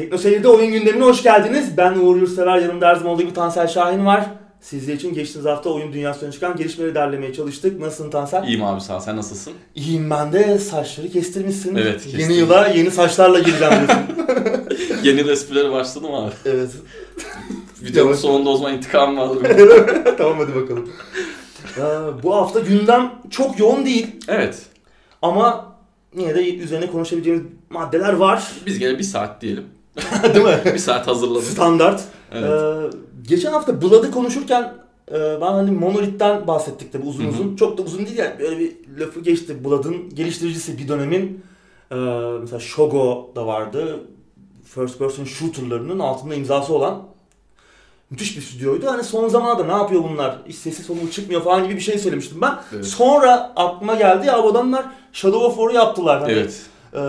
[0.00, 1.76] Tekno Seyir'de oyun gündemine hoş geldiniz.
[1.76, 4.26] Ben Uğur Yurtsever, yanımda her zaman olduğu gibi Tansel Şahin var.
[4.60, 7.80] Sizler için geçtiğimiz hafta oyun dünyasına çıkan gelişmeleri derlemeye çalıştık.
[7.80, 8.44] Nasılsın Tansel?
[8.44, 9.00] İyiyim abi sağ ol.
[9.00, 9.52] Sen nasılsın?
[9.74, 10.58] İyiyim ben de.
[10.58, 11.74] Saçları kestirmişsin.
[11.76, 12.36] Evet, Yeni kestirdim.
[12.38, 14.04] yıla yeni saçlarla gireceğim diyorsun.
[15.04, 16.32] Yeni de esprileri başladı mı abi?
[16.44, 16.70] evet.
[17.82, 19.46] Videonun sonunda o zaman intikamımı alırım.
[20.18, 20.90] tamam hadi bakalım.
[21.78, 21.82] Ee,
[22.22, 24.06] bu hafta gündem çok yoğun değil.
[24.28, 24.58] evet.
[25.22, 25.74] Ama
[26.16, 28.48] yine de üzerine konuşabileceğimiz maddeler var.
[28.66, 29.64] Biz gene bir saat diyelim.
[30.34, 30.60] Değil mi?
[30.64, 31.44] bir saat hazırladık.
[31.44, 32.02] Standart.
[32.32, 32.50] Evet.
[32.50, 32.96] Ee,
[33.28, 34.74] geçen hafta Blood'ı konuşurken
[35.10, 37.32] e, ben hani Monolith'ten bahsettik tabi uzun Hı hı.
[37.32, 37.56] uzun.
[37.56, 39.64] Çok da uzun değil yani böyle bir lafı geçti.
[39.64, 41.44] Blood'ın geliştiricisi bir dönemin
[41.90, 41.94] e,
[42.40, 44.00] mesela Shogo da vardı.
[44.64, 47.02] First person shooter'larının altında imzası olan
[48.10, 48.86] müthiş bir stüdyoydu.
[48.86, 50.38] Hani son zamanlarda ne yapıyor bunlar?
[50.48, 52.54] Hiç sesi soluğu çıkmıyor falan gibi bir şey söylemiştim ben.
[52.74, 52.86] Evet.
[52.86, 56.20] Sonra aklıma geldi ya bu adamlar Shadow of War'u yaptılar.
[56.20, 56.60] Hani, Evet.
[56.94, 57.00] e,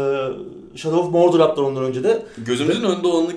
[0.75, 2.25] Shadow of Mordor yaptılar ondan önce de.
[2.37, 3.31] Gözümüzün önünde olanı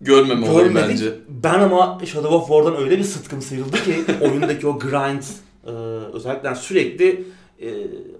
[0.00, 0.90] görmeme Görmedik.
[0.90, 1.12] bence.
[1.28, 5.22] Ben ama Shadow of War'dan öyle bir sıtkım sıyrıldı ki oyundaki o grind
[5.66, 5.70] e,
[6.12, 7.24] özellikle yani sürekli
[7.62, 7.68] e,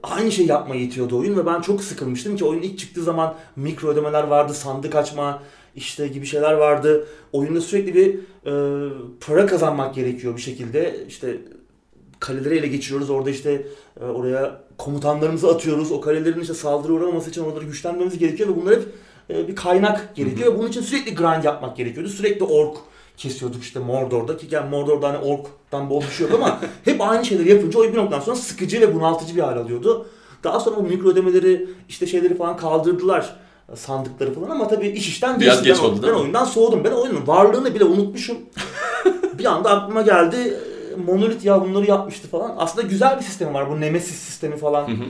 [0.02, 3.88] aynı şey yapmaya yetiyordu oyun ve ben çok sıkılmıştım ki oyun ilk çıktığı zaman mikro
[3.88, 5.42] ödemeler vardı, sandık açma
[5.76, 7.06] işte gibi şeyler vardı.
[7.32, 8.14] Oyunda sürekli bir
[8.46, 8.88] e,
[9.26, 11.04] para kazanmak gerekiyor bir şekilde.
[11.08, 11.38] İşte
[12.24, 13.10] kaleleri ele geçiriyoruz.
[13.10, 13.66] Orada işte
[14.00, 15.92] e, oraya komutanlarımızı atıyoruz.
[15.92, 18.88] O kalelerin işte saldırı uğramaması için oraları güçlenmemiz gerekiyor ve bunlar hep
[19.30, 20.52] e, bir kaynak gerekiyor.
[20.52, 22.08] Ve bunun için sürekli grind yapmak gerekiyordu.
[22.08, 22.76] Sürekli ork
[23.16, 27.24] kesiyorduk işte Mordor'da ki yani Mordor'da hani orktan bol bir şey yok ama hep aynı
[27.24, 30.06] şeyleri yapınca oyun bir noktadan sonra sıkıcı ve bunaltıcı bir hal alıyordu.
[30.44, 33.36] Daha sonra bu mikro ödemeleri işte şeyleri falan kaldırdılar
[33.74, 35.68] sandıkları falan ama tabii iş işten Biraz geçti.
[35.68, 36.84] geç ben, oldu, ben oyundan soğudum.
[36.84, 38.36] Ben oyunun varlığını bile unutmuşum.
[39.38, 40.56] bir anda aklıma geldi.
[40.96, 42.54] Monolith ya bunları yapmıştı falan.
[42.58, 43.70] Aslında güzel bir sistemi var.
[43.70, 44.88] Bu Nemesis sistemi falan.
[44.88, 45.04] Hı hı.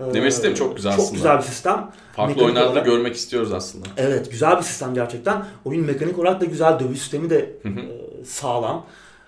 [0.00, 1.16] Ee, Nemesis sistemi çok güzel Çok aslında.
[1.16, 1.90] güzel bir sistem.
[2.16, 3.86] Farklı oyunlarda görmek istiyoruz aslında.
[3.96, 5.44] Evet güzel bir sistem gerçekten.
[5.64, 6.78] Oyun mekanik olarak da güzel.
[6.80, 7.80] Dövüş sistemi de Hı hı.
[7.80, 8.86] e, sağlam.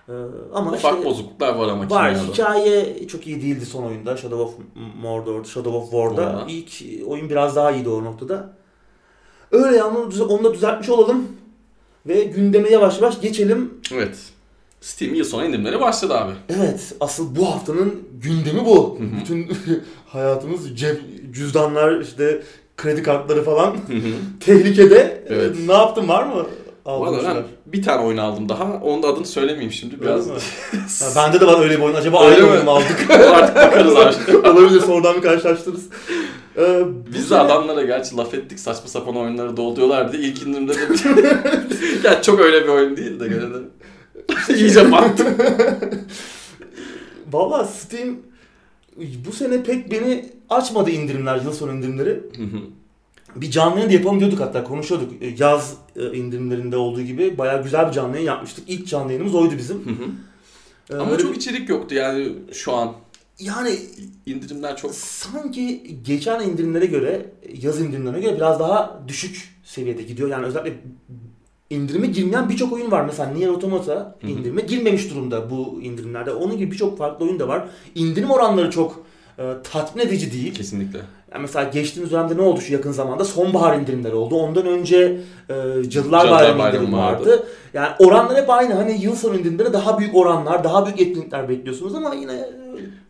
[0.09, 0.13] E,
[0.53, 2.13] ama Ufak işte bozukluklar var ama var.
[2.13, 2.33] kimyada.
[2.33, 4.17] Hikaye çok iyi değildi son oyunda.
[4.17, 4.53] Shadow of
[5.01, 6.21] Mordor, Shadow of War'da.
[6.21, 6.45] Orada.
[6.47, 6.71] İlk
[7.07, 8.53] oyun biraz daha iyiydi o noktada.
[9.51, 11.27] Öyle yani onu da düzeltmiş olalım.
[12.05, 13.73] Ve gündeme yavaş yavaş geçelim.
[13.93, 14.17] Evet.
[14.83, 16.31] Steam yıl sonu indirimleri başladı abi.
[16.49, 18.99] Evet, asıl bu haftanın gündemi bu.
[18.99, 19.19] Hı hı.
[19.21, 19.51] Bütün
[20.07, 21.01] hayatımız cep,
[21.31, 22.41] cüzdanlar, işte
[22.77, 24.11] kredi kartları falan Hı hı.
[24.39, 25.23] tehlikede.
[25.29, 25.55] Evet.
[25.67, 26.45] Ne yaptın var mı?
[26.85, 28.73] Aldığın Valla ben bir tane oyun aldım daha.
[28.83, 30.01] Onun da adını söylemeyeyim şimdi.
[30.01, 30.27] Biraz?
[31.01, 31.95] Ha, bende de var öyle bir oyun.
[31.95, 33.05] Acaba Öyle aynı mu aldık?
[33.09, 34.37] artık bakarız abi.
[34.37, 35.83] Olabilir sonradan bir karşılaştırırız.
[36.57, 36.83] Ee,
[37.13, 42.03] Biz de adamlara gerçi laf ettik saçma sapan oyunları dolduruyorlar diye ilk indirimde de bir...
[42.03, 43.57] yani çok öyle bir oyun değil de gene de.
[44.55, 45.27] İyice battım.
[47.31, 48.15] Valla Steam
[49.27, 52.19] bu sene pek beni açmadı indirimler, yıl sonu indirimleri.
[53.35, 55.11] Bir canlı yayın da yapalım diyorduk hatta konuşuyorduk.
[55.21, 58.63] E, Yaz e, indirimlerinde olduğu gibi bayağı güzel bir canlı yayın yapmıştık.
[58.69, 59.83] İlk canlı yayınımız oydu bizim.
[60.89, 62.93] Ee, Ama çok bir- içerik yoktu yani şu an.
[63.39, 63.79] yani
[64.25, 64.95] indirimler çok...
[64.95, 67.25] sanki geçen indirimlere göre,
[67.61, 70.29] yaz indirimlerine göre biraz daha düşük seviyede gidiyor.
[70.29, 70.73] Yani özellikle
[71.73, 73.05] indirime girmeyen birçok oyun var.
[73.05, 76.31] Mesela Nier Automata indirime girmemiş durumda bu indirimlerde.
[76.31, 77.67] Onun gibi birçok farklı oyun da var.
[77.95, 79.03] İndirim oranları çok
[79.39, 80.53] e, tatmin edici değil.
[80.53, 80.99] Kesinlikle.
[81.31, 83.25] Yani mesela geçtiğimiz dönemde ne oldu şu yakın zamanda?
[83.25, 84.35] Sonbahar indirimleri oldu.
[84.35, 84.97] Ondan önce
[85.49, 87.29] e, Cadılar Cadılar Bayramı Bayramı indirimi vardı.
[87.29, 87.47] vardı.
[87.73, 88.73] Yani oranlar hep aynı.
[88.73, 92.62] Hani yıl sonu indirimleri daha büyük oranlar, daha büyük etkinlikler bekliyorsunuz ama yine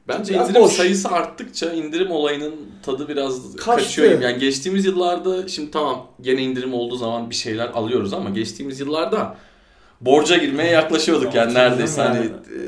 [0.08, 0.74] Bence indirim boş.
[0.74, 2.56] sayısı arttıkça indirim olayının
[2.86, 3.66] tadı biraz Kaçtı.
[3.66, 4.22] kaçıyor.
[4.22, 9.38] Yani geçtiğimiz yıllarda şimdi tamam gene indirim olduğu zaman bir şeyler alıyoruz ama geçtiğimiz yıllarda
[10.02, 12.18] borca girmeye yaklaşıyorduk yani neredeyse yani.
[12.18, 12.26] hani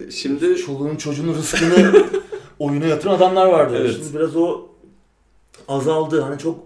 [0.07, 2.03] e, şimdi çoluğun çocuğun rızkını
[2.59, 3.77] oyuna yatıran adamlar vardı.
[3.81, 3.95] Evet.
[3.95, 4.61] Şimdi biraz o
[5.67, 6.21] azaldı.
[6.21, 6.59] Hani çok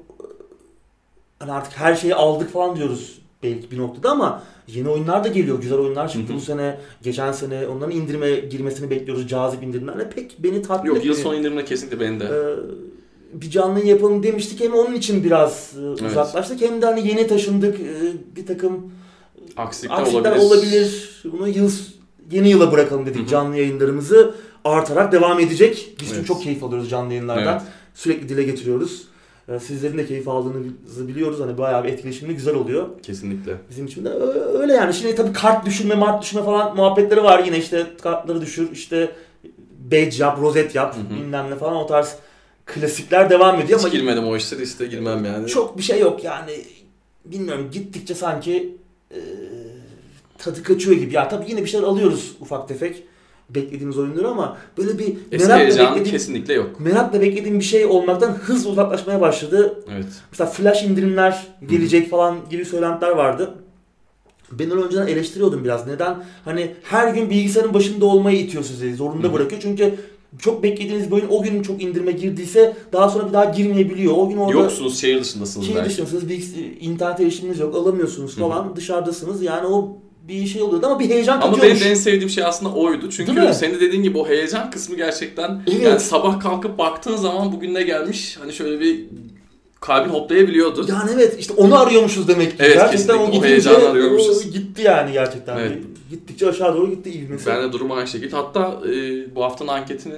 [1.39, 5.61] hani artık her şeyi aldık falan diyoruz belki bir noktada ama yeni oyunlar da geliyor.
[5.61, 7.67] Güzel oyunlar çıktı bu sene, geçen sene.
[7.67, 9.27] Onların indirime girmesini bekliyoruz.
[9.27, 10.09] Cazip indirimlerle.
[10.09, 11.23] Pek beni tatmin yok yıl etmiyor.
[11.23, 12.25] sonu indirimde kesinlikle benim de.
[12.25, 17.27] Ee, bir canlı yapalım demiştik hem onun için biraz e, uzaklaştık hem de hani yeni
[17.27, 18.91] taşındık e, bir takım
[19.57, 20.45] Aksilikler, aksilikler olabilir.
[20.45, 21.21] olabilir.
[21.31, 21.71] Bunu yıl
[22.31, 23.27] yeni yıla bırakalım dedik Hı hı.
[23.27, 24.35] canlı yayınlarımızı
[24.65, 25.95] artarak devam edecek.
[26.01, 26.27] Biz Evet.
[26.27, 27.53] çok keyif alıyoruz canlı yayınlardan.
[27.53, 27.61] Evet.
[27.95, 29.03] Sürekli dile getiriyoruz.
[29.49, 31.39] Ee, Sizlerin de keyif aldığınızı biliyoruz.
[31.39, 32.87] Hani bayağı bir etkileşimli güzel oluyor.
[33.03, 33.55] Kesinlikle.
[33.69, 34.09] Bizim için de
[34.59, 34.93] öyle yani.
[34.93, 37.43] Şimdi tabii kart düşürme, mart düşürme falan muhabbetleri var.
[37.45, 39.11] Yine işte kartları düşür, işte
[39.91, 41.17] badge yap, rozet yap, Hı hı.
[41.19, 42.15] bilmem ne falan o tarz
[42.65, 45.47] klasikler devam ediyor Hiç ama girmedim o işlere işte girmem yani.
[45.47, 46.51] çok bir şey yok yani.
[47.25, 48.77] Bilmiyorum gittikçe sanki
[49.11, 49.19] e,
[50.37, 51.13] tadı kaçıyor gibi.
[51.15, 53.03] Ya tabii yine bir şeyler alıyoruz ufak tefek.
[53.55, 56.79] Beklediğimiz oyundur ama böyle bir Eski merakla beklediğim, kesinlikle yok.
[56.79, 59.83] merakla beklediğim bir şey olmaktan hızla uzaklaşmaya başladı.
[59.93, 60.05] Evet.
[60.31, 63.53] Mesela flash indirimler gelecek falan gibi söylentiler vardı.
[64.51, 65.87] Ben onu önceden eleştiriyordum biraz.
[65.87, 66.23] Neden?
[66.45, 68.95] Hani her gün bilgisayarın başında olmayı itiyor sizi.
[68.95, 69.33] Zorunda Hı hı.
[69.33, 69.61] bırakıyor.
[69.61, 69.93] Çünkü
[70.39, 74.13] çok beklediğiniz bir oyun o gün çok indirime girdiyse daha sonra bir daha girmeyebiliyor.
[74.17, 75.89] O gün orada Yoksunuz şehir dışındasınız şehir belki.
[75.89, 78.39] dışındasınız, bilgis- internet erişiminiz yok, alamıyorsunuz Hı hı.
[78.49, 78.75] falan.
[78.75, 79.41] Dışarıdasınız.
[79.43, 81.85] Yani o bir şey oluyordu ama bir heyecan Ama benim katıyormuş.
[81.85, 83.09] en sevdiğim şey aslında oydu.
[83.09, 85.83] Çünkü senin de dediğin gibi o heyecan kısmı gerçekten Evet.
[85.83, 89.05] yani sabah kalkıp baktığın zaman bugün ne gelmiş hani şöyle bir
[89.81, 90.85] kalbin hoplayabiliyordu.
[90.89, 92.55] Yani evet işte onu arıyormuşuz demek ki.
[92.59, 93.37] Evet, gerçekten kesinlikle.
[93.37, 94.47] o O heyecanı arıyormuşuz.
[94.47, 95.57] o gitti yani gerçekten.
[95.57, 95.77] Evet.
[96.09, 97.45] Gittikçe aşağı doğru gitti ivmesi.
[97.47, 98.35] Ben de durum aynı şekilde.
[98.35, 100.13] Hatta e, bu haftanın anketini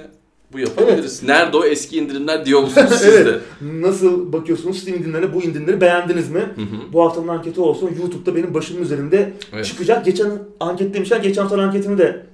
[0.52, 1.22] bu yapabiliriz.
[1.22, 3.26] Nerede o eski indirimler diyor musunuz siz Evet.
[3.26, 3.40] de?
[3.80, 6.40] Nasıl bakıyorsunuz Steam indirimlerine bu indirimleri beğendiniz mi?
[6.40, 6.92] Hı hı.
[6.92, 9.64] Bu haftanın anketi olsun YouTube'da benim başımın üzerinde Evet.
[9.66, 10.04] çıkacak.
[10.04, 11.20] Geçen anket demişler.
[11.20, 12.26] Geçen haftanın anketini de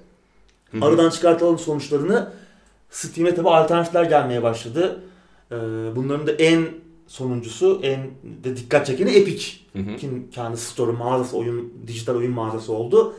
[0.70, 0.84] Hı hı.
[0.84, 2.32] aradan çıkartalım sonuçlarını.
[2.90, 5.00] Steam'e tabi alternatifler gelmeye başladı.
[5.52, 5.56] Ee,
[5.96, 6.64] bunların da en
[7.06, 8.00] sonuncusu, en
[8.44, 9.46] de dikkat çekeni Epic.
[9.72, 9.96] Hı hı.
[9.96, 13.14] Kim kendi store mağazası, oyun, dijital oyun mağazası oldu.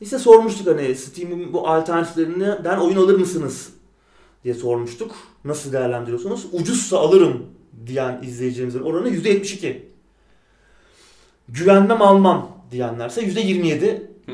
[0.00, 3.68] İşte sormuştuk hani Steam'in bu alternatiflerinden oyun alır mısınız
[4.44, 5.14] diye sormuştuk.
[5.44, 6.46] Nasıl değerlendiriyorsunuz?
[6.52, 7.46] Ucuzsa alırım
[7.86, 9.76] diyen izleyicilerimizin oranı %72.
[11.48, 14.02] Güvenmem almam diyenlerse %27.
[14.26, 14.32] Hı.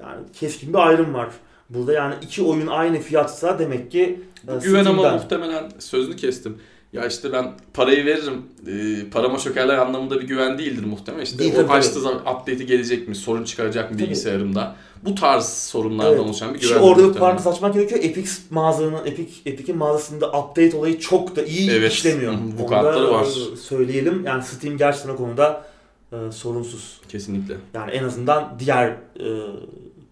[0.00, 1.28] Yani keskin bir ayrım var.
[1.70, 6.58] Burada yani iki oyun aynı fiyatsa demek ki Bu e, güven ama muhtemelen sözünü kestim.
[6.92, 11.24] Ya işte ben parayı veririm, e, parama çökerler anlamında bir güven değildir muhtemelen.
[11.24, 14.04] İşte Değil, o tabii, açtığı zaman update'i gelecek mi, sorun çıkaracak mı Tabii.
[14.06, 14.76] bilgisayarımda?
[15.04, 16.20] Bu tarz sorunlardan Evet.
[16.20, 16.78] oluşan bir güven.
[16.80, 18.00] orada bir parantez açmak gerekiyor.
[18.04, 21.92] Epic mağazanın, Epic, Epic'in mağazasında update olayı çok da iyi Evet.
[21.92, 22.34] işlemiyor.
[22.58, 23.26] Bu kartları var.
[23.52, 24.24] e, Söyleyelim.
[24.26, 25.64] Yani Steam gerçekten o konuda
[26.12, 27.00] e, sorunsuz.
[27.08, 27.54] Kesinlikle.
[27.74, 29.26] Yani en azından diğer e,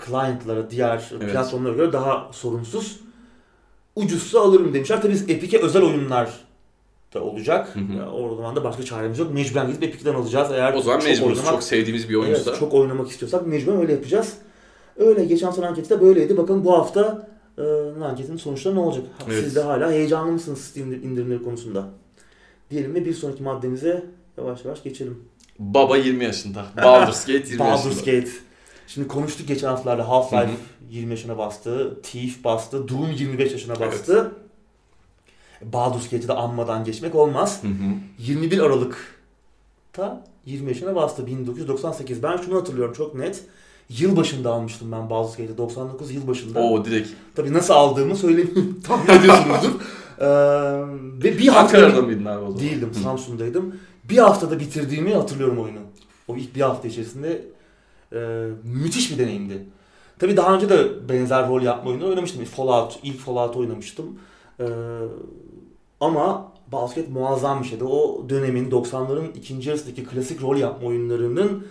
[0.07, 1.33] client'lara, diğer Evet.
[1.33, 3.01] platformlara göre daha sorunsuz.
[3.97, 5.03] Ucuzsa alırım demişler.
[5.03, 6.31] Tabii biz Epic'e özel oyunlar
[7.15, 7.77] da olacak.
[7.77, 8.11] Hı hı.
[8.11, 9.35] O zaman da başka çaremiz yok.
[9.35, 10.49] Mecburen gidip Epic'ten alacağız.
[10.53, 11.39] Eğer O zaman çok mecburuz.
[11.39, 12.51] oynamak- Çok sevdiğimiz bir oyunsa.
[12.51, 14.35] Evet, çok oynamak istiyorsak mecburen öyle yapacağız.
[14.97, 16.37] Öyle geçen hafta anketi de böyleydi.
[16.37, 17.29] Bakalım bu hafta
[17.59, 17.63] e,
[18.05, 19.05] anketinin sonuçları ne olacak?
[19.29, 19.45] Evet.
[19.45, 21.85] Siz de hala heyecanlı mısınız Steam indirimleri konusunda?
[22.71, 24.05] Diyelim ve bir sonraki maddemize
[24.39, 25.25] yavaş yavaş geçelim.
[25.59, 26.65] Baba 20 yaşında.
[26.85, 28.11] Baldur's Gate 20 Baldur's yaşında.
[28.19, 28.31] Gate.
[28.87, 30.51] Şimdi konuştuk geçen haftalarda Half-Life hı.
[30.91, 34.33] 20 yaşına bastı, Thief bastı, Doom 25 yaşına bastı.
[35.63, 37.63] Baldur's Gate'i de anmadan geçmek olmaz.
[37.63, 37.73] Hı hı.
[38.19, 42.23] 21 Aralık'ta 20 yaşına bastı 1998.
[42.23, 43.45] Ben şunu hatırlıyorum çok net.
[43.89, 46.61] Yıl başında almıştım ben Baldur's Gate'i 99 yıl başında.
[46.61, 47.09] O direkt.
[47.35, 49.71] Tabii nasıl aldığımı söyleyeyim tahmin ediyorsunuzdur.
[50.21, 50.27] Ee,
[51.25, 52.61] ve bir hafta Ankara'da mıydın abi o zaman?
[52.61, 52.99] değildim Hı.
[52.99, 53.75] Samsun'daydım.
[54.05, 55.79] Bir haftada bitirdiğimi hatırlıyorum oyunu.
[56.29, 57.45] O ilk bir hafta içerisinde
[58.13, 59.67] e, müthiş bir deneyimdi.
[60.19, 62.45] Tabii daha önce de benzer rol yapma oyunu oynamıştım.
[62.45, 64.07] Fallout, ilk Fallout oynamıştım.
[64.61, 64.65] Ee,
[66.01, 67.85] ama basket muazzam bir şeydi.
[67.85, 71.67] O dönemin 90'ların ikinci yarısındaki klasik rol yapma oyunlarının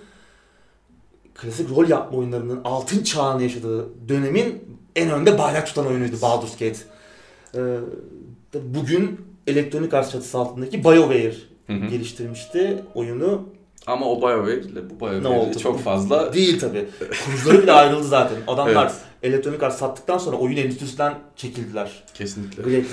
[1.36, 4.64] klasik rol yapma oyunlarının altın çağını yaşadığı dönemin
[4.96, 6.78] en önde bayrak tutan oyunuydu Baldur's Gate.
[7.56, 7.78] Ee,
[8.64, 11.34] bugün Electronic Arts çatısı altındaki BioWare
[11.68, 11.86] Hı hı.
[11.86, 13.42] geliştirmişti oyunu.
[13.88, 15.60] Ama o BioWare ile bu Ne BioWare oldu?
[15.60, 16.86] çok fazla Değil tabi.
[17.26, 18.38] Kurucuları bile ayrıldı zaten.
[18.48, 18.96] Adamlar Evet.
[19.24, 22.04] Electronic Arts sattıktan sonra oyun endüstrisinden çekildiler.
[22.14, 22.64] kesinlikle.
[22.64, 22.86] Great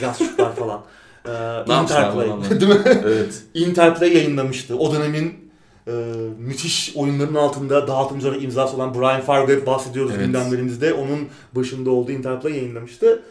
[0.57, 0.83] falan.
[1.27, 2.29] Ee, Interplay.
[2.61, 2.81] Değil mi?
[2.87, 3.43] evet.
[3.55, 4.79] Interplay yayınlamıştı.
[4.79, 5.51] O dönemin
[5.87, 5.93] e,
[6.39, 10.27] müthiş oyunların altında dağıtımcılara imzası olan Brian Fargo hep bahsediyoruz Evet.
[10.27, 10.95] gündemlerimizde.
[10.95, 13.23] Onun başında olduğu Interplay yayınlamıştı.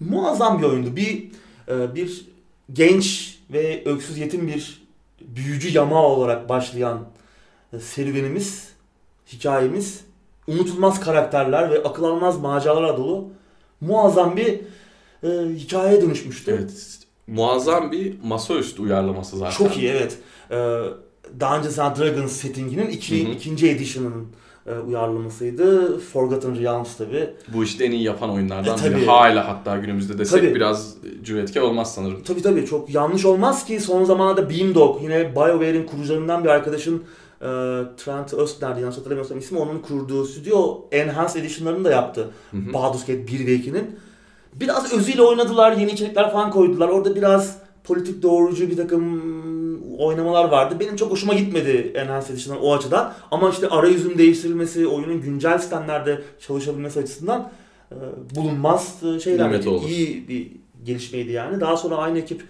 [0.00, 0.96] Muazzam bir oyundu.
[0.96, 1.30] Bir
[1.68, 2.26] e, bir
[2.72, 4.82] genç ve öksüz yetim bir
[5.20, 7.00] büyücü yamağı olarak başlayan
[7.72, 8.68] e, serüvenimiz,
[9.32, 10.00] hikayemiz
[10.48, 13.28] unutulmaz karakterler ve akıl almaz maceralarla dolu
[13.80, 14.60] muazzam bir
[15.22, 16.50] e, hikayeye dönüşmüştü.
[16.58, 16.98] Evet.
[17.26, 19.56] Muazzam bir masaüstü uyarlaması zaten.
[19.56, 20.18] Çok iyi evet.
[20.50, 20.80] Ee,
[21.40, 23.32] Dungeons and Dragons settinginin iki, Hı hı.
[23.32, 24.26] ikinci edition'ının
[24.66, 25.98] e, uyarlamasıydı.
[26.00, 27.30] Forgotten Realms tabi.
[27.54, 28.96] Bu işte en iyi yapan oyunlardan E, tabii.
[28.96, 29.06] biri.
[29.06, 30.54] Hala hatta günümüzde desek Tabii.
[30.54, 32.22] biraz cüretkar olmaz sanırım.
[32.22, 37.02] Tabi tabi çok yanlış olmaz ki son zamanlarda Beamdog yine BioWare'in kurucularından bir arkadaşın
[37.40, 37.46] e,
[37.96, 42.30] Trent Östner yanlış hatırlamıyorsam ismi onun kurduğu stüdyo Enhanced Edition'larını da yaptı.
[42.50, 42.72] Hı hı.
[42.72, 43.96] Baldur's Gate 1 ve 2'nin.
[44.60, 46.88] Biraz özüyle oynadılar, yeni içerikler falan koydular.
[46.88, 49.22] Orada biraz politik doğrucu bir takım
[49.98, 50.76] oynamalar vardı.
[50.80, 53.12] Benim çok hoşuma gitmedi Enhanced Edition'dan o açıdan.
[53.30, 57.50] Ama işte arayüzün değiştirilmesi, oyunun güncel sistemlerde çalışabilmesi açısından
[57.92, 57.96] e,
[58.36, 59.46] bulunmaz e, şeyler.
[59.46, 59.86] Nimet oldu.
[59.88, 60.52] İyi bir
[60.84, 61.60] gelişmeydi yani.
[61.60, 62.42] Daha sonra aynı ekip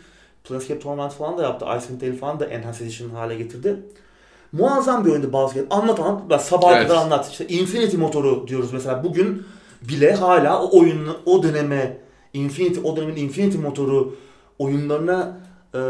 [0.44, 1.66] Planescape Torment falan da yaptı.
[1.78, 3.76] Icewind Dale falan da Enhanced Edition hale getirdi.
[4.52, 5.66] Muazzam bir oyundu Baldur's Gate.
[5.70, 6.22] Anlat anlat.
[6.30, 6.88] Ben sabaha Evet.
[6.88, 7.30] kadar anlat.
[7.30, 9.04] İşte Infinity motoru diyoruz mesela.
[9.04, 9.42] Bugün
[9.88, 11.96] bile hala o oyunu o döneme
[12.32, 14.16] Infinity o dönemin Infinity motoru
[14.58, 15.40] oyunlarına
[15.74, 15.80] e,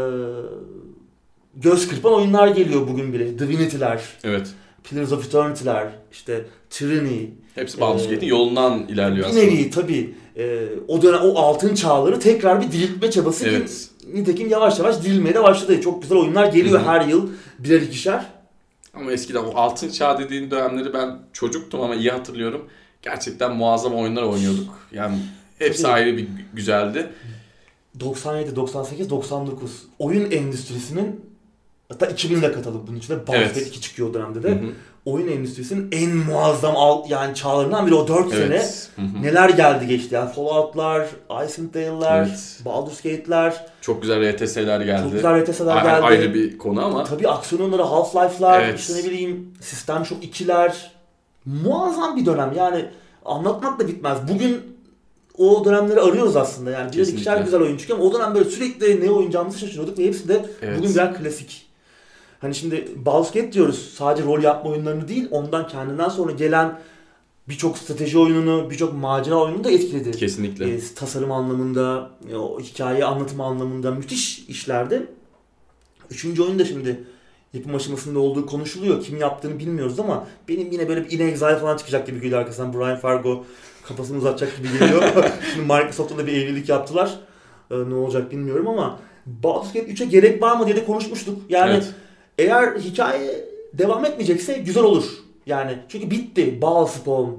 [1.55, 3.39] göz kırpan oyunlar geliyor bugün bile.
[3.39, 4.47] Divinity'ler, Evet.
[4.83, 7.19] Pillars of Eternity'ler, işte Tyranny.
[7.55, 9.43] Hepsi Baldur's Ee, Gate'in yolundan ilerliyor Bir aslında.
[9.45, 13.89] nevi tabii e, o dönem o altın çağları tekrar bir diriltme çabası ki Evet.
[14.13, 15.81] nitekim yavaş yavaş dirilmeye de başladı.
[15.81, 16.87] Çok güzel oyunlar geliyor Hı hı.
[16.89, 18.25] her yıl birer ikişer.
[18.93, 22.61] Ama eskiden o altın çağ dediğin dönemleri ben çocuktum ama iyi hatırlıyorum.
[23.05, 24.79] Gerçekten muazzam oyunlar oynuyorduk.
[24.91, 25.17] Yani
[25.59, 25.93] hepsi Tabii.
[25.93, 27.09] ayrı bir güzeldi.
[27.99, 31.25] 97, 98, 99 oyun endüstrisinin
[31.89, 33.55] hatta 2000'de katılıp bunun içinde Baldur's Evet.
[33.55, 34.49] Gate 2 çıkıyor o dönemde Hı de.
[34.49, 34.71] hı.
[35.05, 38.43] Oyun endüstrisinin en muazzam alt, yani çağlarından biri o 4 sene.
[38.43, 38.89] Evet.
[38.95, 39.21] Hı hı.
[39.21, 41.07] Neler geldi geçti yani Fallout'lar,
[41.45, 42.59] Icewind Dale'ler, Evet.
[42.65, 45.03] Baldur's Gate'ler, Çok güzel RTS'ler geldi.
[45.03, 46.03] çok güzel RTS'ler geldi.
[46.05, 48.79] Ayrı bir konu ama Tabii aksiyon oyunları, Half-Life'lar, Evet.
[48.79, 50.71] işte ne bileyim Sistem Shock 2'ler.
[51.45, 52.85] Muazzam bir dönem yani
[53.25, 54.17] anlatmak da bitmez.
[54.33, 54.61] Bugün
[55.37, 56.93] o dönemleri arıyoruz aslında yani.
[56.93, 60.27] Birer ikişer güzel oyun çıkıyor ama o dönem böyle sürekli ne oynayacağımızı şaşırıyorduk ve hepsi
[60.27, 60.77] de Evet.
[60.79, 61.65] bugün birer klasik.
[62.39, 66.79] Hani şimdi Baldur's Gate diyoruz sadece rol yapma oyunlarını değil ondan kendinden sonra gelen
[67.49, 70.11] birçok strateji oyununu, birçok macera oyununu da etkiledi.
[70.11, 70.73] kesinlikle.
[70.73, 75.07] E, tasarım anlamında, e, o hikaye anlatımı anlamında müthiş işlerdi.
[76.11, 77.03] Üçüncü oyun da şimdi
[77.55, 79.03] yapım aşamasında olduğu konuşuluyor.
[79.03, 82.73] Kim yaptığını bilmiyoruz ama benim yine böyle bir In Exile falan çıkacak gibi geliyor arkasından.
[82.73, 83.45] Brian Fargo
[83.87, 85.03] kafasını uzatacak gibi geliyor.
[85.53, 87.19] şimdi Microsoft'ta da bir evlilik yaptılar.
[87.71, 91.37] E, ne olacak bilmiyorum ama Baldur's Gate 3'e gerek var mı diye de konuşmuştuk.
[91.49, 91.93] Yani Evet.
[92.37, 95.05] eğer hikaye devam etmeyecekse güzel olur.
[95.45, 96.61] Yani çünkü bitti.
[96.61, 97.31] Baalspawn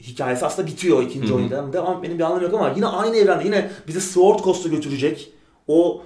[0.00, 1.36] hikayesi aslında bitiyor ikinci Hı hı.
[1.36, 1.72] oyunda.
[1.72, 5.32] Devam benim bir anlamı yok ama yine aynı evrende yine bizi Sword Coast'a götürecek.
[5.68, 6.02] O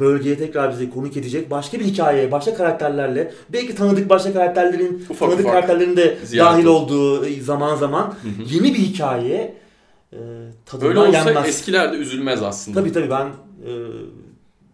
[0.00, 1.50] bölgeye tekrar bizi konuk edecek.
[1.50, 6.54] Başka bir hikaye, başka karakterlerle, belki tanıdık başka karakterlerin, Ufak tanıdık ufak karakterlerin de ziyaret
[6.56, 8.54] dahil olduğu e, zaman zaman Hı hı.
[8.54, 9.54] yeni bir hikaye
[10.12, 10.18] e,
[10.66, 11.48] tadından Böyle olsa yenmez.
[11.48, 12.80] eskiler de üzülmez aslında.
[12.80, 13.70] Tabii tabii ben e,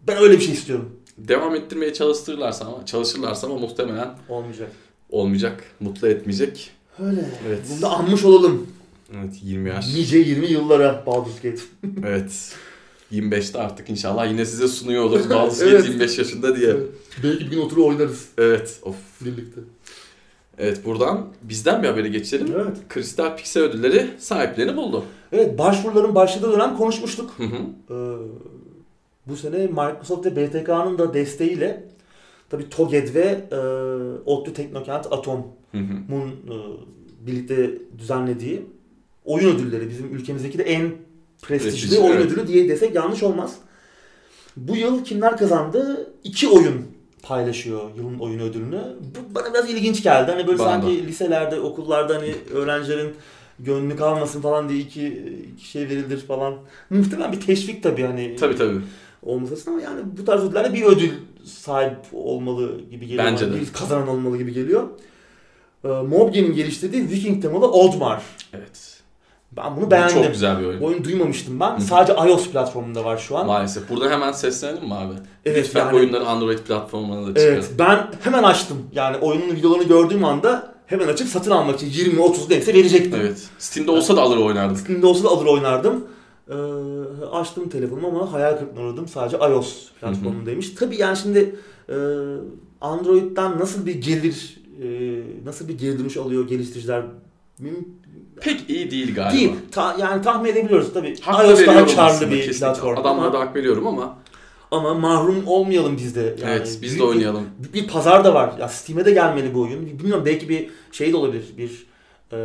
[0.09, 0.91] ben öyle bir şey istiyorum.
[1.19, 4.73] Devam ettirmeye çalıştırırlarsa ama çalışırlarsa ama muhtemelen Olmayacak.
[5.11, 6.71] olmayacak, mutlu etmeyecek.
[7.07, 7.21] Öyle.
[7.49, 7.59] Evet.
[7.73, 8.67] Bunu da anmış olalım.
[9.15, 9.95] Evet 20 yaş.
[9.95, 11.61] Nice 20 yıllara Baldur's Gate.
[12.07, 12.53] Evet.
[13.13, 15.85] 25'te artık inşallah yine size sunuyor oluruz Baldur's Evet.
[15.89, 16.77] 25 yaşında diye.
[17.25, 18.81] Belki bir gün oturup oynarız Evet.
[18.83, 18.97] Of.
[19.21, 19.61] birlikte.
[20.59, 22.49] Evet buradan bizden bir habere geçelim.
[22.57, 22.77] Evet.
[22.89, 25.05] Kristal Pixel ödülleri sahiplerini buldu.
[25.33, 27.31] Evet başvuruların başladığı dönem konuşmuştuk.
[27.37, 27.57] Hı hı.
[27.91, 28.19] Ee,
[29.27, 31.85] bu sene Microsoft ve BTK'nın da desteğiyle
[32.51, 33.57] tabii TOGED ve e,
[34.31, 36.55] ODTÜ Teknokent Atom'un e,
[37.27, 38.63] birlikte düzenlediği
[39.25, 39.91] oyun ödülleri.
[39.91, 40.93] Bizim ülkemizdeki de en
[41.43, 42.27] prestijli Prestijli, oyun evet.
[42.27, 43.55] ödülü diye desek yanlış olmaz.
[44.57, 46.11] Bu yıl kimler kazandı?
[46.25, 46.87] İki oyun
[47.23, 48.83] paylaşıyor yılın oyun ödülünü.
[49.01, 50.31] Bu bana biraz ilginç geldi.
[50.33, 53.15] Hani böyle Bana sanki liselerde, okullarda hani öğrencilerin
[53.59, 55.07] gönlü kalmasın falan diye iki,
[55.55, 56.55] iki şey verilir falan.
[56.91, 58.81] Muhtemelen bir teşvik tabii hani Tabii tabii.
[59.23, 61.11] olması ama yani bu tarz ödüllerde bir ödül
[61.45, 63.25] sahip olmalı gibi geliyor.
[63.25, 63.61] Bence de.
[63.61, 64.89] Bir kazanan olmalı gibi geliyor.
[65.85, 68.23] Ee, Mobgen'in geliştirdiği Viking temalı Oddmar.
[68.53, 68.98] Evet.
[69.65, 70.15] Ben bunu Bu beğendim.
[70.23, 70.81] Çok güzel bir oyun.
[70.81, 71.77] Bu oyunu duymamıştım ben.
[71.77, 71.81] Hı.
[71.81, 73.47] Sadece iOS platformunda var şu an.
[73.47, 73.91] Maalesef.
[73.91, 75.15] Burada hemen seslenelim mi abi?
[75.45, 77.55] Evet, Lütfen yani- oyunları Android platformuna da çıkarın.
[77.55, 78.77] Evet ben hemen açtım.
[78.93, 83.21] Yani oyunun videolarını gördüğüm anda hemen açıp satın almak için 20-30 neyse verecektim.
[83.21, 83.49] Evet.
[83.59, 84.79] Steam'de olsa da alır oynardık.
[84.79, 86.05] Steam'de olsa da alır oynardım.
[86.51, 86.55] Ee,
[87.33, 89.09] açtım telefonumu ama hayal kırıklığına uğradım.
[89.09, 90.75] Sadece iOS platformundaymış.
[90.75, 91.55] Tabii yani şimdi
[91.89, 91.95] e,
[92.81, 94.87] Android'den nasıl bir gelir, e,
[95.45, 97.03] nasıl bir geri dönüş alıyor geliştiriciler
[98.41, 99.33] Pek iyi değil galiba.
[99.39, 99.53] değil.
[99.73, 101.21] Ta- yani tahmin edebiliyoruz tabii.
[101.21, 104.17] Hak iOS daha karlı bir platform Adamlara da hak veriyorum ama
[104.71, 106.21] ama mahrum olmayalım biz de.
[106.21, 107.43] Yani evet biz de oynayalım.
[107.59, 108.53] bir, bir pazar da var.
[108.61, 109.87] Ya Steam'e de gelmeli bu oyun.
[109.99, 111.45] Bilmiyorum belki bir şey de olabilir.
[111.59, 111.87] Bir
[112.33, 112.39] e,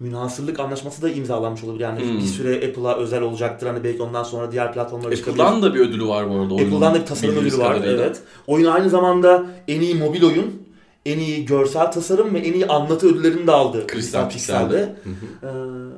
[0.00, 1.82] münhasırlık anlaşması da imzalanmış olabilir.
[1.82, 2.16] Yani Hmm.
[2.18, 3.66] bir süre Apple'a özel olacaktır.
[3.66, 5.42] Hani belki ondan sonra diğer platformlara çıkabilir.
[5.42, 6.54] Apple'dan da bir ödülü var bu arada.
[6.54, 7.74] Apple'dan da bir tasarım ödülü var.
[7.76, 8.04] kadarıyla.
[8.04, 8.20] Evet.
[8.46, 10.61] Oyun aynı zamanda en iyi mobil oyun,
[11.06, 13.86] en iyi görsel tasarım ve en iyi anlatı ödüllerini de aldı.
[13.92, 14.96] Crystal Pixel'de.
[15.42, 15.46] Ee,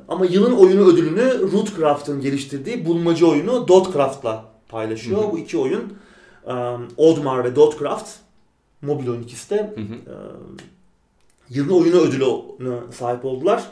[0.07, 5.23] ama yılın oyunu ödülünü Rootcraft'ın geliştirdiği bulmaca oyunu Dotcraft'la paylaşıyor.
[5.23, 5.31] Hı hı.
[5.31, 5.93] Bu iki oyun
[6.45, 8.09] um, Oddmar ve Dotcraft
[8.81, 10.15] mobil oyun ikisi de Hı hı.
[10.15, 10.57] um,
[11.49, 13.63] yılın oyunu ödülüne sahip oldular.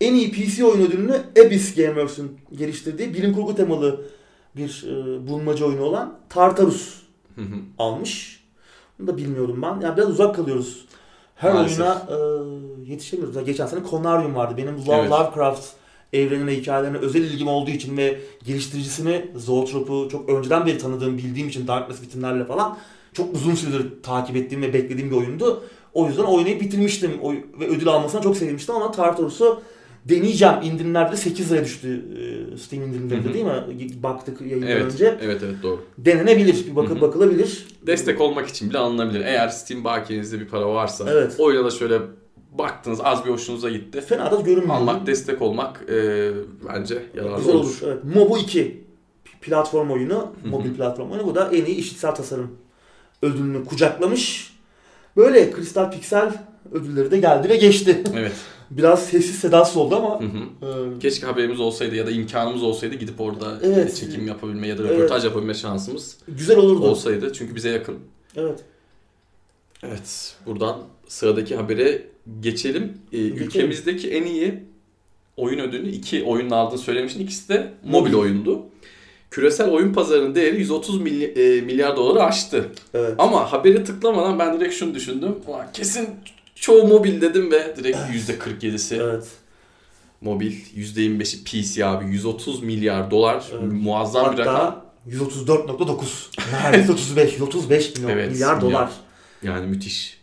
[0.00, 4.00] En iyi PC oyun ödülünü Abyss Gameworks'ün geliştirdiği bilim kurgu temalı
[4.56, 7.00] bir e, bulmaca oyunu olan Tartarus
[7.34, 7.54] Hı hı.
[7.78, 8.39] almış.
[9.00, 9.80] Bunu da bilmiyordum ben.
[9.80, 10.84] Yani biraz uzak kalıyoruz.
[11.36, 11.80] Her Maalesef.
[11.80, 13.34] oyuna e, yetişemiyoruz.
[13.36, 14.54] Mesela geçen sene Conarium vardı.
[14.56, 15.10] Benim Love, Evet.
[15.10, 15.66] Lovecraft
[16.12, 21.66] evrenine, hikayelerine özel ilgim olduğu için ve geliştiricisini Zoetrop'u çok önceden beri tanıdığım, bildiğim için
[21.66, 22.78] Darkness bitimlerle falan
[23.12, 25.64] çok uzun süredir takip ettiğim ve beklediğim bir oyundu.
[25.94, 27.10] O yüzden oynayıp bitirmiştim
[27.60, 29.60] ve ödül almasına çok sevinmiştim ama Tartarus'u
[30.04, 30.54] Deneyeceğim.
[30.62, 32.04] İndirimlerde 8 liraya düştü
[32.54, 33.34] e, Steam hı.
[33.34, 33.52] değil mi?
[34.02, 34.92] Baktık yayından Evet.
[34.92, 35.18] önce.
[35.22, 35.84] Evet evet doğru.
[35.98, 36.66] Denenebilir.
[36.66, 37.00] Bir hı.
[37.00, 37.66] bakılabilir.
[37.86, 39.20] Destek olmak için bile alınabilir.
[39.20, 41.34] Eğer Steam bakiyenizde bir para varsa, Evet.
[41.38, 41.98] oyuna da şöyle
[42.52, 44.00] baktınız az bir hoşunuza gitti.
[44.00, 44.74] Fena da görünmüyor.
[44.74, 46.30] Almak, destek olmak e,
[46.68, 47.64] bence yararlı Güzel olur.
[47.64, 47.78] olur.
[47.84, 48.04] Evet.
[48.14, 48.84] Mobu 2
[49.40, 51.26] platform oyunu, mobil platform oyunu.
[51.26, 52.50] Bu da en iyi işitsel tasarım
[53.22, 54.56] ödülünü kucaklamış.
[55.16, 56.32] Böyle Kristal Pixel
[56.72, 58.02] ödülleri de geldi ve geçti.
[58.16, 58.32] Evet.
[58.70, 60.96] Biraz sessiz sedasız oldu ama Hı hı.
[60.96, 63.96] e, Keşke haberimiz olsaydı ya da imkanımız olsaydı gidip orada Evet.
[63.96, 64.92] çekim yapabilme ya da Evet.
[64.92, 66.82] röportaj yapabilme şansımız güzel olurdu.
[66.84, 67.32] olsaydı.
[67.32, 67.96] Çünkü bize yakın.
[68.36, 68.60] Evet.
[69.82, 70.34] Evet.
[70.46, 72.02] Buradan sıradaki habere
[72.40, 72.92] geçelim.
[73.12, 74.54] Ee, ülkemizdeki en iyi
[75.36, 77.20] oyun ödülünü iki oyunla aldığını söylemiştin.
[77.20, 78.62] İkisi de mobil oyundu.
[79.30, 82.68] Küresel oyun pazarının değeri 130 milyar, milyar doları aştı.
[82.94, 83.14] Evet.
[83.18, 85.34] Ama haberi tıklamadan ben direkt şunu düşündüm.
[85.46, 86.08] Ulan kesin
[86.60, 87.96] çoğu mobil dedim ve direkt
[88.30, 89.26] %47'si Evet.
[90.20, 92.04] mobil, %25'i PC abi.
[92.04, 93.44] 130 milyar dolar.
[93.52, 93.72] Evet.
[93.72, 94.54] Muazzam bir rakam.
[94.54, 96.02] Hatta 134.9.
[96.52, 97.32] Neredeyse 35.
[97.32, 98.60] 135 milyon Evet, milyar milyar.
[98.60, 98.90] dolar.
[99.42, 100.20] Yani müthiş.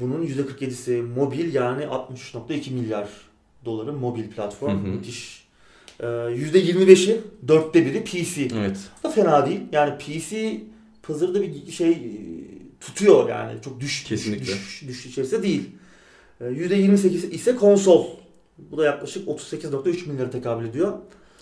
[0.00, 3.08] Bunun %47'si mobil yani 63.2 milyar
[3.64, 4.70] doları mobil platform.
[4.84, 4.92] Hı hı.
[4.92, 5.48] Müthiş.
[6.00, 8.48] Ee, %25'i, dörtte biri PC.
[8.58, 8.76] Evet.
[9.04, 9.60] da fena değil.
[9.72, 10.60] Yani PC
[11.02, 11.98] pazarda bir şey
[12.80, 13.62] tutuyor yani.
[13.64, 14.46] Çok düş, Kesinlikle.
[14.46, 15.62] düş, düş, düş içerisinde değil.
[16.40, 18.06] Ee, %28 ise konsol.
[18.58, 20.92] Bu da yaklaşık 38.3 milyara tekabül ediyor.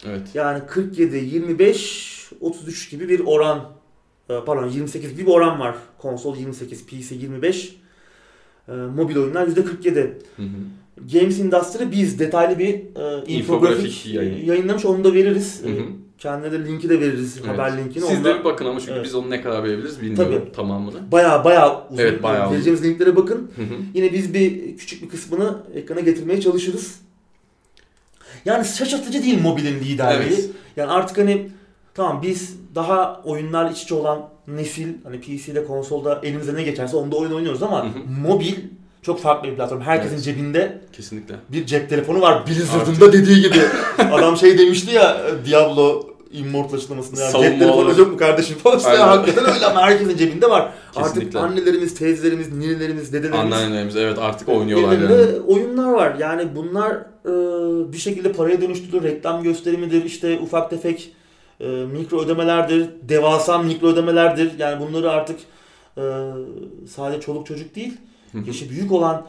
[0.07, 0.23] Evet.
[0.35, 3.73] Yani 47, 25, 33 gibi bir oran.
[4.31, 5.76] e, Pardon 28 gibi bir oran var.
[5.99, 7.76] Konsol 28, PC 25.
[8.69, 9.95] e, Mobil oyunlar %47.
[10.37, 10.47] Hı hı.
[11.12, 14.47] Games Industry biz detaylı bir e, infografik İnfografik yayın.
[14.47, 14.85] yayınlamış.
[14.85, 15.62] Onu da veririz.
[15.64, 15.83] Hı hı.
[16.18, 17.37] Kendine de linki de veririz.
[17.38, 17.49] Evet.
[17.49, 18.04] Haber linkini.
[18.06, 19.04] Siz Onu de bir bakın ama çünkü Evet.
[19.04, 20.52] biz onu ne kadar verebiliriz bilmiyorum Tabii.
[20.52, 21.12] tamamını.
[21.12, 22.02] Baya baya uzun.
[22.02, 22.54] Evet, bayağı uzun.
[22.54, 23.50] Vereceğimiz linklere bakın.
[23.56, 23.75] Hı hı.
[23.94, 27.00] Yine biz bir küçük bir kısmını ekrana getirmeye çalışırız.
[28.44, 30.38] Yani şaşırtıcı değil mobilin liderliği.
[30.38, 30.50] Evet.
[30.76, 31.49] Yani artık hani
[31.94, 37.16] tamam biz daha oyunlar iç içe olan nesil hani PC'de konsolda elimize ne geçerse onda
[37.16, 38.20] oyun oynuyoruz ama Hı hı.
[38.28, 38.54] mobil
[39.07, 39.81] çok farklı bir platform.
[39.81, 40.25] Herkesin Evet.
[40.25, 41.35] cebinde Kesinlikle.
[41.49, 42.47] bir cep telefonu var.
[42.47, 43.59] Blizzard'ın da dediği gibi.
[44.12, 48.79] Adam şey demişti ya Diablo Immortal açıklamasında ya, Savunma cep telefonu yok mu kardeşim falan.
[48.79, 50.73] İşte hakikaten öyle ama herkesin cebinde var.
[50.95, 51.38] Kesinlikle.
[51.38, 55.40] Artık annelerimiz, teyzelerimiz, ninelerimiz, dedelerimiz Anneannelerimiz evet artık oynuyorlar yani.
[55.47, 56.16] oyunlar var.
[56.21, 56.92] Yani bunlar
[57.25, 59.03] e, bir şekilde paraya dönüştürülür.
[59.03, 61.12] Reklam gösterimidir, işte ufak tefek
[61.61, 64.59] e, mikro ödemelerdir, devasa mikro ödemelerdir.
[64.59, 65.38] Yani bunları artık
[65.99, 66.03] e,
[66.88, 67.92] sadece çoluk çocuk değil.
[68.46, 69.27] Yaşı büyük olan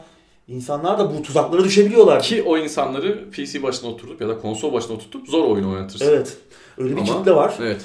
[0.48, 2.22] insanlar da bu tuzaklara düşebiliyorlar.
[2.22, 6.06] Ki o insanları PC başına oturtup ya da konsol başına oturtup zor oyun oynatırsın.
[6.08, 6.36] Evet.
[6.78, 7.54] Öyle bir Ama- kitle var.
[7.60, 7.80] Evet.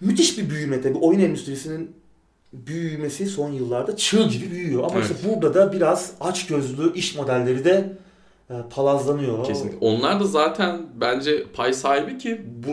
[0.00, 0.98] Müthiş bir büyüme tabii.
[0.98, 1.90] Oyun endüstrisinin
[2.52, 4.82] büyümesi son yıllarda çığ gibi büyüyor.
[4.84, 5.10] Ama Evet.
[5.10, 7.92] işte burada da biraz açgözlü iş modelleri de
[8.50, 9.46] e, palazlanıyor.
[9.46, 9.78] Kesinlikle.
[9.80, 12.70] Onlar da zaten bence pay sahibi ki bu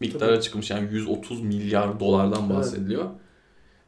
[0.00, 0.42] miktara Tabii.
[0.42, 0.70] çıkmış.
[0.70, 3.04] Yani 130 milyar dolardan bahsediliyor.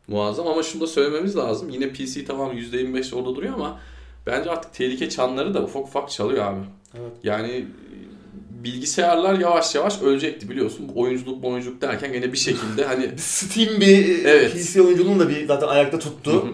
[0.08, 1.68] Muazzam ama şunu da söylememiz lazım.
[1.68, 3.80] Yine PC tamam %25 orada duruyor ama
[4.26, 6.60] bence artık tehlike çanları da ufak ufak çalıyor abi.
[6.94, 7.12] Evet.
[7.22, 7.64] Yani e,
[8.64, 10.88] bilgisayarlar yavaş yavaş ölecekti biliyorsun.
[10.94, 14.52] Bu oyunculuk oyunculuk derken gene bir şekilde hani Steam bir Evet.
[14.52, 16.32] PC oyunculuğunu da bir zaten ayakta Hı tuttu.
[16.32, 16.48] hı.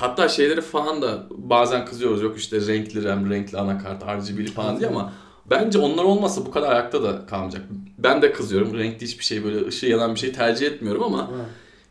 [0.00, 4.88] Hatta şeyleri falan da bazen kızıyoruz yok işte renkli RAM, renkli anakart, RGB'li falan diye
[4.88, 5.12] ama
[5.50, 7.62] bence onlar olmasa bu kadar ayakta da kalmayacak.
[7.98, 8.78] Ben de kızıyorum.
[8.78, 11.30] Renkli hiçbir şey böyle ışığı yanan bir şey tercih etmiyorum ama Ha.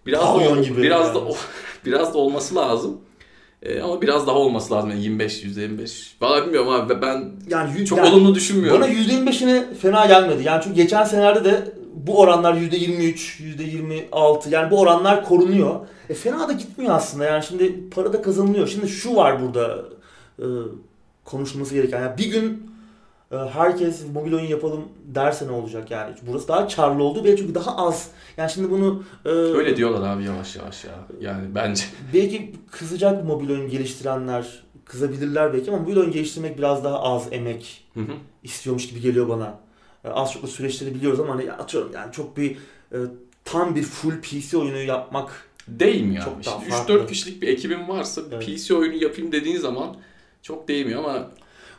[0.05, 1.15] Biraz da Pavyon o- gibi biraz yani.
[1.15, 1.21] da
[1.85, 2.97] biraz da olması lazım.
[3.63, 4.89] Ee, ama biraz daha olması lazım.
[4.89, 6.11] Yani 25 %25.
[6.21, 8.81] Vallahi bilmiyorum abi ben Yani çok yani olumlu düşünmüyorum.
[8.81, 10.43] Bana %25'ine fena gelmedi.
[10.43, 13.41] Yani çünkü geçen senelerde de bu oranlar %23,
[14.11, 15.79] %26 yani bu oranlar korunuyor.
[16.09, 17.25] E fena da gitmiyor aslında.
[17.25, 18.67] Yani şimdi para da kazanılıyor.
[18.67, 19.85] Şimdi şu var burada
[20.39, 20.45] e,
[21.25, 22.01] konuşulması gereken.
[22.01, 22.71] Yani bir gün
[23.31, 26.15] herkes mobil oyun yapalım derse ne olacak yani?
[26.27, 28.09] Burası daha karlı oldu belki çünkü daha az.
[28.37, 30.91] Yani şimdi bunu e, Öyle diyorlar abi yavaş yavaş ya.
[31.19, 31.83] Yani bence.
[32.13, 37.83] belki kızacak mobil oyun geliştirenler kızabilirler belki ama mobil oyun geliştirmek biraz daha az emek
[37.93, 38.13] Hı hı.
[38.43, 39.59] istiyormuş gibi geliyor bana.
[40.03, 42.51] E, Az çok da süreçleri biliyoruz ama hani atıyorum yani çok bir
[42.91, 42.97] e,
[43.45, 46.45] tam bir full PC oyunu yapmak Değmiyor Çok abi.
[46.45, 46.93] daha Şimdi farklı.
[46.93, 48.45] 3-4 kişilik bir ekibin varsa Evet.
[48.45, 49.95] PC oyunu yapayım dediğin zaman
[50.41, 51.31] çok değmiyor ama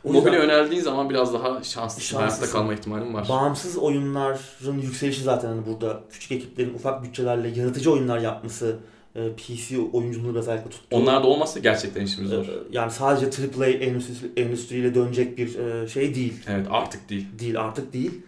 [0.03, 2.01] O mobile yüzden önerdiğin zaman biraz daha şanslısın.
[2.01, 2.17] Şanslısın.
[2.19, 3.25] Hayatta kalma ihtimalin var.
[3.29, 8.75] bağımsız oyunların yükselişi zaten hani burada küçük ekiplerin ufak bütçelerle yaratıcı oyunlar yapması
[9.15, 10.97] e, PC oyunculuğunu ayakta tuttu.
[10.97, 12.45] Onlar da olmazsa gerçekten işimiz E, zor.
[12.71, 13.25] yani sadece
[13.59, 16.33] AAA endüstri, endüstriyle dönecek bir e, şey değil.
[16.47, 17.25] Evet artık değil.
[17.39, 18.21] Değil artık değil.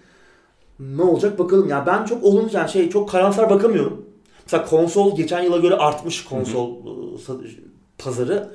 [0.79, 1.69] Ne olacak bakalım.
[1.69, 4.05] Yani ben çok olumlu yani şey çok karamsar bakamıyorum.
[4.45, 6.89] Mesela konsol geçen yıla göre artmış konsol e,
[7.27, 7.49] sa-
[7.97, 8.51] pazarı.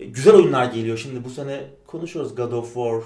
[0.00, 0.98] E, Güzel oyunlar geliyor.
[0.98, 1.60] Şimdi bu sene
[1.96, 3.00] konuşuyoruz God of War,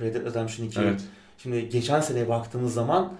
[0.00, 0.80] Red Dead Redemption 2.
[0.80, 1.00] Evet.
[1.38, 3.12] Şimdi geçen seneye baktığımız zaman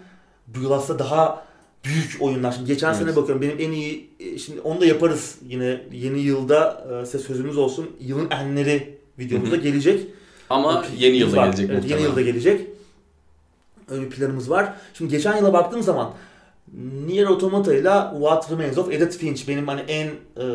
[0.47, 1.45] bu yıl aslında daha
[1.85, 2.53] büyük oyunlar.
[2.53, 2.99] Şimdi geçen Evet.
[2.99, 7.19] sene bakıyorum benim en iyi e, şimdi onu da yaparız yine yeni yılda e, size
[7.19, 7.91] sözümüz olsun.
[8.01, 10.07] Yılın enleri videomuzda gelecek.
[10.51, 11.45] Ama Bir yeni yılda var.
[11.45, 11.99] gelecek evet, muhtemelen.
[11.99, 12.69] Yeni yılda gelecek.
[13.89, 14.73] Öyle bir planımız var.
[14.95, 16.13] Şimdi geçen yıla baktığım zaman
[17.07, 20.47] Nier Automata ile What Remains of Edith Finch benim hani en e,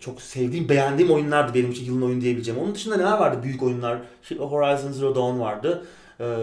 [0.00, 2.60] çok sevdiğim, beğendiğim oyunlardı benim için yılın oyunu diyebileceğim.
[2.60, 3.98] Onun dışında neler vardı büyük oyunlar?
[4.38, 5.84] Horizon Zero Dawn vardı.
[6.20, 6.36] E,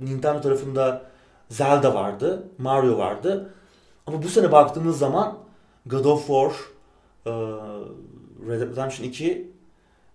[0.00, 1.02] Nintendo tarafında
[1.48, 2.48] Zelda vardı.
[2.58, 3.54] Mario vardı.
[4.06, 5.38] Ama bu sene baktığımız zaman
[5.86, 6.52] God of War,
[7.26, 7.32] e,
[8.48, 9.52] Redemption 2,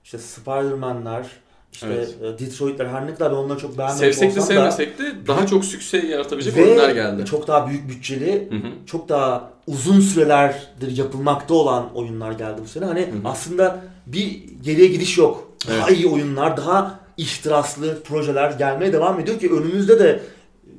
[0.04, 1.28] işte Spider-Man'ler,
[1.74, 2.16] işte Evet.
[2.42, 5.28] e, Detroit'ler her ne kadar ben onları çok beğenmemiş Sevsek de olsam da sevmesek de
[5.28, 7.26] daha çok sükse yaratabilecek ve oyunlar geldi.
[7.26, 8.72] çok daha büyük bütçeli, Hı hı.
[8.86, 12.86] çok daha uzun sürelerdir yapılmakta olan oyunlar geldi bu sene.
[12.86, 13.06] Hani hı.
[13.26, 15.52] aslında bir geriye gidiş yok.
[15.68, 15.98] Daha Evet.
[16.00, 20.24] iyi oyunlar, daha ihtiraslı projeler gelmeye devam ediyor ki önümüzde de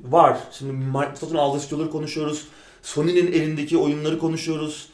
[0.05, 0.39] var.
[0.53, 2.45] Şimdi Microsoft'un aldığı stüdyoları konuşuyoruz.
[2.83, 4.89] Sony'nin elindeki oyunları konuşuyoruz.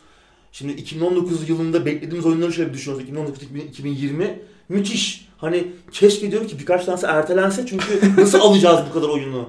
[0.52, 3.08] Şimdi 2019 yılında beklediğimiz oyunları şöyle bir düşünüyoruz.
[3.08, 5.25] 2019-2020 müthiş.
[5.38, 9.48] Hani keşke diyorum ki birkaç tanesi ertelense çünkü nasıl alacağız bu kadar oyunu?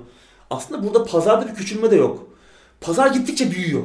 [0.50, 2.28] Aslında burada pazarda bir küçülme de yok.
[2.82, 3.84] Pazar gittikçe büyüyor.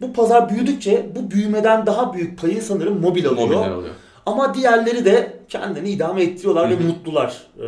[0.00, 3.46] Bu pazar büyüdükçe bu büyümeden daha büyük payı sanırım mobil alıyor.
[3.46, 3.94] Mobiller alıyor.
[4.26, 7.42] Ama diğerleri de kendini idame ettiriyorlar ve mutlular.
[7.58, 7.62] Ee,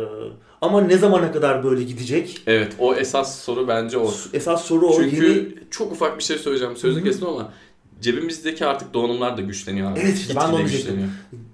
[0.61, 2.41] ama ne zamana kadar böyle gidecek?
[2.47, 4.13] Evet o esas soru bence o.
[4.33, 4.95] Esas soru o.
[5.01, 6.77] Çünkü Yeni- çok ufak bir şey söyleyeceğim.
[6.77, 7.51] Sözünü kestim ama
[8.01, 9.99] cebimizdeki artık donanımlar da güçleniyor abi.
[9.99, 11.07] Evet, işte ben de onu güçleniyor.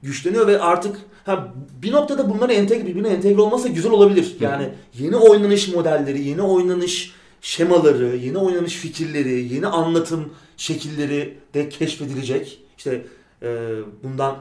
[0.04, 4.36] güçleniyor ve artık ha, bir noktada bunların entegre, birbirine entegre olmasa güzel olabilir.
[4.40, 4.44] Hı.
[4.44, 12.60] Yani yeni oynanış modelleri, yeni oynanış şemaları, yeni oynanış fikirleri, yeni anlatım şekilleri de keşfedilecek.
[12.78, 13.06] İşte
[13.44, 13.70] e,
[14.04, 14.38] bundan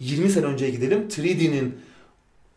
[0.00, 1.08] 10-20 sene önceye gidelim.
[1.08, 1.74] 3D'nin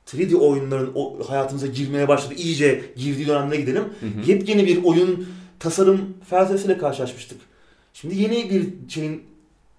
[0.08, 2.34] 3D oyunların o hayatımıza girmeye başladı.
[2.38, 3.84] İyice girdiği dönemde gidelim.
[4.00, 4.32] Hı hı.
[4.32, 5.28] Yepyeni bir oyun
[5.60, 7.38] tasarım felsefesiyle karşılaşmıştık.
[8.02, 9.24] Şimdi yeni bir şeyin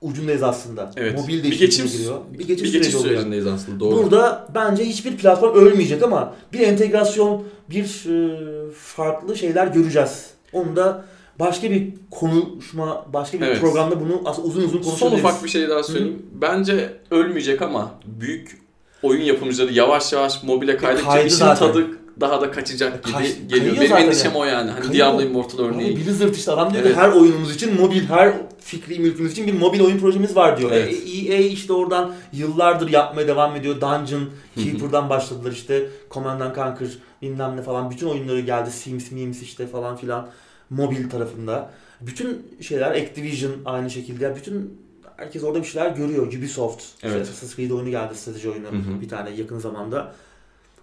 [0.01, 0.91] ucundayız aslında.
[0.97, 1.19] Evet.
[1.19, 2.17] Mobil de bir geçim, giriyor.
[2.39, 3.15] bir geçiş, süreci oluyor.
[3.15, 3.97] sürecindeyiz aslında doğru.
[3.97, 10.31] Burada bence hiçbir platform ölmeyecek ama bir entegrasyon, bir e, farklı şeyler göreceğiz.
[10.53, 11.05] Onu da
[11.39, 13.61] başka bir konuşma, başka bir Evet.
[13.61, 15.25] programda bunu aslında uzun uzun Son konuşabiliriz.
[15.25, 16.23] ufak bir şey daha söyleyeyim.
[16.33, 18.61] Bence ölmeyecek ama büyük
[19.03, 21.69] oyun yapımcıları yavaş yavaş mobile kaydıkça Kaydı işin zaten.
[21.69, 21.87] tadı
[22.21, 23.77] daha da kaçacak gibi Kaç- geliyor.
[23.81, 24.39] Benim endişem yani.
[24.41, 24.71] o yani.
[24.71, 24.95] Hani Kayıyor.
[25.07, 25.93] Diablo Immortal örneği.
[25.93, 26.97] Abi Blizzard işte adam diyor Evet.
[26.97, 30.71] her oyunumuz için mobil, her fikri mülkümüz için bir mobil oyun projemiz var diyor.
[30.73, 30.93] Evet.
[30.93, 33.75] E, EA işte oradan yıllardır yapmaya devam ediyor.
[33.75, 34.31] Dungeon.
[34.55, 35.87] Keeper'dan başladılar işte.
[36.11, 36.89] Command and Conquer
[37.23, 37.91] bilmem ne falan.
[37.91, 38.71] Bütün oyunları geldi.
[38.71, 40.29] Sims, Mims işte falan filan.
[40.71, 41.71] Mobil tarafında.
[42.01, 44.25] Bütün şeyler Activision aynı şekilde.
[44.25, 44.79] Yani bütün
[45.17, 46.27] herkes orada bir şeyler görüyor.
[46.27, 46.83] Ubisoft.
[46.83, 47.23] işte Evet.
[47.23, 48.15] Assassin's Creed oyunu geldi.
[48.15, 48.67] Strateji oyunu.
[48.67, 49.01] Hı hı.
[49.01, 50.15] Bir tane yakın zamanda.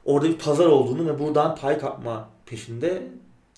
[0.07, 3.03] Orada bir pazar olduğunu ve buradan pay kapma peşinde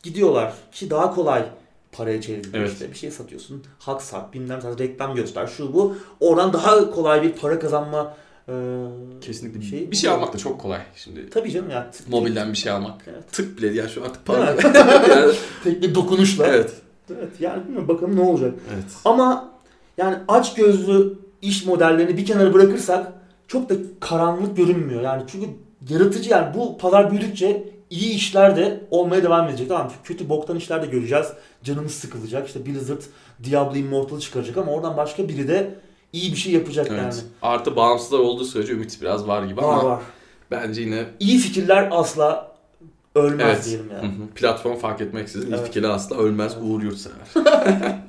[0.04, 0.54] gidiyorlar.
[0.72, 1.46] Ki daha kolay
[1.92, 2.54] paraya çevriliyor.
[2.54, 2.72] Evet.
[2.74, 3.64] İşte bir şey satıyorsun.
[3.80, 5.96] Hak sat, bilmem ne, reklam göster, şu bu.
[6.20, 8.14] Oradan daha kolay bir para kazanma
[8.50, 8.54] e,
[9.22, 9.62] Kesinlikle.
[9.62, 11.30] Şey- bir şey almak da çok kolay şimdi.
[11.30, 11.92] Tabii canım ya.
[11.92, 13.02] t- Mobilden bir şey almak.
[13.08, 13.32] Evet.
[13.32, 14.40] Tık bile ya şu artık para.
[15.10, 15.34] yani,
[15.64, 16.48] Tek bir dokunuşla.
[16.48, 16.74] evet.
[17.12, 18.54] Evet, yani bilmiyorum bakalım ne olacak.
[18.74, 18.86] Evet.
[19.06, 19.52] Ama
[19.98, 23.12] yani aç gözlü iş modellerini bir kenara bırakırsak
[23.48, 25.02] çok da karanlık görünmüyor.
[25.02, 25.48] Yani çünkü
[25.89, 29.70] yaratıcı yani bu pazar büyüdükçe iyi işler de olmaya devam edecek.
[29.70, 31.28] Tamam kötü boktan işler de göreceğiz.
[31.63, 32.48] Canımız sıkılacak.
[32.48, 33.02] İşte Blizzard
[33.44, 35.76] Diablo Immortal'ı çıkaracak ama oradan başka biri de
[36.13, 37.00] iyi bir şey yapacak Evet.
[37.02, 37.13] yani.
[37.42, 40.00] Artı bağımsızlar olduğu sürece ümit biraz var gibi Var ama var.
[40.52, 42.56] bence yine İyi fikirler asla
[43.15, 43.65] ölmez Evet.
[43.65, 44.08] diyelim yani.
[44.08, 44.28] hı.
[44.36, 45.60] platform fark etmeksizin Evet.
[45.60, 46.63] ilk fikirler asla ölmez Evet.
[46.70, 47.18] Uğur Yurtsever.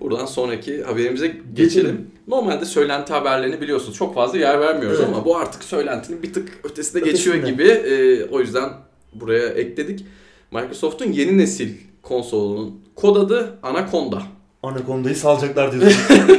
[0.00, 1.54] Buradan sonraki haberimize geçelim.
[1.54, 2.10] Geçelim.
[2.28, 3.96] Normalde söylenti haberlerini biliyorsunuz.
[3.96, 5.08] Çok fazla yer vermiyoruz Evet.
[5.14, 7.10] ama bu artık söylentinin bir tık ötesine Ötesinde.
[7.10, 7.62] geçiyor gibi.
[7.62, 8.70] Ee, o yüzden
[9.14, 10.06] buraya ekledik.
[10.50, 14.22] Microsoft'un yeni nesil konsolunun kod adı Anaconda.
[14.62, 16.00] Anaconda'yı salacaklar diyorsun.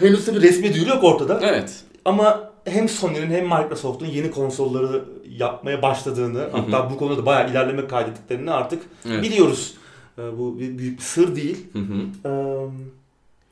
[0.00, 1.40] Henüz tabii resmi duyuru yok ortada.
[1.42, 1.74] Evet.
[2.04, 6.50] Ama hem Sony'nin hem Microsoft'un yeni konsolları yapmaya başladığını, hı.
[6.52, 9.22] hatta bu konuda da bayağı ilerleme kaydettiklerini artık evet.
[9.22, 9.74] biliyoruz.
[10.18, 11.66] Ee, Bu bir büyük bir sır değil.
[11.72, 12.28] Hı hı.
[12.28, 12.66] Ee,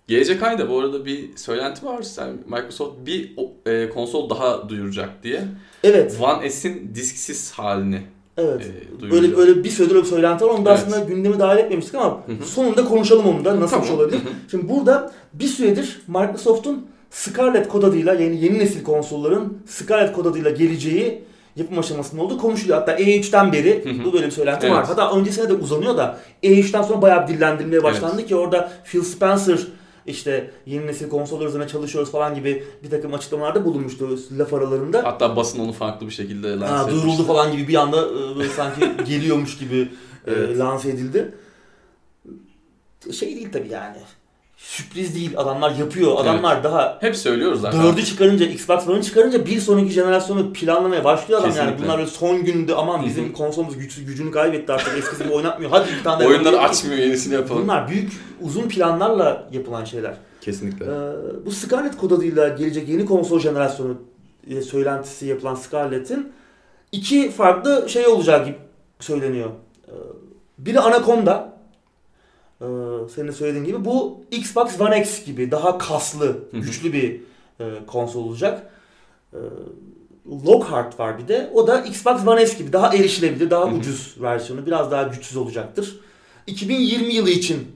[0.08, 2.02] Gelecek ayda bu arada bir söylenti var.
[2.02, 3.32] Sen Microsoft bir
[3.66, 5.44] e, konsol daha duyuracak diye.
[5.84, 8.02] Evet, One S'in disksiz halini
[8.36, 8.62] evet.
[8.96, 9.38] e, duyuracak.
[9.38, 10.50] Öyle öyle bir süredir bir söylenti var.
[10.50, 10.84] Onu da Evet.
[10.86, 13.94] aslında gündeme dahil etmemiştik ama sonunda konuşalım onu da nasıl Tamam.
[13.94, 14.20] olabilir.
[14.50, 20.50] Şimdi burada bir süredir Microsoft'un Scarlett kod adıyla yani yeni nesil konsolların Scarlett kod adıyla
[20.50, 21.24] geleceği
[21.56, 22.78] yapım aşamasında olduğu konuşuluyor.
[22.78, 24.04] Hatta E3'ten beri Hı hı.
[24.04, 24.76] bu bir söylenti Evet.
[24.76, 24.86] var.
[24.86, 29.58] Hatta öncesine de uzanıyor da E3'ten sonra bayağı bir dillendirilmeye başlandı ki orada Phil Spencer
[30.06, 35.04] işte yeni nesil konsollar üzerine çalışıyoruz falan gibi bir takım açıklamalarda bulunmuştu laf aralarında.
[35.04, 37.26] Hatta basın onu farklı bir şekilde lanse Ha, duyuruldu etmişti.
[37.26, 37.96] falan gibi bir anda
[38.44, 39.88] e, sanki geliyormuş gibi
[40.26, 40.58] e, Evet.
[40.58, 41.34] lanse edildi.
[43.12, 43.96] Şey değil tabii yani.
[44.64, 45.32] Sürpriz değil.
[45.36, 46.12] Adamlar yapıyor.
[46.18, 47.82] Adamlar daha Hep söylüyoruz zaten.
[47.82, 51.58] Dördü çıkarınca, Xbox One'ı çıkarınca bir sonraki jenerasyonu planlamaya başlıyor adam yani.
[51.58, 51.84] Kesinlikle.
[51.84, 55.70] Bunlar böyle son günde aman bizim konsolumuz güçsüz gücünü kaybetti artık eskisi gibi oynatmıyor.
[55.70, 57.62] Hadi bir tane Oyunları açmıyor yenisini yapalım.
[57.62, 60.14] Bunlar büyük uzun planlarla yapılan şeyler.
[60.40, 60.84] Kesinlikle.
[60.84, 63.94] Ee, bu Scarlett kod adıyla gelecek yeni konsol jenerasyonu
[64.50, 66.32] e, söylentisi yapılan Scarlett'in
[66.92, 68.56] iki farklı şey olacağı gibi
[69.00, 69.50] söyleniyor.
[69.88, 69.92] Ee,
[70.58, 71.53] biri Anaconda.
[72.60, 72.64] Ee,
[73.14, 73.84] senin söylediğin gibi.
[73.84, 77.20] Bu Xbox One X gibi daha kaslı, güçlü bir
[77.60, 78.70] e, konsol olacak.
[79.32, 79.38] Ee,
[80.46, 81.50] Lockhart var bir de.
[81.54, 84.66] O da Xbox One S gibi daha erişilebilir, daha ucuz versiyonu.
[84.66, 86.00] Biraz daha güçsüz olacaktır.
[86.46, 87.66] 2020 yılı için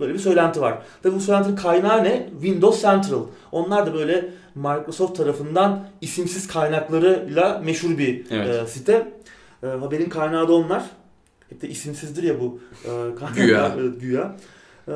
[0.00, 0.78] böyle bir söylenti var.
[1.02, 2.28] Tabii bu söylentinin kaynağı ne?
[2.32, 3.22] Windows Central.
[3.52, 8.62] Onlar da böyle Microsoft tarafından isimsiz kaynaklarıyla meşhur bir Evet.
[8.62, 9.12] e, site.
[9.62, 10.84] E, haberin kaynağı da onlar.
[11.48, 13.34] Hep de isimsizdir ya bu e, kaynaklar.
[13.34, 13.74] Güya.
[13.80, 14.36] Evet, güya.
[14.88, 14.92] E,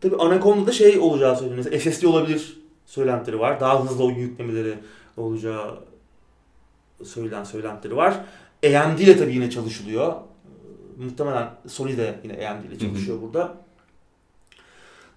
[0.00, 1.64] tabii Anaconda'da şey olacağı söyleniyor.
[1.72, 2.56] Mesela SSD olabilir
[2.86, 3.60] söylentileri var.
[3.60, 4.74] Daha hızlı oyun yüklemeleri
[5.16, 5.78] olacağı
[7.04, 8.14] söylenen söylentileri var.
[8.66, 10.12] AMD ile tabii yine çalışılıyor.
[10.12, 13.54] E, Muhtemelen Sony de yine AMD ile çalışıyor burada.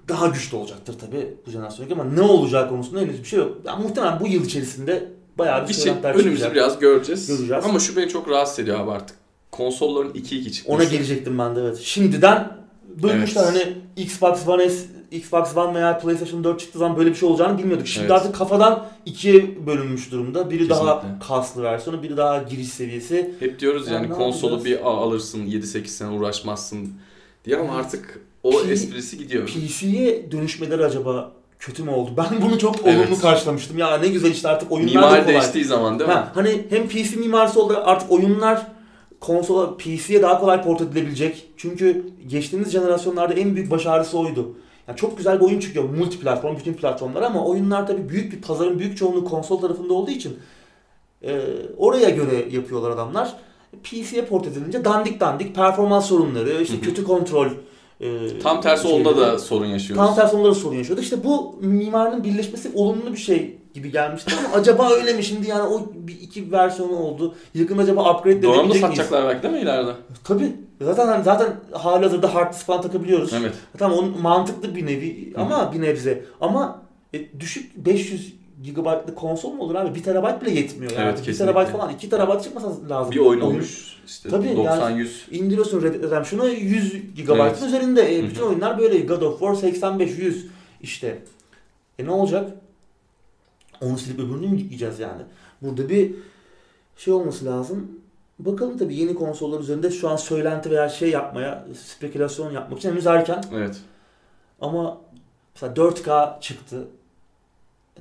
[0.08, 3.58] Daha güçlü olacaktır tabii bu jenerasyonda ama ne olacağı konusunda henüz bir şey yok.
[3.66, 6.54] Yani muhtemelen bu yıl içerisinde bayağı bir Bir şey, önümüzü çıkacak.
[6.56, 7.28] biraz göreceğiz.
[7.28, 7.66] Göreceğiz.
[7.66, 9.18] Ama şu beni çok rahatsız ediyor abi artık.
[9.52, 10.76] Konsolların 2-2 çıkmış.
[10.76, 11.78] Ona gelecektim ben de evet.
[11.78, 12.52] Şimdiden
[13.04, 13.66] bölmüşler Evet.
[13.66, 13.74] hani
[14.06, 17.88] Xbox One S, Xbox One veya PlayStation 4 çıktığı zaman böyle bir şey olacağını bilmiyorduk.
[17.88, 18.12] Şimdi Evet.
[18.22, 20.50] artık kafadan ikiye bölünmüş durumda.
[20.50, 21.28] Biri daha Kesinlikle.
[21.28, 23.36] kaslı versiyonu, biri daha giriş seviyesi.
[23.40, 26.94] Hep diyoruz yani Ya ne konsolu bir alırsın 7-8 sene uğraşmazsın
[27.46, 27.86] diye ama Evet.
[27.86, 29.46] artık o P- esprisi gidiyor.
[29.48, 32.12] PC'ye dönüşmeleri acaba kötü mü oldu?
[32.18, 33.22] Ben bunu çok olumlu Evet.
[33.22, 33.78] karşılamıştım.
[33.78, 35.34] Ya ne güzel işte artık oyunlar da Mimari kolay.
[35.34, 36.14] değiştiği zaman değil mi?
[36.14, 38.68] Ha, hani hem PC mimarisi oldu artık oyunlar
[39.20, 41.48] konsola PC'ye daha kolay port edilebilecek.
[41.58, 44.56] Çünkü geçtiğimiz jenerasyonlarda en büyük başarısı oydu.
[44.88, 48.42] Yani çok güzel bir oyun çıkıyor multi platform bütün platformlar ama oyunlar tabii büyük bir
[48.42, 50.40] pazarın büyük çoğunluğu konsol tarafında olduğu için
[51.24, 51.42] e,
[51.78, 53.36] oraya göre yapıyorlar adamlar.
[53.84, 57.48] PC'ye port edilince dandik dandik performans sorunları, işte kötü kontrol
[58.00, 59.08] e, Tam tersi şeyleri.
[59.08, 60.06] onda da sorun yaşıyoruz.
[60.06, 61.02] Tam tersi onlara sorun yaşıyordu.
[61.02, 65.62] İşte bu mimarinin birleşmesi olumlu bir şey gibi gelmişti ama acaba öyle mi şimdi yani
[65.62, 67.36] o bir iki versiyonu oldu.
[67.54, 68.82] Yakında acaba upgrade edebilecek miyiz?
[68.82, 69.92] satacaklar belki değil mi ileride?
[70.24, 70.56] Tabii.
[70.82, 73.34] Zaten hani zaten halihazırda hard disk falan takabiliyoruz.
[73.34, 73.54] Evet.
[73.78, 76.26] Tamam onun mantıklı bir nevi ama bir nebze.
[76.42, 76.82] Ama
[77.14, 78.34] e, düşük 500
[78.64, 79.96] GB'lık konsol mu olur abi?
[79.96, 81.04] 1 TB bile yetmiyor yani.
[81.04, 81.66] Evet, 1 kesinlikle.
[81.66, 83.12] TB falan 2 TB çıkmasa lazım.
[83.12, 84.00] Bir oyun olmuş.
[84.08, 85.32] İşte Tabii, 90-100.
[85.32, 87.62] İndiriyorsun Red Dead Redemption'ı 100 GB'ın Evet.
[87.64, 88.18] üzerinde.
[88.20, 89.00] E, bütün oyunlar böyle.
[89.00, 90.34] God of War 85-100
[90.82, 91.22] işte.
[92.00, 92.52] E ne olacak?
[93.82, 95.22] Onu silip öbürünü mü yükleyeceğiz yani?
[95.62, 96.12] Burada bir
[96.98, 97.92] şey olması lazım.
[98.40, 103.08] Bakalım tabii yeni konsollar üzerinde şu an söylenti veya şey yapmaya, spekülasyon yapmak için henüz
[103.08, 103.44] erken.
[103.54, 103.78] Evet.
[104.62, 104.98] Ama
[105.56, 106.88] mesela 4K çıktı.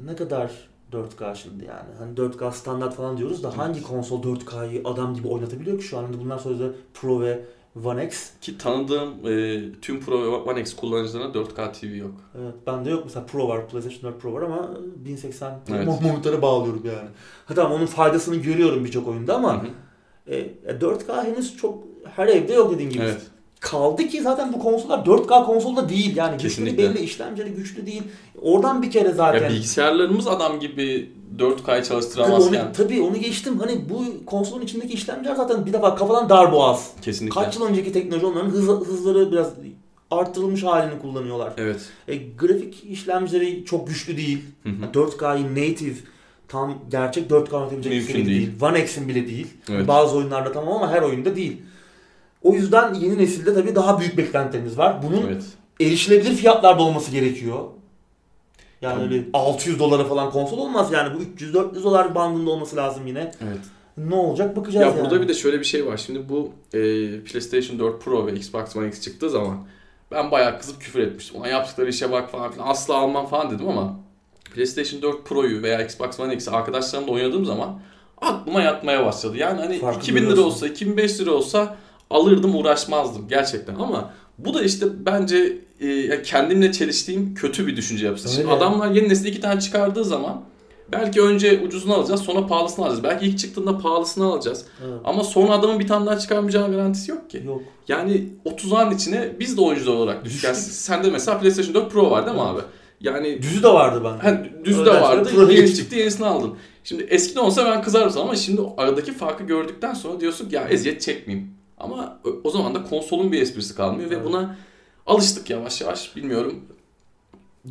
[0.04, 0.50] Ne kadar
[0.92, 1.88] 4K şimdi yani?
[1.98, 6.02] Hani 4K standart falan diyoruz da hangi konsol 4K'yı adam gibi oynatabiliyor ki şu an?
[6.04, 7.44] Hani bunlar sözde Pro ve
[7.84, 8.30] One X.
[8.40, 12.14] Ki tanıdığım e, tüm Pro ve One X kullanıcılarına 4K TV yok.
[12.38, 15.88] Evet, bende yok mesela Pro var, PlayStation 4 Pro var ama 1080 Evet.
[16.02, 17.08] monitöre bağlıyorum yani.
[17.46, 20.34] Ha tamam onun faydasını görüyorum birçok oyunda ama Hı hı.
[20.34, 23.02] e, 4K henüz çok her evde yok dediğin gibi.
[23.02, 23.22] Evet.
[23.60, 26.78] Kaldı ki zaten bu konsollar 4K konsolda değil yani güçlü Kesinlikle.
[26.78, 28.02] belli işlemcileri güçlü değil.
[28.42, 32.64] Oradan bir kere zaten Ya bilgisayarlarımız adam gibi 4K'yı Tabii çalıştıramazken.
[32.64, 33.58] onu, tabii onu geçtim.
[33.58, 36.90] Hani bu konsolun içindeki işlemciler zaten bir defa kafadan dar boğaz.
[37.02, 37.40] Kesinlikle.
[37.40, 39.48] Kaç yıl önceki teknoloji onların hız, hızları biraz
[40.10, 41.52] arttırılmış halini kullanıyorlar.
[41.56, 41.80] Evet.
[42.08, 44.44] E, grafik işlemcileri çok güçlü değil.
[44.62, 44.92] Hı hı.
[44.94, 45.94] 4K'yı native
[46.48, 48.46] tam gerçek 4K oynatabilecek Mümkün seviyede değil.
[48.46, 48.62] değil.
[48.62, 49.46] One X'in bile değil.
[49.70, 49.88] Evet.
[49.88, 51.56] Bazı oyunlarda tamam ama her oyunda değil.
[52.42, 55.02] O yüzden yeni nesilde tabii daha büyük beklentilerimiz var.
[55.02, 55.44] Bunun Evet.
[55.80, 57.58] erişilebilir fiyatlarda olması gerekiyor.
[58.82, 59.14] Yani Tabii.
[59.14, 63.20] öyle 600 dolara falan konsol olmaz yani bu 300-400 dolar bandında olması lazım yine.
[63.20, 63.58] Evet.
[63.96, 65.00] Ne olacak bakacağız Ya yani.
[65.00, 65.96] burada bir de şöyle bir şey var.
[65.96, 66.78] Şimdi bu e,
[67.20, 69.58] PlayStation 4 Pro ve Xbox One X çıktığı zaman
[70.10, 71.40] ben bayağı kızıp küfür etmiştim.
[71.40, 72.68] Ulan yaptıkları işe bak falan filan.
[72.68, 73.96] Asla almam falan dedim ama
[74.54, 77.80] PlayStation 4 Pro'yu veya Xbox One X'i arkadaşlarımla oynadığım zaman
[78.20, 79.36] aklıma yatmaya başladı.
[79.36, 81.76] Yani hani Farkı 2000 lira olsa, 2500 lira olsa
[82.10, 88.28] alırdım uğraşmazdım gerçekten ama bu da işte bence e, kendimle çeliştiğim kötü bir düşünce yapısı.
[88.28, 90.42] Şimdi adamlar yeni nesil iki tane çıkardığı zaman
[90.92, 93.04] Belki önce ucuzunu alacağız sonra pahalısını alacağız.
[93.04, 94.64] Belki ilk çıktığında pahalısını alacağız.
[94.84, 95.00] Evet.
[95.04, 97.42] Ama sonra adamın bir tane daha çıkarmayacağı garantisi yok ki.
[97.46, 97.62] Yok.
[97.88, 100.44] Yani 30'ların içine biz de oyuncular olarak düştük.
[100.44, 102.62] Yani sende mesela PlayStation 4 Pro var değil mi Evet.
[102.64, 102.72] abi?
[103.00, 104.22] Yani Düzü de vardı bende.
[104.22, 105.50] hani düz de vardı.
[105.50, 105.76] Geçtim.
[105.76, 106.54] çıktı yenisini aldın.
[106.84, 110.68] Şimdi eskiden olsa ben kızarım sana ama şimdi aradaki farkı gördükten sonra diyorsun ki ya
[110.68, 111.50] eziyet çekmeyeyim.
[111.80, 114.24] Ama o- zaman da konsolun bir esprisi kalmıyor ve Evet.
[114.24, 114.56] buna
[115.06, 116.16] alıştık yavaş yavaş.
[116.16, 116.54] Bilmiyorum.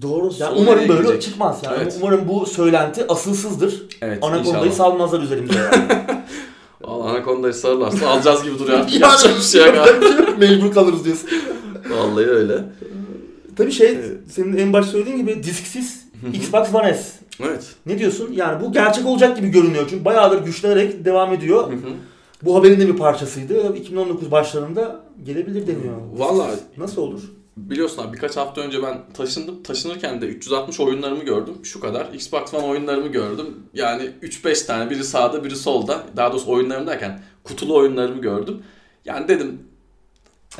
[0.01, 0.31] Doğru.
[0.39, 1.21] Yani umarım böyle gidecek?
[1.21, 1.77] çıkmaz yani.
[1.81, 1.97] Evet.
[2.01, 3.83] Umarım bu söylenti asılsızdır.
[4.01, 4.71] Evet Anaconda'yı inşallah.
[4.75, 5.87] salmazlar üzerimize yani.
[6.81, 8.93] Vallahi Anaconda'yı sarılarsa alacağız gibi duruyor artık.
[9.01, 10.39] Yani- Yapacak bir şey yok.
[10.39, 11.29] Mecbur kalırız diyorsun.
[11.89, 12.63] Vallahi öyle.
[13.57, 14.17] Tabii şey Evet.
[14.31, 16.07] senin en başta söylediğin gibi disksiz.
[16.33, 17.11] Xbox One S.
[17.43, 17.65] Evet.
[17.85, 18.29] Ne diyorsun?
[18.33, 21.67] Yani bu gerçek olacak gibi görünüyor çünkü bayağıdır güçlenerek devam ediyor.
[21.71, 21.79] Hı hı.
[22.43, 23.75] Bu haberin de bir parçasıydı.
[23.77, 25.97] 2019 başlarında gelebilir deniyor.
[26.17, 27.21] Vallahi Nasıl olur?
[27.57, 29.63] Biliyorsun abi birkaç hafta önce ben taşındım.
[29.63, 31.53] Taşınırken de 360 oyunlarımı gördüm.
[31.63, 32.13] Şu kadar.
[32.13, 33.55] Xbox One oyunlarımı gördüm.
[33.73, 36.03] Yani 3-5 tane biri sağda biri solda.
[36.17, 38.63] Daha doğrusu oyunlarım derken kutulu oyunlarımı gördüm.
[39.05, 39.59] Yani dedim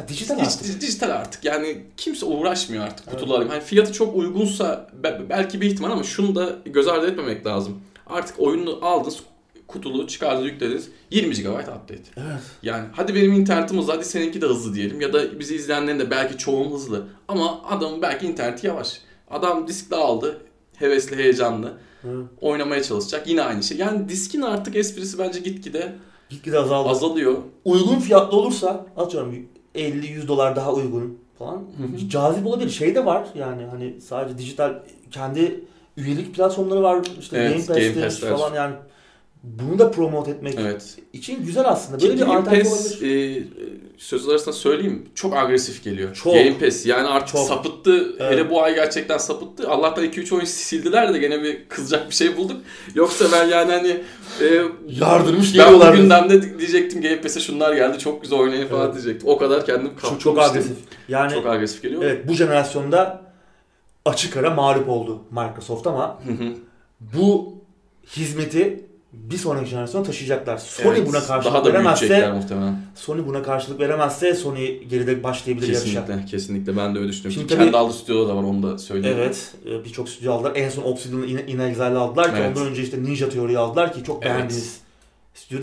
[0.07, 0.63] dijital artık.
[0.63, 1.45] di- dijital artık.
[1.45, 3.49] Yani kimse uğraşmıyor artık kutulu alayım.
[3.51, 7.81] Hani fiyatı çok uygunsa be- belki bir ihtimal ama şunu da göz ardı etmemek lazım.
[8.07, 9.19] Artık oyunu aldınız
[9.67, 12.01] kutulu çıkardınız yüklediniz 20 GB update.
[12.17, 12.41] Evet.
[12.63, 15.01] Yani hadi benim internetim hızlı, hadi seninki de hızlı diyelim.
[15.01, 17.07] Ya da bizi izleyenlerin de belki çoğun hızlı.
[17.27, 19.01] Ama adamın belki interneti yavaş.
[19.31, 20.37] Adam diskle aldı.
[20.75, 21.73] Hevesli, heyecanlı.
[22.01, 22.23] Hı.
[22.41, 23.27] Oynamaya çalışacak.
[23.27, 23.77] Yine aynı şey.
[23.77, 25.95] Yani diskin artık esprisi bence gitgide
[26.29, 26.89] Gitgide azaldı.
[26.89, 27.37] azalıyor.
[27.65, 29.35] uygun fiyatlı olursa atıyorum
[29.75, 32.09] 50-100 dolar daha uygun falan hı.
[32.09, 32.69] cazip olabilir.
[32.69, 34.73] Şey de var yani hani sadece dijital
[35.11, 35.63] kendi
[35.97, 38.37] üyelik platformları var işte Evet, Game Game Pass'te Pass'ler.
[38.37, 38.75] falan yani
[39.43, 40.97] bunu da promote etmek Evet.
[41.13, 41.99] için güzel aslında.
[42.01, 43.37] Böyle Ki bir Game alternatif Pass olabilir.
[43.37, 43.43] e,
[43.97, 46.13] söz arasında söyleyeyim çok agresif geliyor.
[46.15, 46.33] Çok.
[46.33, 47.47] Game Pass yani artık Çok.
[47.47, 48.15] sapıttı.
[48.19, 48.31] Evet.
[48.31, 49.69] Hele bu ay gerçekten sapıttı.
[49.69, 52.61] Allah'tan 2-3 oyun sildiler de gene bir kızacak bir şey bulduk.
[52.95, 54.01] Yoksa ben yani hani
[54.41, 55.93] e, Yardırmış ben geliyorlar.
[55.93, 58.93] bugünden de diyecektim Game Pass'e şunlar geldi çok güzel oynayın falan Evet.
[58.93, 59.29] diyecektim.
[59.29, 60.33] O kadar kendim Çok, kaptırmıştım.
[60.35, 60.77] çok agresif.
[61.09, 62.01] Yani Çok agresif geliyor.
[62.03, 63.21] evet bu jenerasyonda
[64.05, 66.53] açık ara mağlup oldu Microsoft ama Hı hı.
[67.17, 67.53] bu
[68.17, 70.57] hizmeti bir sonraki jenerasyona taşıyacaklar.
[70.57, 72.81] Sony Evet, buna karşılık daha da veremezse muhtemelen.
[72.95, 75.83] Sony buna karşılık veremezse Sony geride başlayabilir yarışa.
[76.05, 77.31] Kesinlikle, kesinlikle ben de öyle düşünüyorum.
[77.31, 79.17] Şimdi Şimdi tabii- Kendi aldı stüdyoda da var onu da söyleyeyim.
[79.21, 80.51] Evet, e, birçok stüdyo aldılar.
[80.55, 82.57] En son Obsidian'ı In, Exile'ı aldılar ki Evet.
[82.57, 84.35] ondan önce işte Ninja Theory'yi aldılar ki çok Evet.
[84.35, 84.77] beğendiğiniz.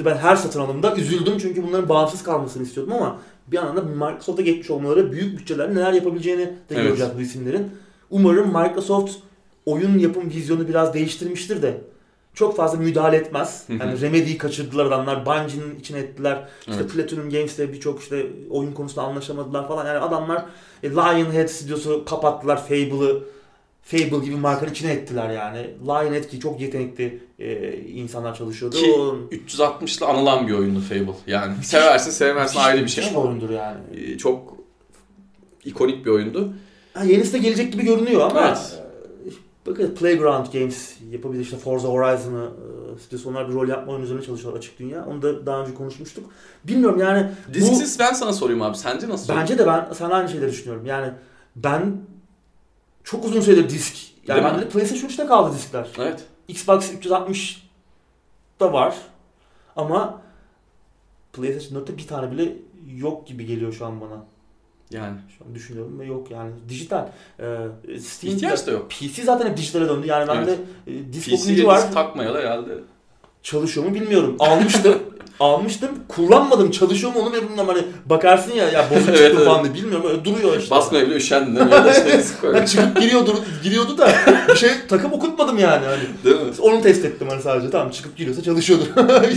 [0.05, 4.43] Ben her satın alımda üzüldüm çünkü bunların bağımsız kalmasını istiyordum ama bir yandan da Microsoft'a
[4.43, 6.83] geçmiş olmaları büyük bütçeler neler yapabileceğini de Evet.
[6.87, 7.69] göreceğiz bu isimlerin.
[8.11, 9.13] Umarım Microsoft
[9.67, 11.81] oyun yapım vizyonu biraz değiştirmiştir de
[12.35, 13.65] çok fazla müdahale etmez.
[13.69, 15.27] Yani Remedy'yi kaçırdılar adamlar.
[15.27, 16.49] Bungie'nin içine ettiler.
[16.61, 16.91] İşte Evet.
[16.93, 19.87] Platinum Games'te birçok işte oyun konusunda anlaşamadılar falan.
[19.87, 20.45] Yani adamlar
[20.83, 23.23] e, Lionhead stüdyosu kapattılar Fable'ı.
[23.87, 25.67] Fable gibi markanın içine ettiler yani.
[25.87, 28.77] Lionhead ki çok yetenekli e, insanlar çalışıyordu.
[28.77, 31.15] Ki O 360'la anılan bir oyundu Fable.
[31.27, 33.79] Yani seversin sevmezsin ayrı bir şey müthiş oyundur yani.
[33.97, 34.55] e, çok
[35.65, 36.53] ikonik bir oyundu.
[36.95, 38.83] Ha, yenisi de gelecek gibi görünüyor ama Evet.
[39.67, 42.51] Bakın Playground Games yapabilir işte Forza Horizon'ı
[42.95, 45.07] e, stüdyosu onlar bir rol yapma oyunu üzerine çalışıyorlar açık dünya.
[45.07, 46.31] Onu da daha önce konuşmuştuk.
[46.65, 49.35] Bilmiyorum yani bu Disksiz ben sana sorayım abi sence nasıl?
[49.35, 50.87] bence de ben sana aynı şeyleri düşünüyorum.
[50.87, 51.13] Yani
[51.57, 51.97] ben
[53.05, 53.97] çok uzun süredir disk
[54.27, 55.89] yani bende de PlayStation 3'te kaldı diskler.
[55.99, 56.25] Evet.
[56.49, 57.69] Xbox 360
[58.61, 58.97] da var
[59.77, 60.21] ama
[61.33, 62.53] PlayStation 4'te bir tane bile
[62.97, 64.25] yok gibi geliyor şu an bana.
[64.91, 67.07] Yani Şu an düşünüyorum ve yok yani dijital.
[67.41, 67.45] Ee,
[67.99, 68.91] Steam ihtiyaç da yok.
[68.91, 70.07] PC zaten hep dijitale döndü.
[70.07, 71.93] Yani bende e, disk okuyucu var.
[71.93, 72.71] takmayalı herhalde.
[73.43, 74.37] Çalışıyor mu bilmiyorum.
[74.39, 74.95] Almıştım.
[75.41, 75.91] almıştım.
[76.09, 76.71] Kullanmadım.
[76.71, 77.69] Çalışıyor mu onu bilmiyorum.
[77.69, 79.47] Hani bakarsın ya ya bozuk çıktı Evet, evet.
[79.47, 79.75] falan diye.
[79.75, 80.71] Bilmiyorum öyle duruyor işte.
[80.71, 84.09] Basmaya bile üşendin da şey çıkıp giriyordu, giriyordu da
[84.49, 85.87] bir şey takıp okutmadım yani.
[85.87, 86.03] Hani.
[86.25, 86.53] Değil mi?
[86.61, 87.71] Onu test ettim hani sadece.
[87.71, 88.87] Tamam çıkıp giriyorsa çalışıyordur.
[88.97, 89.37] Yani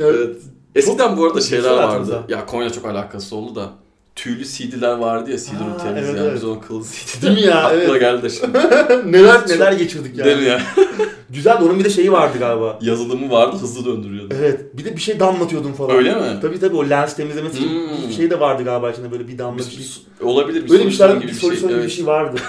[0.00, 0.36] Evet.
[0.74, 2.22] Eskiden bu arada şeyler vardı.
[2.28, 3.70] Ya Konya çok alakası oldu da.
[4.16, 6.22] Tüylü CD'ler vardı ya CD rooters evet, ya.
[6.24, 6.34] evet.
[6.34, 7.22] Biz onun kıllı CD.
[7.22, 7.64] Değil mi ya?
[7.64, 8.00] Aklıma Evet.
[8.00, 8.58] geldi şimdi.
[9.18, 10.26] neler neler geçirdik yani.
[10.26, 10.62] Değil mi ya?
[11.30, 12.78] Güzel de onun bir de şeyi vardı galiba.
[12.82, 14.34] Yazılımı vardı hızlı döndürüyordu.
[14.38, 14.60] Evet.
[14.78, 15.96] Bir de bir şey damlatıyordun falan.
[15.96, 16.38] Öyle mi?
[16.42, 18.08] Tabii tabii o lens temizlemesi Hmm.
[18.08, 19.78] bir şey de vardı galiba içinde böyle bir damla bir şey.
[20.20, 21.50] Bir- olabilir bir Böyle bir şeyler bir bir şey.
[21.50, 21.90] gibi bir Evet.
[21.90, 22.40] şey vardı.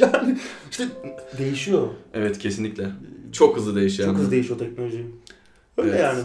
[0.00, 0.38] yani
[0.70, 0.84] işte
[1.38, 1.88] değişiyor.
[2.14, 2.86] evet kesinlikle.
[3.32, 4.06] Çok hızlı değişiyor.
[4.08, 4.20] Çok yani.
[4.22, 5.06] hızlı değişiyor teknoloji.
[5.78, 6.00] Öyle Evet.
[6.00, 6.20] yani.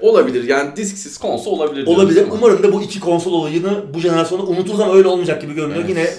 [0.00, 1.86] Olabilir yani disksiz konsol olabilir.
[1.86, 2.22] Olabilir.
[2.22, 2.34] ama.
[2.34, 5.80] Umarım da bu iki konsol olayını bu jenerasyonda unuturuz ama öyle olmayacak gibi görünüyor.
[5.80, 5.90] Evet.
[5.90, 6.14] Yine e,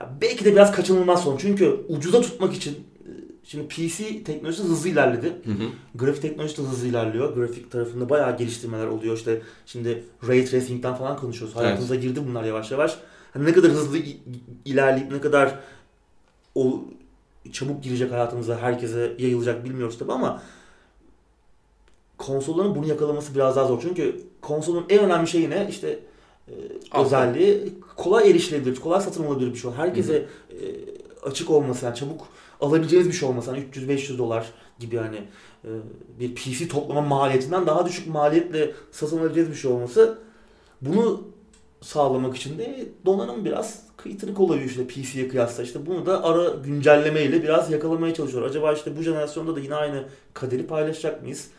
[0.00, 1.36] ya belki de biraz kaçınılmaz son.
[1.36, 3.10] Çünkü ucuza tutmak için e,
[3.44, 5.26] şimdi PC teknolojisi hızlı ilerledi.
[5.26, 5.68] Hı hı.
[5.94, 7.34] Grafik teknolojisi de hızlı ilerliyor.
[7.34, 9.16] Grafik tarafında bayağı geliştirmeler oluyor.
[9.16, 11.56] İşte şimdi Ray Tracing'den falan konuşuyoruz.
[11.56, 12.98] Hayatımıza girdi bunlar yavaş yavaş.
[13.32, 13.98] Hani ne kadar hızlı
[14.64, 15.58] ilerleyip ne kadar
[16.54, 16.84] o
[17.52, 20.42] çabuk girecek hayatımıza, herkese yayılacak bilmiyoruz tabi ama
[22.18, 23.78] konsolların bunu yakalaması biraz daha zor.
[23.82, 25.66] Çünkü konsolun en önemli şeyi ne?
[25.70, 25.98] İşte
[26.48, 26.52] e,
[27.00, 29.70] özelliği kolay erişilebilir, kolay satın alınabilir bir şey.
[29.70, 30.56] Herkese e,
[31.22, 32.26] açık olması, yani çabuk
[32.60, 33.50] alabileceğiniz bir şey olması.
[33.50, 34.46] Hani 300-500 dolar
[34.78, 35.16] gibi hani
[35.64, 35.70] e,
[36.20, 40.18] bir PC toplama maliyetinden daha düşük maliyetle satın alabileceğiniz bir şey olması.
[40.80, 41.24] Bunu
[41.80, 45.62] sağlamak için de donanım biraz kıytırık oluyor işte PC'ye kıyasla.
[45.62, 48.42] İşte bunu da ara güncellemeyle biraz yakalamaya çalışıyor.
[48.42, 50.04] Acaba işte bu jenerasyonda da yine aynı
[50.34, 51.50] kaderi paylaşacak mıyız?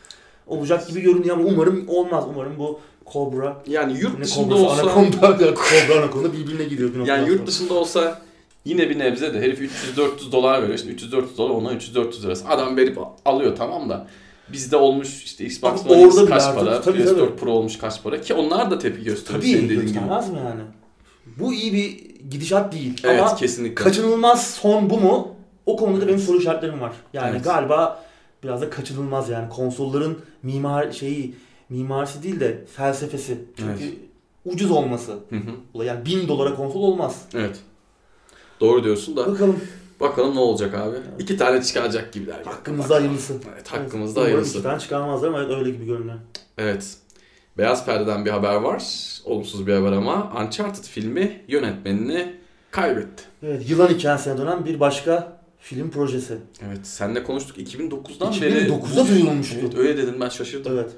[0.48, 2.24] Olacak gibi görünüyor ama umarım olmaz.
[2.34, 2.80] Umarım bu
[3.12, 6.94] Cobra Yani yurt dışında olsa Anaconda, ya Cobra Anaconda birbirine gidiyor.
[6.94, 8.22] Bir yani yurt dışında olsa
[8.64, 9.60] yine bir nebze de herif
[9.96, 10.78] 300-400 dolar veriyor.
[10.78, 12.48] Şimdi 300-400 dolar ona 300-400 lirası.
[12.48, 14.06] Adam verip alıyor tamam da
[14.52, 17.36] bizde olmuş işte Xbox One X kaç artık- para, tabii, PS4 tabii.
[17.36, 19.98] Pro olmuş kaç para ki onlar da tepki gösteriyor Tabii senin dediğin gibi.
[20.00, 20.04] mi
[20.44, 20.60] yani?
[21.36, 23.00] Bu iyi bir gidişat değil.
[23.04, 23.74] Evet Ama kesinlikle.
[23.74, 25.28] kaçınılmaz son bu mu?
[25.66, 26.92] O konuda da benim soru işaretlerim var.
[27.12, 27.44] Yani Evet.
[27.44, 28.04] galiba
[28.42, 31.34] biraz da kaçınılmaz yani konsolların mimar şeyi
[31.68, 33.38] mimarisi değil de felsefesi.
[33.56, 33.94] Çünkü
[34.44, 35.12] ucuz olması.
[35.12, 35.84] Hı hı.
[35.84, 37.22] Yani bin dolara konsol olmaz.
[37.34, 37.60] Evet.
[38.60, 39.60] Doğru diyorsun da Bakalım
[40.00, 40.96] bakalım ne olacak abi.
[41.18, 42.36] İki tane çıkaracak gibiler.
[42.44, 43.34] hakkımızda hayırlısı.
[43.54, 44.58] Evet hakkımızda Umarım hayırlısı.
[44.58, 46.18] iki tane çıkarmazlar ama öyle gibi görünüyor.
[46.58, 46.96] Evet.
[47.58, 48.82] Beyaz Perde'den bir haber var.
[49.24, 52.36] Olumsuz bir haber ama Uncharted filmi yönetmenini
[52.70, 53.22] kaybetti.
[53.42, 56.38] Evet yılan hikayesine dönen bir başka film projesi.
[56.66, 58.68] Evet senle konuştuk 2009'dan beri.
[58.68, 59.56] 2009'da duyurulmuştu.
[59.60, 60.72] Evet öyle dedim ben şaşırdım.
[60.72, 60.90] Evet.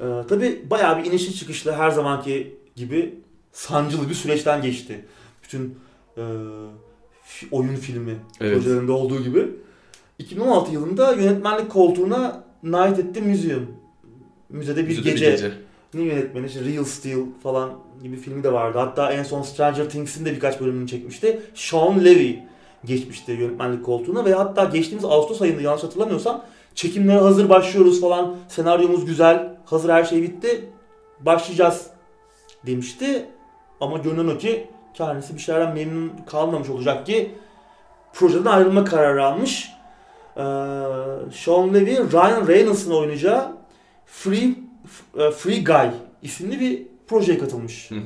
[0.00, 3.14] Ee, tabii bayağı bir inişli çıkışlı her zamanki gibi
[3.52, 5.04] sancılı bir süreçten geçti.
[5.44, 5.78] Bütün
[6.16, 6.22] e,
[7.50, 8.54] oyun filmi Evet.
[8.54, 9.48] projelerinde olduğu gibi.
[10.18, 13.66] 2016 yılında yönetmenlik koltuğuna Night at the Museum
[14.48, 15.52] müzede bir Müzede gece.
[15.94, 18.78] Ne yönetmeni işte Real Steel falan gibi filmi de vardı.
[18.78, 21.40] Hatta en son Stranger Things'in de birkaç bölümünü çekmişti.
[21.54, 22.34] Sean Levy
[22.84, 28.34] geçmişti yönetmenlik koltuğuna ve hatta geçtiğimiz Ağustos ayında yanlış hatırlamıyorsam çekimlere hazır başlıyoruz falan.
[28.48, 29.56] Senaryomuz güzel.
[29.64, 30.70] Hazır her şey bitti.
[31.20, 31.86] Başlayacağız
[32.66, 33.26] demişti.
[33.80, 37.34] Ama görünen o ki kendisi bir şeylerden memnun kalmamış olacak ki
[38.12, 39.72] projeden ayrılma kararı almış.
[40.36, 40.40] Ee,
[41.32, 43.52] Sean Levy, Ryan Reynolds'ın oynayacağı
[44.06, 44.54] Free
[45.18, 45.90] e, Free Guy
[46.22, 47.90] isimli bir projeye katılmış.
[47.90, 47.98] Hı hı.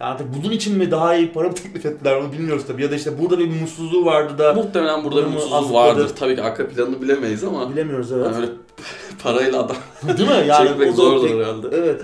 [0.00, 2.82] Yani artık bunun için mi daha iyi para mı teklif ettiler onu bilmiyoruz tabii.
[2.82, 6.10] Ya da işte burada bir mutsuzluğu vardı da Muhtemelen burada bir mutsuzluğu vardır.
[6.18, 8.26] Tabii ki arka planını bilemeyiz ama bilemiyoruz evet.
[8.26, 8.52] yani öyle
[9.22, 9.76] parayla adam
[10.18, 10.46] Değil mi?
[10.46, 11.66] Yani çekmek zordur pek- herhalde.
[11.72, 12.02] Evet.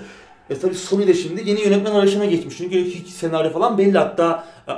[0.49, 2.57] E tabii Sony de şimdi yeni yönetmen arayışına geçmiş.
[2.57, 3.97] Çünkü hiç senaryo falan belli.
[3.97, 4.71] Hatta e,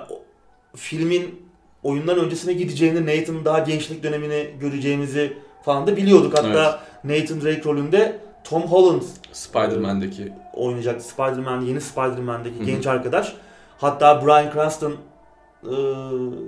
[0.76, 1.44] filmin
[1.84, 6.38] oyundan öncesine gideceğini, Nathan'ın daha gençlik dönemini göreceğimizi falan da biliyorduk.
[6.38, 11.02] Hatta Nathan Drake rolünde Tom Holland Spider-Man'deki oynayacak.
[11.02, 12.66] Spider-Man, yeni Spider-Man'deki Hı hı.
[12.66, 13.36] genç arkadaş.
[13.78, 14.92] Hatta Bryan Cranston
[15.64, 15.74] e,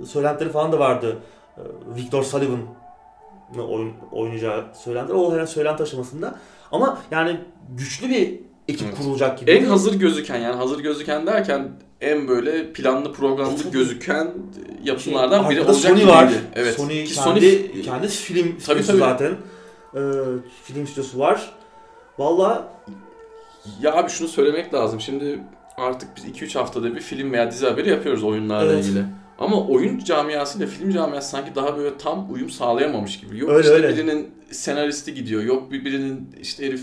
[0.06, 1.16] söylentileri falan da vardı.
[1.56, 1.62] E,
[1.96, 2.60] Victor Sullivan
[3.68, 5.18] oyun, oynayacağı söylentiler.
[5.18, 6.34] O herhalde söylenti aşamasında.
[6.72, 7.40] Ama yani
[7.76, 8.98] güçlü bir ekip Evet.
[8.98, 9.50] kurulacak gibi.
[9.50, 11.68] en hazır gözüken yani hazır gözüken derken
[12.00, 14.32] en böyle planlı programlı gözüken
[14.84, 16.16] yapımlardan biri Arkada olacak Sony gibiydi.
[16.16, 16.32] var.
[16.54, 16.74] Evet.
[16.76, 18.98] Sony Ki kendi, Sony kendi film Tabii, stüdyosu tabii.
[18.98, 19.30] zaten.
[19.94, 20.00] E,
[20.64, 21.52] film stüdyosu var.
[22.18, 22.68] Valla
[23.82, 25.00] Ya abi şunu söylemek lazım.
[25.00, 25.38] Şimdi
[25.76, 28.84] artık biz 2-3 haftada bir film veya dizi haberi yapıyoruz oyunlarla Evet.
[28.84, 29.04] ilgili.
[29.38, 33.38] Ama oyun camiasıyla film camiası sanki daha böyle tam uyum sağlayamamış gibi.
[33.38, 33.88] Yok Öyle, işte öyle.
[33.96, 35.42] birinin senaristi gidiyor.
[35.42, 36.82] Yok bir- birinin işte herif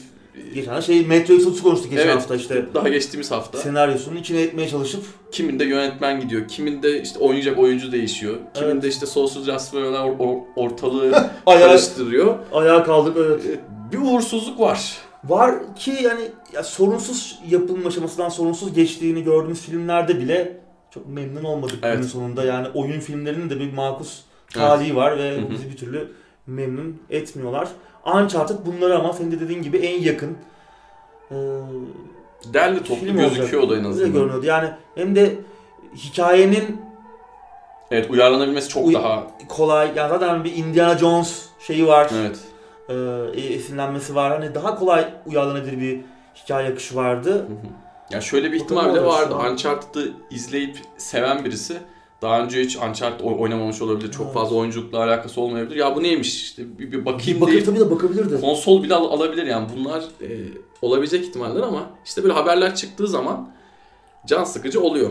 [0.53, 2.15] geçen şey Metro Exodus konuştuk geçen Evet.
[2.15, 2.65] hafta işte.
[2.73, 3.57] daha geçtiğimiz hafta.
[3.57, 6.47] Senaryosunun içine etmeye çalışıp Kiminde yönetmen gidiyor.
[6.47, 8.35] Kiminde işte oynayacak oyuncu değişiyor.
[8.53, 8.93] Kiminde Evet.
[8.93, 11.11] işte Justice Warrior'lar or- or- ortalığı
[11.45, 12.35] ayağa, karıştırıyor.
[12.53, 13.17] ayağa kaldık.
[13.19, 13.41] Evet.
[13.45, 13.59] Ee,
[13.93, 14.97] Bir uğursuzluk var.
[15.23, 16.21] Var ki yani
[16.53, 20.57] ya sorunsuz yapılma aşamasından sorunsuz geçtiğini gördüğümüz filmlerde bile
[20.91, 21.95] çok memnun olmadık Evet.
[21.97, 22.43] günün sonunda.
[22.43, 24.21] Yani oyun filmlerinin de bir makus
[24.53, 25.49] talihi var ve Hı hı.
[25.49, 26.11] bizi bir türlü
[26.47, 27.67] memnun etmiyorlar.
[28.15, 30.37] Uncharted bunları ama senin de dediğin gibi en yakın
[31.31, 31.35] e,
[32.53, 34.13] Derli toplu film gözüküyor o da en Öyle azından.
[34.13, 34.45] görünüyordu.
[34.45, 35.35] Yani hem de
[35.95, 36.81] hikayenin
[37.91, 42.09] Evet uyarlanabilmesi çok Uy- daha kolay, yani zaten bir Indiana Jones şeyi var.
[42.21, 42.39] evet.
[42.89, 42.93] E,
[43.53, 44.31] esinlenmesi var.
[44.31, 46.01] Hani daha kolay uyarlanabilir bir
[46.43, 47.31] hikaye akışı vardı.
[47.33, 47.47] Hı hı.
[48.11, 49.35] Ya şöyle bir ihtimal olacak vardı.
[49.51, 51.77] Uncharted'ı izleyip seven birisi
[52.21, 54.11] daha önce hiç Uncharted oy- oynamamış olabilir.
[54.11, 54.33] Çok Evet.
[54.33, 55.75] fazla oyunculukla alakası olmayabilir.
[55.75, 58.41] Ya bu neymiş işte bir, bir bakayım Bakır deyip tabii de bakabilirdi.
[58.41, 60.27] konsol bile al- alabilir yani bunlar e,
[60.81, 63.49] olabilecek ihtimaller ama işte böyle haberler çıktığı zaman
[64.25, 65.09] can sıkıcı oluyor.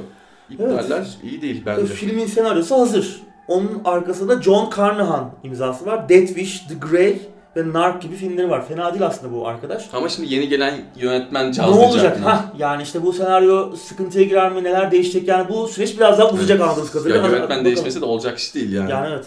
[0.50, 1.86] İptaller iyi değil bence.
[1.86, 3.22] Filmin senaryosu hazır.
[3.48, 6.08] Onun arkasında John Carnahan imzası var.
[6.08, 7.18] Death Wish, The Grey
[7.56, 8.68] ve Narc gibi filmleri var.
[8.68, 9.88] Fena değil aslında bu arkadaş.
[9.92, 11.90] Ama şimdi yeni gelen yönetmen Ne cazlayacak.
[11.92, 12.20] olacak?
[12.20, 12.24] mı?
[12.24, 14.64] Ha yani işte bu senaryo sıkıntıya girer mi?
[14.64, 15.28] Neler değişecek?
[15.28, 17.16] Yani bu süreç biraz daha uzayacak anladığımız kadarıyla.
[17.16, 17.64] Ya yönetmen bakalım.
[17.64, 18.90] değişmesi de olacak iş değil yani.
[18.90, 19.24] Yani evet.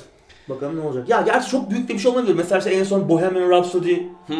[0.49, 1.09] Bakalım ne olacak.
[1.09, 2.35] Ya gerçi çok büyük de bir şey olmayabilir.
[2.35, 3.95] Mesela işte en son Bohemian Rhapsody
[4.27, 4.35] Hmm.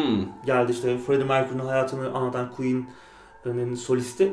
[0.46, 4.32] geldi işte Freddie Mercury'nin hayatını anlatan Queen'in solisti.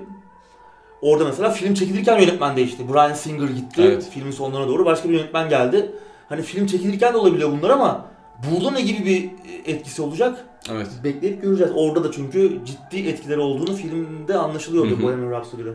[1.01, 2.93] Orada mesela film çekilirken yönetmen değişti.
[2.93, 3.82] Brian Singer gitti.
[3.86, 4.10] Evet.
[4.14, 5.91] Filmin sonlarına doğru başka bir yönetmen geldi.
[6.30, 8.06] Hani film çekilirken de olabiliyor bunlar ama
[8.52, 9.30] burada ne gibi bir
[9.72, 10.46] etkisi olacak?
[10.72, 10.88] Evet.
[11.04, 11.72] Bekleyip göreceğiz.
[11.76, 15.02] Orada da çünkü ciddi etkileri olduğunu filmde anlaşılıyordu.
[15.02, 15.70] Bohemian Rhapsody'de.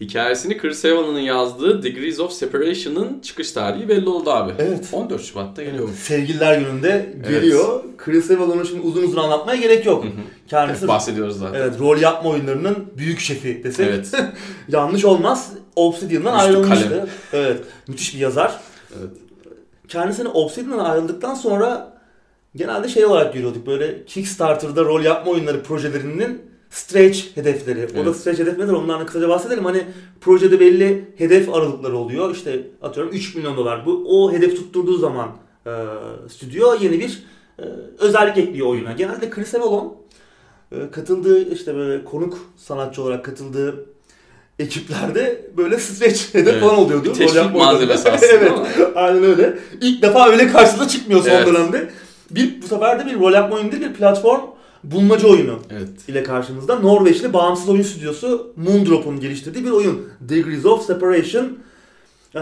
[0.00, 4.52] Hikayesini Chris Evans yazdığı Degrees of Separation'ın çıkış tarihi belli oldu abi.
[4.58, 4.88] Evet.
[4.92, 5.96] 14 Şubat'ta geliyormuş.
[5.96, 7.82] Sevgililer gününde geliyor.
[7.98, 10.04] Chris Evans'ın şimdi uzun uzun anlatmaya gerek yok.
[10.04, 10.12] Hı hı.
[10.48, 11.60] Kendisi Evet, bahsediyoruz zaten.
[11.60, 14.10] evet, rol yapma oyunlarının büyük şefi desek Evet.
[14.68, 15.52] yanlış olmaz.
[15.76, 16.88] Obsidian'dan ayrılmıştı.
[16.88, 17.06] kalem.
[17.32, 17.60] Evet.
[17.88, 18.60] Müthiş bir yazar.
[19.00, 19.10] Evet.
[19.94, 21.92] Kendisini Obsidian'dan ayrıldıktan sonra
[22.56, 23.66] genelde şey olarak görüyorduk.
[23.66, 27.86] Böyle Kickstarter'da rol yapma oyunları projelerinin stretch hedefleri.
[27.92, 28.16] O da Evet.
[28.16, 28.72] stretch hedef nedir?
[28.72, 29.64] Ondan da kısaca bahsedelim.
[29.64, 29.84] Hani
[30.20, 32.34] projede belli hedef aralıkları oluyor.
[32.34, 33.86] İşte atıyorum 3 milyon dolar.
[33.86, 35.28] Bu o hedef tutturduğu zaman
[35.66, 35.70] e,
[36.28, 37.22] stüdyo yeni bir
[37.58, 37.62] e,
[37.98, 38.92] özellik ekliyor oyuna.
[38.92, 39.96] Genelde Chris Avalon
[40.72, 43.86] e, katıldığı işte böyle konuk sanatçı olarak katıldığı
[44.58, 46.60] ekiplerde böyle stretch hedef Evet.
[46.62, 47.04] falan oluyordu.
[47.04, 48.52] Bir Rol teşvik malzemesi aslında evet.
[48.94, 49.58] Aynen öyle.
[49.80, 51.46] İlk defa öyle karşısına çıkmıyor son Evet.
[51.46, 51.90] dönemde.
[52.30, 54.40] Bir, bu sefer de bir rol yapma oyunu değil bir platform
[54.84, 55.88] bulmaca oyunu Evet.
[56.08, 56.78] ile karşımızda.
[56.78, 60.08] Norveçli bağımsız oyun stüdyosu Moondrop'un geliştirdiği bir oyun.
[60.20, 61.58] Degrees of Separation.
[62.34, 62.40] Ee,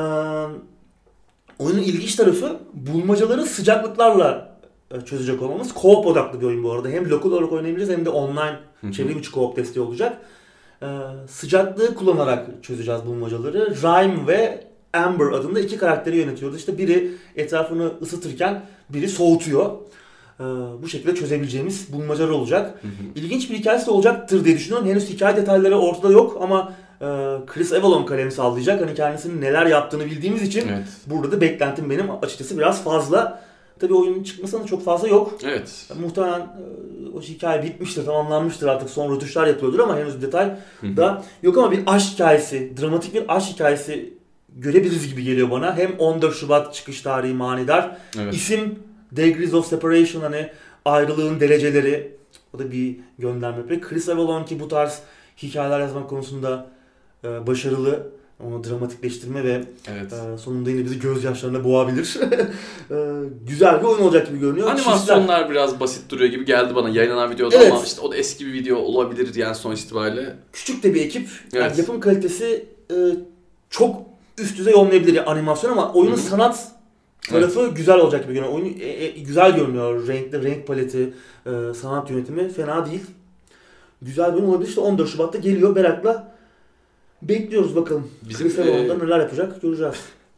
[1.59, 4.57] oyunun ilginç tarafı bulmacaları sıcaklıklarla
[4.91, 5.69] e, çözecek olmamız.
[5.71, 6.89] Co-op odaklı bir oyun bu arada.
[6.89, 8.59] Hem lokal olarak oynayabiliriz hem de online
[8.93, 10.17] çevrim içi co-op desteği olacak.
[10.83, 10.87] Ee,
[11.29, 13.75] sıcaklığı kullanarak çözeceğiz bulmacaları.
[13.75, 16.59] Rhyme ve Amber adında iki karakteri yönetiyoruz.
[16.59, 19.71] İşte biri etrafını ısıtırken biri soğutuyor.
[20.41, 20.45] Ee,
[20.83, 22.79] bu şekilde çözebileceğimiz bulmacalar olacak.
[22.83, 22.93] Hı hı.
[23.15, 24.89] İlginç bir hikayesi de olacaktır diye düşünüyorum.
[24.89, 27.07] Henüz hikaye detayları ortada yok ama e,
[27.47, 28.81] Chris Avalon kalemi sallayacak.
[28.81, 30.87] Hani kendisinin neler yaptığını bildiğimiz için Evet.
[31.07, 33.43] burada da beklentim benim açıkçası biraz fazla.
[33.83, 35.39] Tabii oyunun çıkmasına çok fazla yok.
[35.45, 35.87] Evet.
[36.01, 40.57] Muhtemelen e, o hikaye bitmiştir, tamamlanmıştır artık son rötuşlar yapılıyordur ama henüz detay
[40.97, 44.15] da yok ama bir aşk hikayesi, dramatik bir aşk hikayesi
[44.57, 45.77] görebiliriz gibi geliyor bana.
[45.77, 47.97] Hem 14 Şubat çıkış tarihi manidar.
[48.19, 48.35] Evet.
[48.35, 48.79] İsim
[49.13, 50.51] Degrees of Separation hani
[50.85, 52.17] ayrılığın dereceleri.
[52.55, 53.81] O da bir gönderme.
[53.81, 55.03] Chris Avalon ki bu tarz
[55.43, 56.67] hikayeler yazmak konusunda
[57.25, 58.13] e, başarılı.
[58.41, 60.13] Onu dramatikleştirme ve Evet.
[60.13, 62.19] e, sonunda yine bizi gözyaşlarına boğabilir.
[62.91, 62.95] E,
[63.49, 64.69] güzel bir oyun olacak gibi görünüyor.
[64.69, 67.73] Animasyonlar biraz basit duruyor gibi geldi bana yayınlanan videoda Evet.
[67.73, 70.37] ama işte o da eski bir video olabilir yani sonuç itibariyle.
[70.53, 71.29] küçük de bir ekip.
[71.53, 71.79] Yani Evet.
[71.79, 72.95] yapım kalitesi e,
[73.71, 74.03] çok
[74.39, 76.25] üst düzey olmayabilir ya animasyon ama oyunun Hı hı.
[76.25, 76.69] sanat
[77.31, 78.55] tarafı güzel olacak gibi görünüyor.
[78.55, 80.07] Oyun e, e, güzel görünüyor.
[80.09, 81.15] Renkli, renk paleti,
[81.47, 83.03] e, sanat yönetimi fena değil.
[84.03, 84.69] Güzel bir oyun olabilir.
[84.69, 85.75] İşte 14 Şubat'ta geliyor.
[85.77, 86.32] Merakla
[87.23, 88.09] bekliyoruz bakalım.
[88.29, 89.95] Bizim, Avalon'da e, neler yapacak göreceğiz.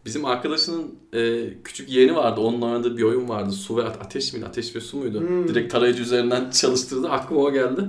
[0.07, 2.41] Bizim arkadaşının e, küçük yeğeni vardı.
[2.41, 3.53] Onun oynadığı bir oyun vardı.
[3.53, 4.47] Su ve ate- ateş miydi?
[4.47, 5.21] Ateş ve su muydu?
[5.21, 5.49] Hmm.
[5.49, 7.09] Direkt tarayıcı üzerinden çalıştırdı.
[7.09, 7.81] Aklıma o geldi.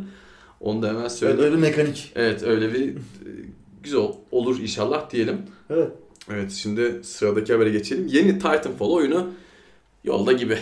[0.59, 1.43] Onu da hemen Evet, söyledim.
[1.43, 2.11] öyle bir mekanik.
[2.15, 2.95] Evet öyle bir e,
[3.83, 5.37] güzel olur inşallah diyelim.
[5.69, 5.91] Evet.
[6.33, 8.07] Evet şimdi sıradaki habere geçelim.
[8.07, 9.27] Yeni Titanfall oyunu
[10.03, 10.57] yolda gibi.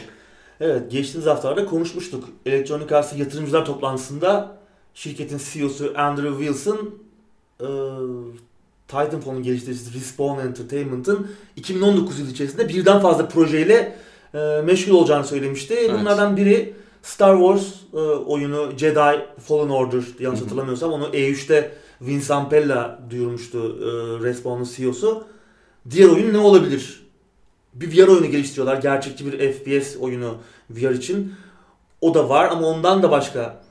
[0.60, 2.30] Evet, geçtiğimiz haftalarda konuşmuştuk.
[2.46, 4.58] Electronic Arts yatırımcılar toplantısında
[4.94, 6.90] şirketin CEO'su Andrew Wilson
[7.64, 7.70] e,
[8.88, 13.95] Titanfall'un geliştiricisi Respawn Entertainment'ın 2019 yılı içerisinde birden fazla projeyle
[14.34, 15.74] e, meşgul olacağını söylemişti.
[15.74, 15.99] Evet.
[15.99, 22.99] Bunlardan biri Star Wars e, oyunu Jedi Fallen Order yanlış hatırlamıyorsam onu E3'te Vince Zampella
[23.09, 23.86] duyurmuştu e,
[24.24, 25.24] Respawn'un CEO'su.
[25.89, 27.03] Diğer oyun ne olabilir?
[27.74, 28.78] Bir VR oyunu geliştiriyorlar.
[28.78, 30.36] Gerçekçi bir FPS oyunu
[30.70, 31.34] VR için.
[32.01, 33.62] O da var ama ondan da başka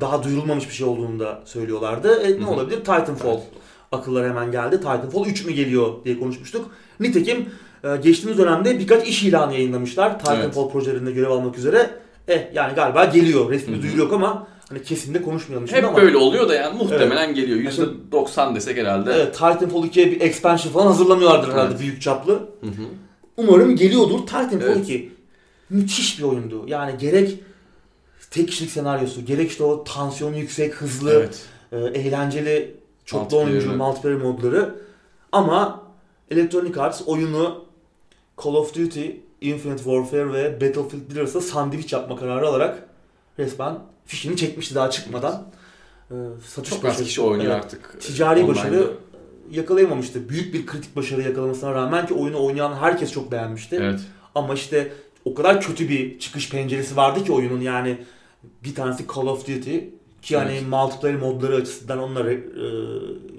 [0.00, 2.22] daha duyurulmamış bir şey olduğunu da söylüyorlardı.
[2.22, 2.76] E, ne olabilir?
[2.76, 3.40] Titanfall.
[3.92, 4.76] Akıllara hemen geldi.
[4.76, 6.70] Titanfall 3 mü geliyor diye konuşmuştuk.
[7.00, 7.46] Nitekim
[7.84, 10.18] e, geçtiğimiz dönemde birkaç iş ilanı yayınlamışlar.
[10.18, 11.90] Titanfall projelerinde görev almak üzere.
[12.28, 13.50] Eh yani galiba geliyor.
[13.50, 15.98] Resmi duyuru yok ama hani kesin de konuşmayalım şimdi Hep ama.
[16.02, 17.58] böyle oluyor da yani muhtemelen geliyor.
[18.12, 19.12] %90 desek herhalde.
[19.14, 21.80] Evet, Titanfall 2'ye bir expansion falan hazırlamıyorlardır herhalde Evet.
[21.80, 22.32] büyük çaplı.
[22.32, 22.82] Hı hı.
[23.36, 24.18] Umarım geliyordur.
[24.18, 24.76] Titanfall Evet.
[24.82, 25.12] 2
[25.70, 26.64] müthiş bir oyundu.
[26.66, 27.38] Yani gerek
[28.36, 31.42] tek kişilik senaryosu, gerek işte o tansiyonu yüksek, hızlı, Evet.
[31.72, 32.74] e, eğlenceli,
[33.04, 33.76] çoklu oyuncu, evet.
[33.78, 34.74] multiplayer modları.
[35.32, 35.82] Ama
[36.30, 37.64] Electronic Arts oyunu
[38.44, 39.06] Call of Duty,
[39.40, 42.86] Infinite Warfare ve Battlefield 1 arasında sandviç yapma kararı alarak
[43.38, 45.42] resmen fişini çekmişti daha çıkmadan.
[46.10, 46.14] E,
[46.48, 48.00] satış Çok az başarısı- kişi oynuyor Evet artık.
[48.00, 48.54] ticari Online'da.
[48.58, 48.90] başarı
[49.50, 50.28] yakalayamamıştı.
[50.28, 53.76] Büyük bir kritik başarı yakalamasına rağmen ki oyunu oynayan herkes çok beğenmişti.
[53.82, 54.00] Evet.
[54.34, 54.92] Ama işte
[55.24, 57.98] o kadar kötü bir çıkış penceresi vardı ki oyunun yani
[58.64, 59.78] bir tanesi Call of Duty
[60.22, 60.68] ki hani Evet.
[60.68, 62.66] multiplayer modları açısından onunla re- e,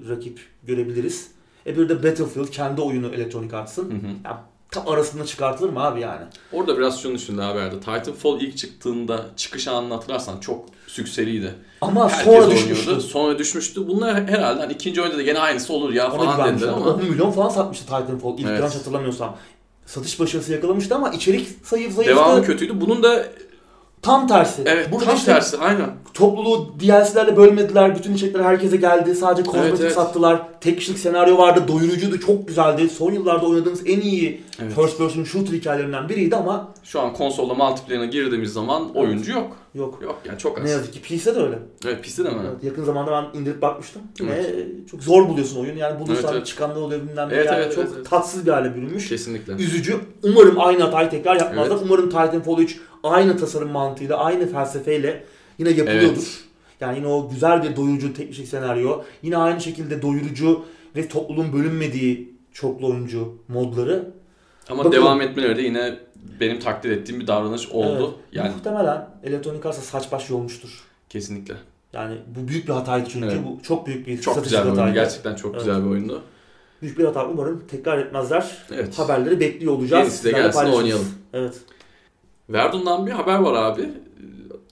[0.08, 1.28] rakip görebiliriz.
[1.66, 3.90] E bir de Battlefield kendi oyunu Electronic Arts'ın.
[3.90, 4.10] Hı hı.
[4.24, 6.20] Ya tam arasında çıkartılır mı abi yani?
[6.52, 7.80] Orada biraz şunu düşündü haberde.
[7.80, 11.54] Titanfall ilk çıktığında çıkış anını hatırlarsan çok sükseliydi.
[11.80, 12.54] Ama Herkes sonra oynuyordu.
[12.54, 13.00] düşmüştü.
[13.00, 13.88] Sonra düşmüştü.
[13.88, 16.76] Bunlar herhalde hani ikinci oyunda da gene aynısı olur ya Ona falan dediler ama.
[16.86, 18.38] ama 10 milyon falan satmıştı Titanfall.
[18.38, 18.60] İlk Evet.
[18.60, 19.36] yanlış hatırlamıyorsam.
[19.86, 22.16] Satış başarısı yakalamıştı ama içerik sayıp zayıftı.
[22.16, 22.80] devamı kötüydü.
[22.80, 23.26] Bunun da
[24.08, 24.62] Tam tersi.
[24.66, 25.90] evet Burada tam işte tersi aynen.
[26.14, 27.96] topluluğu DLC'lerle bölmediler.
[27.96, 29.14] Bütün içerikler herkese geldi.
[29.14, 29.92] Sadece kozmetik Evet, evet.
[29.92, 30.42] sattılar.
[30.60, 31.64] Tek kişilik senaryo vardı.
[31.68, 32.20] Doyurucuydu.
[32.20, 32.88] Çok güzeldi.
[32.88, 34.72] Son yıllarda oynadığımız en iyi Evet.
[34.74, 39.56] first person shooter hikayelerinden biriydi ama Şu an konsolda multiplayer'ına girdiğimiz zaman oyuncu yok.
[39.74, 39.98] yok.
[40.02, 40.64] Yok yani çok az.
[40.64, 41.58] Ne yazık ki PC'de de öyle.
[41.86, 42.36] Evet piste de mi?
[42.50, 44.02] Evet, yakın zamanda ben indirip bakmıştım.
[44.20, 44.42] Yine
[44.90, 45.78] çok zor buluyorsun oyunu.
[45.78, 46.46] Yani bulursan Evet, evet.
[46.46, 47.34] çıkanlar oluyor bilmem ne.
[47.34, 48.10] Evet, yani evet, çok evet, evet.
[48.10, 49.08] tatsız bir hale bürünmüş.
[49.08, 49.52] Kesinlikle.
[49.52, 49.96] Üzücü.
[50.22, 51.72] Umarım aynı hatayı tekrar yapmazlar.
[51.76, 51.82] Evet.
[51.84, 55.24] Umarım Titanfall 3 aynı tasarım mantığıyla, aynı felsefeyle
[55.58, 56.08] yine yapılıyordur.
[56.16, 56.44] Evet.
[56.80, 59.02] Yani yine o güzel bir doyurucu teknik senaryo.
[59.22, 60.64] Yine aynı şekilde doyurucu
[60.96, 64.10] ve topluluğun bölünmediği çoklu oyuncu modları.
[64.68, 65.02] Ama Bakalım.
[65.02, 65.98] devam etmeleri de yine
[66.40, 68.04] benim takdir ettiğim bir davranış oldu.
[68.14, 68.26] Evet.
[68.32, 70.84] Yani Muhtemelen Electronic Arts'a saç baş yolmuştur.
[71.08, 71.54] kesinlikle.
[71.92, 73.26] Yani bu büyük bir hataydı çünkü.
[73.26, 73.38] Evet.
[73.46, 74.94] Bu çok büyük bir Çok stratejik güzel bir hataydı.
[74.94, 75.64] Gerçekten çok Evet.
[75.64, 76.22] güzel bir oyundu.
[76.82, 77.28] Büyük bir hata.
[77.28, 78.56] Umarım tekrar etmezler.
[78.74, 78.98] Evet.
[78.98, 80.02] Haberleri bekliyor olacağız.
[80.04, 81.08] Yenisi de gelsin, oynayalım.
[81.32, 81.54] Evet.
[82.48, 83.88] Verdun'dan bir haber var abi.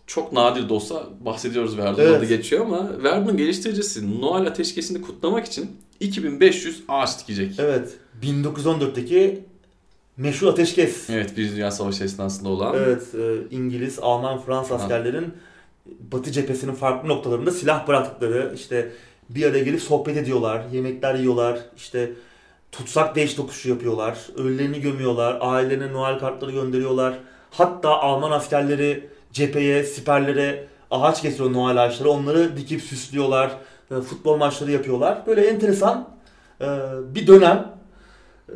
[0.06, 2.16] Çok nadir de olsa bahsediyoruz Verdun Evet.
[2.16, 7.52] adı geçiyor ama Verdun geliştiricisi Noel ateşkesini kutlamak için 2500 ağaç dikecek.
[7.58, 7.94] Evet.
[8.22, 9.44] 1914'teki
[10.16, 11.10] meşhur ateşkes.
[11.10, 12.74] Evet, bir Dünya Savaşı esnasında olan.
[12.76, 15.34] Evet, e, İngiliz, Alman, Fransız askerlerin
[16.12, 18.92] Batı cephesinin farklı noktalarında silah bıraktıkları, işte
[19.30, 22.12] bir araya gelip sohbet ediyorlar, yemekler yiyorlar, işte
[22.72, 27.18] tutsak değiş tokuşu yapıyorlar, ölülerini gömüyorlar, ailelerine Noel kartları gönderiyorlar.
[27.56, 33.50] Hatta Alman askerleri cepheye, siperlere ağaç getiriyor Noel ağaçları, onları dikip süslüyorlar,
[33.90, 35.22] e, futbol maçları yapıyorlar.
[35.26, 36.08] Böyle enteresan
[36.60, 36.66] e,
[37.14, 37.72] bir dönem.
[38.48, 38.52] E,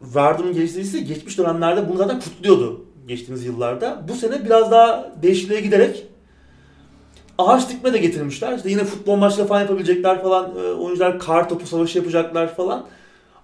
[0.00, 4.04] Verdun'un geliştiricisi geçmiş dönemlerde bunu zaten kutluyordu geçtiğimiz yıllarda.
[4.08, 6.06] Bu sene biraz daha değişikliğe giderek
[7.38, 8.56] ağaç dikme de getirmişler.
[8.56, 10.56] İşte yine futbol maçları falan yapabilecekler falan.
[10.56, 12.86] Oyuncular kar topu savaşı yapacaklar falan.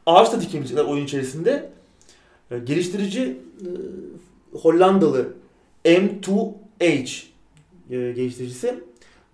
[0.07, 1.71] Ağaç da dikebilecekler oyun içerisinde.
[2.65, 3.39] Geliştirici
[4.63, 5.29] Hollandalı
[5.85, 7.23] M2H
[7.91, 8.75] e, geliştiricisi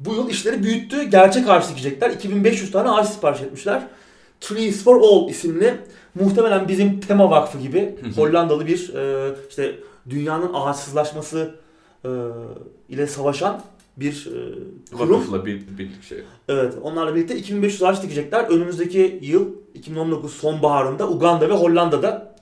[0.01, 1.03] bu yıl işleri büyüttü.
[1.03, 2.11] Gerçek ağaç dikecekler.
[2.11, 3.87] 2500 tane ağaç sipariş etmişler.
[4.41, 5.75] Trees for All isimli
[6.15, 7.95] muhtemelen bizim Tema Vakfı gibi.
[8.17, 9.75] Hollandalı bir e, işte
[10.11, 11.55] dünyanın ağaçsızlaşması
[12.05, 12.09] e,
[12.89, 13.63] ile savaşan
[13.97, 14.29] bir
[14.93, 15.21] e, kurum.
[15.21, 16.19] Vakıfla bir, bir şey.
[16.49, 18.45] Evet, onlarla birlikte 2500 ağaç dikecekler.
[18.45, 22.37] Önümüzdeki yıl 2019 sonbaharında Uganda ve Hollanda'da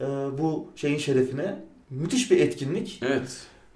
[0.00, 0.04] e,
[0.38, 1.56] bu şeyin şerefine
[1.90, 3.00] müthiş bir etkinlik.
[3.06, 3.22] Evet.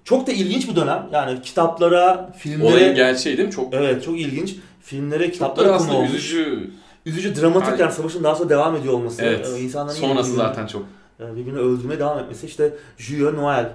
[0.03, 1.09] Çok da ilginç bir dönem.
[1.13, 3.53] Yani kitaplara, filmlere Olayın gerçeği değil mi?
[3.53, 4.55] Çok, Evet, çok ilginç.
[4.81, 6.09] Filmlere, çok kitaplara konu olmuş.
[6.09, 6.71] üzücü.
[7.05, 9.21] Üzücü, dramatik Yani- yani savaşın daha sonra devam ediyor olması.
[9.21, 9.49] Evet.
[9.57, 10.85] e, insanların Sonrası zaten çok.
[11.19, 12.45] e, birbirini öldürmeye devam etmesi.
[12.47, 13.73] İşte Jules Noel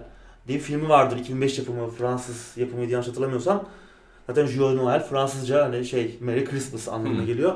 [0.48, 1.16] diye bir filmi vardır.
[1.18, 3.64] 2005 yapımı, Fransız yapımıydı yanlış hatırlamıyorsam.
[4.26, 7.26] Zaten Jules Noel Fransızca hani şey Merry Christmas anlamına Hı.
[7.26, 7.54] geliyor.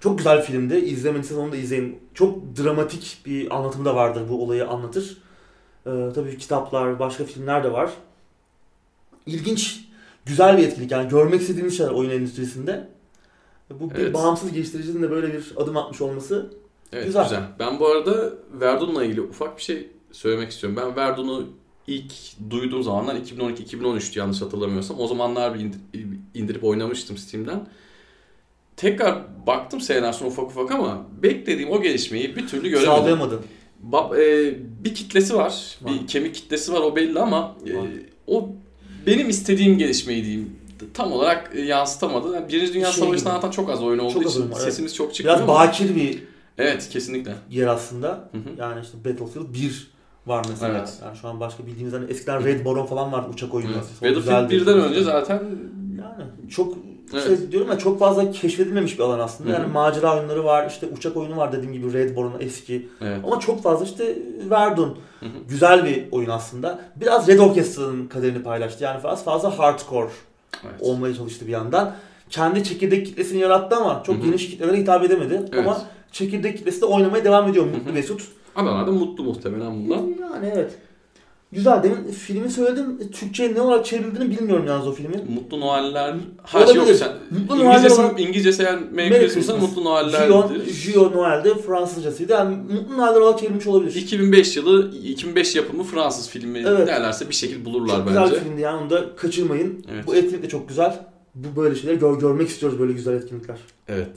[0.00, 0.74] Çok güzel bir filmdi.
[0.76, 1.98] İzlemediyseniz onu da izleyin.
[2.14, 5.16] Çok dramatik bir anlatımı da vardır bu olayı anlatır.
[5.86, 7.90] Ee, tabii kitaplar, başka filmler de var.
[9.26, 9.84] İlginç,
[10.26, 10.90] güzel bir etkinlik.
[10.90, 12.88] Yani görmek istediğiniz şeyler oyun endüstrisinde.
[13.80, 14.14] Bu bir Evet.
[14.14, 16.50] bağımsız geliştiricinin de böyle bir adım atmış olması
[16.92, 17.22] Evet Güzel.
[17.22, 17.42] güzel.
[17.58, 20.78] Ben bu arada Verdun'la ilgili ufak bir şey söylemek istiyorum.
[20.82, 21.46] Ben Verdun'u
[21.86, 22.12] ilk
[22.50, 25.00] duyduğum zamanlar 2012-2013'tü yanlış hatırlamıyorsam.
[25.00, 27.68] O zamanlar bir indir- indirip oynamıştım Steam'den.
[28.76, 32.86] Tekrar baktım seneler sonra ufak ufak ama beklediğim o gelişmeyi bir türlü göremedim.
[32.92, 33.40] sağlayamadın.
[33.92, 34.54] Bab- e,
[34.84, 35.78] bir kitlesi var.
[35.82, 35.92] Var.
[35.92, 37.72] Bir kemik kitlesi var o belli ama e,
[38.26, 38.48] o
[39.06, 40.56] benim istediğim gelişmeyi diyeyim.
[40.94, 42.34] Tam olarak e, yansıtamadı.
[42.34, 44.64] Yani Birinci Dünya Şey Savaşı'ndan zaten çok az oyun olduğu Çok için oyun var, evet.
[44.72, 45.36] sesimiz çok çıkmıyor.
[45.38, 46.22] Biraz bakir bir
[46.58, 47.34] Evet kesinlikle.
[47.50, 48.08] yer aslında.
[48.08, 48.42] Hı hı.
[48.58, 49.90] Yani işte Battlefield 1
[50.26, 50.78] var mesela.
[50.78, 50.98] Evet.
[51.04, 53.70] Yani şu an başka bildiğimiz hani eskiden Red Baron falan vardı uçak oyunu.
[54.02, 54.16] Evet.
[54.18, 55.42] Battlefield 1'den önce zaten
[55.98, 56.76] yani çok
[57.12, 57.22] Evet.
[57.24, 59.50] işte diyorum ya çok fazla keşfedilmemiş bir alan aslında.
[59.50, 59.60] Hı hı.
[59.60, 62.88] Yani macera oyunları var, işte uçak oyunu var dediğim gibi Red Baron eski.
[63.00, 63.18] evet.
[63.24, 64.18] Ama çok fazla işte
[64.50, 64.98] Verdun.
[65.20, 65.30] Hı hı.
[65.48, 66.80] Güzel bir oyun aslında.
[66.96, 68.84] Biraz Red Orchestra'nın kaderini paylaştı.
[68.84, 70.08] Yani biraz fazla hardcore
[70.64, 70.74] Evet.
[70.80, 71.94] olmaya çalıştı bir yandan.
[72.30, 74.24] Kendi çekirdek kitlesini yarattı ama çok Hı hı.
[74.26, 75.42] geniş kitlelere hitap edemedi.
[75.52, 75.66] Evet.
[75.66, 75.82] Ama
[76.12, 77.92] çekirdek kitlesi de oynamaya devam ediyor mutlu Hı hı.
[77.94, 78.22] mesut.
[78.56, 79.96] Adamlar da mutlu muhtemelen bundan.
[80.32, 80.72] Yani evet.
[81.54, 81.82] Güzel.
[81.82, 83.10] Demin filmi söyledim.
[83.12, 85.30] Türkçe'ye ne olarak çevrildiğini bilmiyorum yalnız o filmin.
[85.34, 86.14] Mutlu Noeller.
[86.42, 86.74] Ha Olabilir.
[86.74, 87.12] yok sen.
[87.30, 89.60] Mutlu İngilizcesi, olan- İngilizcesi yani Merry, Merry Christmas.
[89.60, 90.28] Mutlu Noeller.
[90.84, 92.32] Gio Noel'de Fransızcasıydı.
[92.32, 93.94] Yani Mutlu Noel'ler olarak çevrilmiş olabilir.
[93.94, 96.88] 2005 yılı 2005 yapımı Fransız filmi Evet.
[96.88, 98.34] derlerse bir şekilde bulurlar çok güzel bence.
[98.36, 99.84] bir filmdi yani onu da kaçırmayın.
[99.94, 100.06] Evet.
[100.06, 101.06] Bu etkinlik de çok güzel.
[101.34, 103.56] Bu böyle şeyler gör- görmek istiyoruz böyle güzel etkinlikler.
[103.88, 104.08] Evet.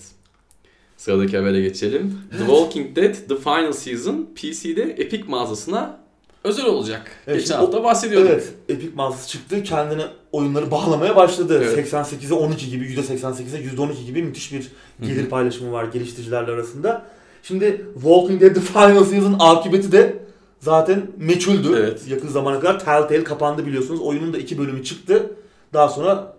[0.98, 2.14] Sıradaki habere geçelim.
[2.32, 6.00] The Walking Dead The Final Season PC'de Epic mağazasına
[6.48, 7.12] özel olacak.
[7.28, 8.30] Evet, Geçen hafta bahsediyorduk.
[8.32, 9.64] Evet, Epic mağazası çıktı.
[9.64, 11.64] Kendine oyunları bağlamaya başladı.
[11.64, 11.94] Evet.
[11.94, 14.72] 88'e 12 gibi, %88'e %12 gibi müthiş bir
[15.02, 15.30] gelir Hı hı.
[15.30, 17.06] paylaşımı var geliştiricilerle arasında.
[17.44, 20.18] Şimdi Walking Dead The Final Season akıbeti de
[20.60, 21.76] zaten meçhuldü.
[21.78, 22.08] Evet.
[22.08, 24.02] Yakın zamana kadar Telltale kapandı biliyorsunuz.
[24.02, 25.32] Oyunun da iki bölümü çıktı.
[25.74, 26.36] Daha sonra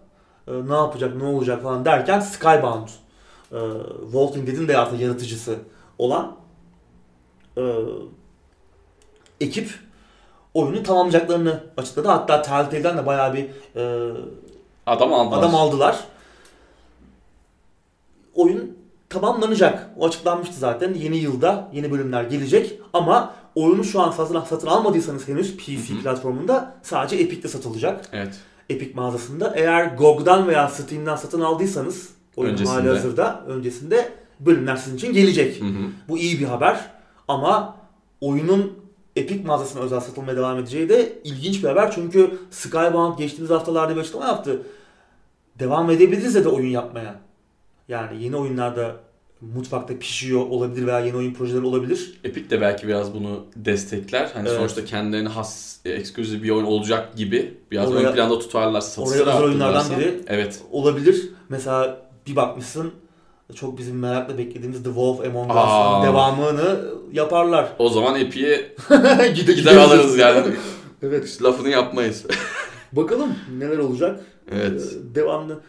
[0.48, 2.88] e, ne yapacak, ne olacak falan derken Skybound,
[3.52, 3.59] e,
[4.02, 5.56] Walking Dead'in de aslında yaratıcısı
[5.98, 6.36] olan
[7.56, 7.62] e,
[9.40, 9.70] ekip
[10.55, 12.09] oyunu tamamlayacaklarını açıkladı.
[12.09, 13.44] Hatta Telltale'den de bayağı bir
[13.76, 14.12] e,
[14.86, 15.38] Adam aldılar.
[15.38, 15.99] adam aldılar.
[18.34, 18.78] Oyun
[19.09, 19.90] tamamlanacak.
[19.99, 20.94] O açıklanmıştı zaten.
[20.94, 25.99] Yeni yılda yeni bölümler gelecek ama oyunu şu an satın, satın almadıysanız henüz PC Hı
[25.99, 26.03] hı.
[26.03, 28.09] platformunda sadece Epic'te satılacak.
[28.12, 28.34] Evet.
[28.70, 29.53] Epic mağazasında.
[29.57, 32.74] Eğer GOG'dan veya Steam'den satın aldıysanız oyun Öncesinde.
[32.78, 34.09] hali hazırda öncesinde
[34.40, 35.61] bölümler sizin için gelecek.
[35.61, 35.78] Hı hı.
[36.09, 36.80] Bu iyi bir haber
[37.28, 37.76] ama
[38.20, 38.72] oyunun
[39.18, 41.92] Epic mağazasına özel satılmaya devam edeceği de ilginç bir haber.
[41.94, 44.62] Çünkü Skybound geçtiğimiz haftalarda bir açıklama yaptı.
[45.58, 47.20] Devam edebiliriz de, oyun yapmaya.
[47.88, 48.96] Yani yeni oyunlarda
[49.40, 52.20] mutfakta pişiyor olabilir veya yeni oyun projeleri olabilir.
[52.24, 54.30] Epic de belki biraz bunu destekler.
[54.34, 54.58] Hani Evet.
[54.58, 59.22] sonuçta kendilerine has, e, ekskluzif bir oyun olacak gibi biraz Oraya- ön planda tutarlar, satışları
[59.24, 60.20] oraya özel oyunlardan biri.
[60.26, 60.62] Evet.
[60.72, 61.28] Olabilir.
[61.48, 62.92] Mesela bir bakmışsın
[63.55, 65.51] çok bizim merakla beklediğimiz The Wolf Among.
[65.51, 66.80] Us'ın devamını
[67.12, 67.72] yaparlar.
[67.78, 68.74] O zaman Epic'e
[69.34, 70.55] Gide gider alırız yani.
[71.03, 71.42] evet.
[71.42, 72.24] Lafını yapmayız.
[72.92, 74.20] Bakalım neler olacak.
[74.53, 74.82] evet.
[74.82, 75.61] Ee, Devamlı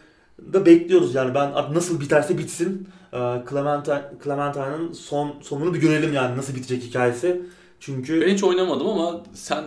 [0.52, 2.88] da bekliyoruz yani ben nasıl biterse bitsin.
[3.12, 3.18] Ee,
[3.50, 7.42] Clementine, Clementine'ın son sonunu bir görelim yani nasıl bitecek hikayesi.
[7.80, 9.64] Çünkü Ben hiç oynamadım ama sen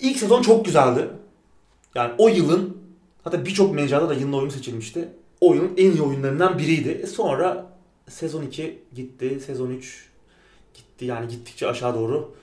[0.00, 1.08] ilk sezon çok güzeldi.
[1.94, 2.76] Yani o yılın
[3.24, 5.08] hatta birçok mecrada da yılın oyunu seçilmişti.
[5.40, 7.00] O yılın en iyi oyunlarından biriydi.
[7.02, 7.66] E sonra
[8.08, 10.08] sezon 2 gitti, sezon 3
[10.74, 12.34] gitti yani gittikçe aşağı doğru.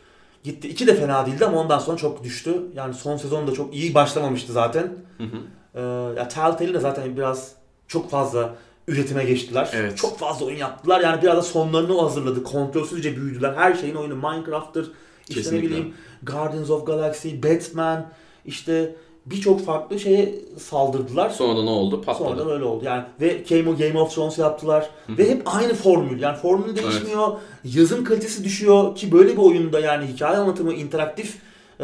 [0.44, 0.68] Gitti.
[0.70, 2.56] 2 de fena değildi ama ondan sonra çok düştü.
[2.76, 4.94] Yani son sezon da çok iyi başlamamıştı zaten.
[5.18, 5.38] Hı hı.
[5.76, 7.56] Ee, ya Telltale'in de zaten biraz
[7.88, 8.56] çok fazla
[8.88, 9.70] üretime geçtiler.
[9.74, 9.98] Evet.
[9.98, 11.02] Çok fazla oyun yaptılar.
[11.02, 12.44] Yani biraz da sonlarını o hazırladı.
[12.44, 13.54] Kontrolsüzce büyüdüler.
[13.54, 14.92] Her şeyin oyunu Minecraft'tır.
[15.30, 15.70] İşte ne Kesinlikle.
[15.70, 18.10] bileyim Guardians of Galaxy, Batman
[18.46, 18.96] işte
[19.32, 21.30] birçok farklı şeye saldırdılar.
[21.30, 22.02] sonra ne oldu?
[22.02, 22.30] Patladı.
[22.30, 22.84] Sonra da öyle oldu.
[22.86, 24.90] Yani ve Game of, Game of Thrones yaptılar.
[25.10, 26.22] Ve hep aynı formül.
[26.22, 27.28] Yani formül değişmiyor.
[27.64, 31.38] Yazım kalitesi düşüyor ki böyle bir oyunda yani hikaye anlatımı interaktif
[31.80, 31.84] e,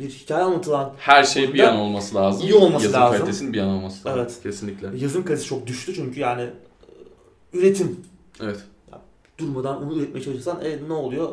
[0.00, 2.42] bir hikaye anlatılan Her şey bir yan olması lazım.
[2.42, 3.18] iyi olması Yazım lazım.
[3.18, 4.20] kalitesinin bir yan olması lazım.
[4.20, 4.42] Evet.
[4.42, 4.88] Kesinlikle.
[4.96, 6.46] yazım kalitesi çok düştü çünkü yani
[7.52, 8.00] üretim
[8.42, 8.58] Evet.
[9.38, 11.28] durmadan onu üretmeye çalışırsan e, ne oluyor?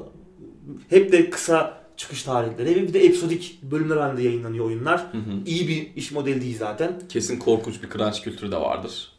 [0.89, 4.99] Hep de kısa çıkış tarihleri ve bir de episodik bölümler halinde yayınlanıyor oyunlar.
[4.99, 5.31] Hı hı.
[5.45, 6.93] İyi bir iş modeli değil zaten.
[7.09, 9.11] Kesin korkunç bir crunch kültürü de vardır.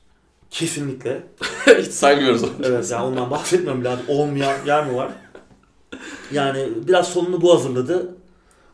[0.50, 1.22] Kesinlikle.
[1.78, 2.50] Hiç saymıyoruz onu.
[2.64, 3.96] Evet yani ondan bahsetmiyorum bile.
[4.08, 5.12] Olmayan yer mi var?
[6.32, 8.14] Yani biraz sonunu bu hazırladı.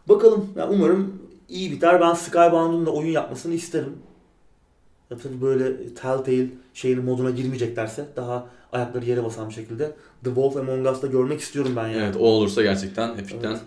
[0.09, 0.49] Bakalım.
[0.57, 2.01] Yani umarım iyi biter.
[2.01, 3.97] Ben Skybound'un da oyun yapmasını isterim.
[5.11, 9.85] Ya tabii böyle Telltale şeyinin moduna girmeyeceklerse daha ayakları yere basan bir şekilde
[10.25, 12.03] The Wolf Among Us'ta görmek istiyorum ben yani.
[12.03, 13.61] Evet o olursa gerçekten Epic'ten Evet.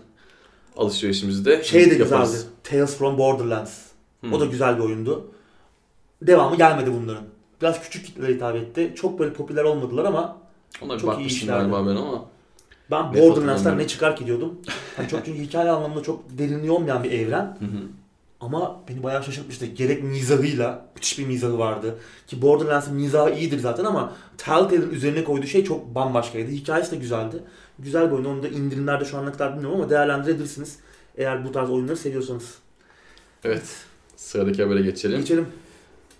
[0.76, 2.30] Alışverişimizi de Şey de yaparız.
[2.32, 2.48] güzeldi.
[2.64, 3.78] Tales from Borderlands.
[4.24, 4.34] Hı.
[4.34, 5.30] O da güzel bir oyundu.
[6.22, 7.24] Devamı gelmedi bunların.
[7.62, 8.92] Biraz küçük kitlelere hitap etti.
[8.96, 10.36] Çok böyle popüler olmadılar ama
[10.82, 11.70] Ona bir çok iyi bakmıştım işlerdi.
[11.70, 12.24] galiba ben ama.
[12.90, 13.78] ben Net Borderlands'tan hatırlamıyorum.
[13.78, 14.58] ne çıkar ki diyordum.
[14.96, 17.44] Hani çok çünkü hikaye anlamında çok derinliği olmayan bir evren.
[17.44, 17.80] Hı hı.
[18.40, 19.66] Ama beni bayağı şaşırtmıştı.
[19.66, 21.98] Gerek mizahıyla, müthiş bir mizahı vardı.
[22.26, 26.50] Ki Borderlands'ın mizahı iyidir zaten ama Telltale'in üzerine koyduğu şey çok bambaşkaydı.
[26.50, 27.36] Hikayesi de güzeldi.
[27.82, 28.24] Güzel bir oyun.
[28.24, 30.76] Onu da indirimlerde şu ana kadar bilmiyorum ama değerlendirebilirsiniz.
[31.16, 32.54] Eğer bu tarz oyunları seviyorsanız.
[33.44, 33.62] Evet.
[34.16, 35.20] Sıradaki habere geçelim.
[35.20, 35.46] Geçelim.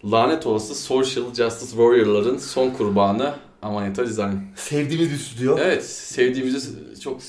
[0.05, 4.37] Lanet olası Social Justice Warrior'ların son kurbanı Amanita Design.
[4.57, 5.57] Sevdiğimiz bir stüdyo.
[5.61, 7.21] Evet, sevdiğimizi çok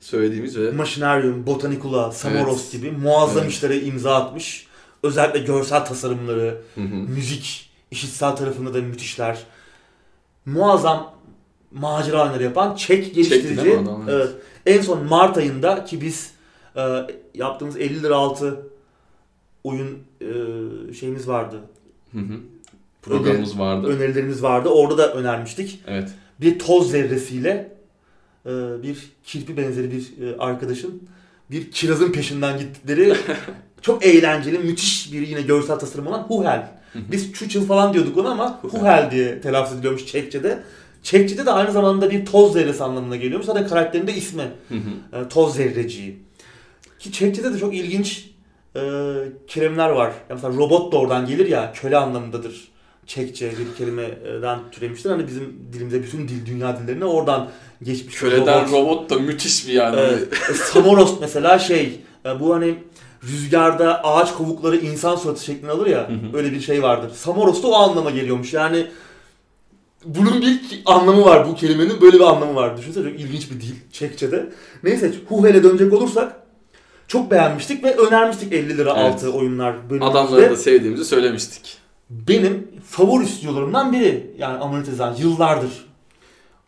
[0.00, 2.72] söylediğimiz ve Machinarium, Botanicula, Samoros Evet.
[2.72, 3.52] gibi muazzam Evet.
[3.52, 4.66] işlere imza atmış.
[5.02, 6.94] Özellikle görsel tasarımları, Hı hı.
[6.94, 9.38] müzik, işitsel tarafında da müthişler.
[10.46, 11.12] Muazzam
[11.80, 13.78] macera oyunları yapan Çek geliştirici.
[13.78, 14.04] adam?
[14.08, 14.14] Evet.
[14.14, 14.34] Evet.
[14.66, 16.30] En son Mart ayında ki biz
[16.76, 16.82] e,
[17.34, 18.60] yaptığımız 50 lira altı
[19.64, 20.28] oyun e,
[20.94, 21.60] şeyimiz vardı.
[22.12, 22.40] Hı hı.
[23.02, 23.86] programımız vardı.
[23.86, 24.68] Önerilerimiz vardı.
[24.68, 25.82] Orada da önermiştik.
[25.86, 26.08] Evet.
[26.40, 27.72] bir toz zerresiyle
[28.46, 28.50] e,
[28.82, 31.02] bir kirpi benzeri bir e, arkadaşın
[31.50, 33.16] bir kirazın peşinden gittikleri
[33.82, 36.68] çok eğlenceli, müthiş bir yine görsel tasarım olan Huhel.
[36.94, 38.58] Biz Çuçıl falan diyorduk ona ama.
[38.62, 40.62] Huhel diye telaffuz ediliyormuş Çekçe'de.
[41.06, 43.46] Çekçe'de de aynı zamanda bir toz zerresi anlamına geliyormuş.
[43.46, 45.20] Zaten karakterin de ismi Hı hı.
[45.20, 46.18] e, toz zerreciği.
[46.98, 48.30] Ki Çekçe'de de çok ilginç
[48.76, 48.80] e,
[49.46, 50.08] kelimler var.
[50.08, 52.68] Ya mesela robot da oradan gelir ya köle anlamındadır.
[53.06, 55.10] Çekçe bir kelimeden türemiştir.
[55.10, 57.48] Hani bizim dilimize bütün dil, dünya dillerine oradan
[57.82, 58.14] geçmiş.
[58.14, 58.72] Köleden robot.
[58.72, 59.96] robot da müthiş bir yani.
[60.00, 60.28] Evet.
[60.50, 62.74] E, Samoros mesela şey e, bu hani
[63.24, 66.36] rüzgarda ağaç kovukları insan suratı şeklini alır ya Hı hı.
[66.36, 67.10] öyle bir şey vardır.
[67.14, 68.54] Samoros da o anlama geliyormuş.
[68.54, 68.86] Yani
[70.06, 72.76] bunun bir anlamı var bu kelimenin böyle bir anlamı var.
[72.76, 74.52] Düşünsene çok ilginç bir dil Çekçe'de.
[74.82, 76.36] Neyse Huhel'e dönecek olursak
[77.08, 79.14] çok beğenmiştik ve önermiştik 50 lira Evet.
[79.14, 80.18] altı oyunlar bölümümüzde.
[80.18, 81.78] Adamları da sevdiğimizi söylemiştik.
[82.10, 85.86] Benim favori stüdyolarımdan biri yani Amonetizan yıllardır.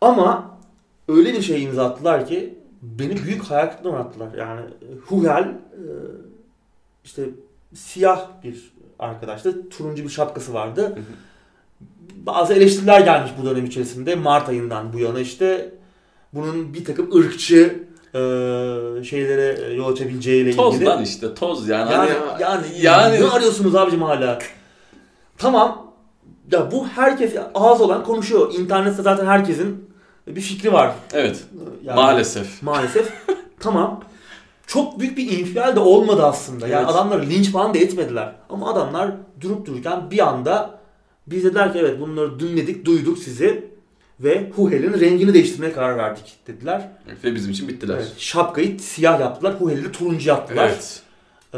[0.01, 0.57] Ama
[1.07, 4.33] öyle bir şey imza attılar ki beni büyük hayal kırıklığına uğrattılar.
[4.37, 4.61] Yani
[5.05, 5.83] Huhel e,
[7.05, 7.23] işte
[7.73, 9.69] siyah bir arkadaştı.
[9.69, 10.99] Turuncu bir şapkası vardı.
[12.15, 14.15] Bazı eleştiriler gelmiş bu dönem içerisinde.
[14.15, 15.71] Mart ayından bu yana işte
[16.33, 17.83] bunun bir takım ırkçı
[18.13, 18.19] e,
[19.03, 20.89] şeylere yol açabileceğiyle Toz ilgili.
[20.89, 21.91] lan işte toz yani.
[21.91, 24.39] Yani, Hani- yani, yani- ne arıyorsunuz abicim hala?
[25.37, 25.91] Tamam.
[26.51, 28.53] Ya bu herkes ağız olan konuşuyor.
[28.53, 29.89] İnternette zaten herkesin
[30.27, 30.91] bir fikri var.
[31.13, 31.43] evet
[31.83, 32.61] Yani maalesef.
[32.63, 33.13] Maalesef.
[33.59, 34.03] tamam.
[34.67, 36.67] Çok büyük bir infial de olmadı aslında.
[36.67, 36.89] Yani Evet.
[36.95, 38.35] adamları linç falan da etmediler.
[38.49, 40.78] Ama adamlar durup dururken bir anda
[41.31, 43.69] biz dediler ki evet bunları dinledik, duyduk sizi
[44.19, 46.89] ve Huhel'in rengini değiştirmeye karar verdik dediler.
[47.23, 47.95] Ve bizim için bittiler.
[47.95, 50.67] Evet, şapkayı siyah yaptılar, Huhel'i de turuncu yaptılar.
[50.67, 51.01] Evet.
[51.53, 51.57] Ee,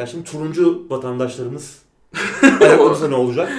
[0.00, 1.78] ya şimdi turuncu vatandaşlarımız
[2.60, 3.52] ayaklarımızda ne olacak?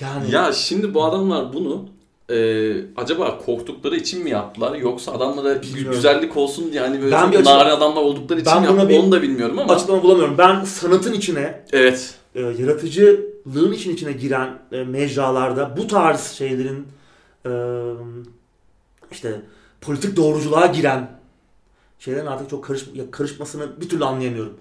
[0.00, 1.88] Yani Ya şimdi bu adamlar bunu
[2.30, 5.92] e, acaba korktukları için mi yaptılar yoksa adamlara Bilmiyorum.
[5.92, 8.98] güzellik olsun diye hani böyle Ben bir açıklama- narin adamlar oldukları için mi yaptılar bir
[8.98, 9.72] onu da bilmiyorum ama.
[9.74, 10.38] açıklama bulamıyorum.
[10.38, 12.14] Ben sanatın içine, Evet.
[12.34, 16.86] e, yaratıcılığın için içine giren e, mecralarda bu tarz şeylerin
[17.46, 17.50] e,
[19.12, 19.40] işte
[19.80, 21.10] politik doğruculuğa giren
[21.98, 24.54] şeylerin artık çok karış, karışmasını bir türlü anlayamıyorum.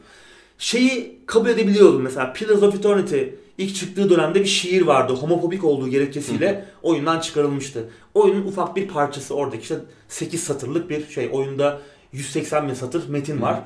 [0.57, 3.21] Şeyi kabul edebiliyordum mesela Pillars of Eternity
[3.61, 5.13] ilk çıktığı dönemde bir şiir vardı.
[5.13, 7.89] Homofobik olduğu gerekçesiyle oyundan çıkarılmıştı.
[8.13, 11.29] Oyunun ufak bir parçası oradaki işte 8 satırlık bir şey.
[11.33, 11.81] Oyunda
[12.11, 13.59] 180 bin satır metin var.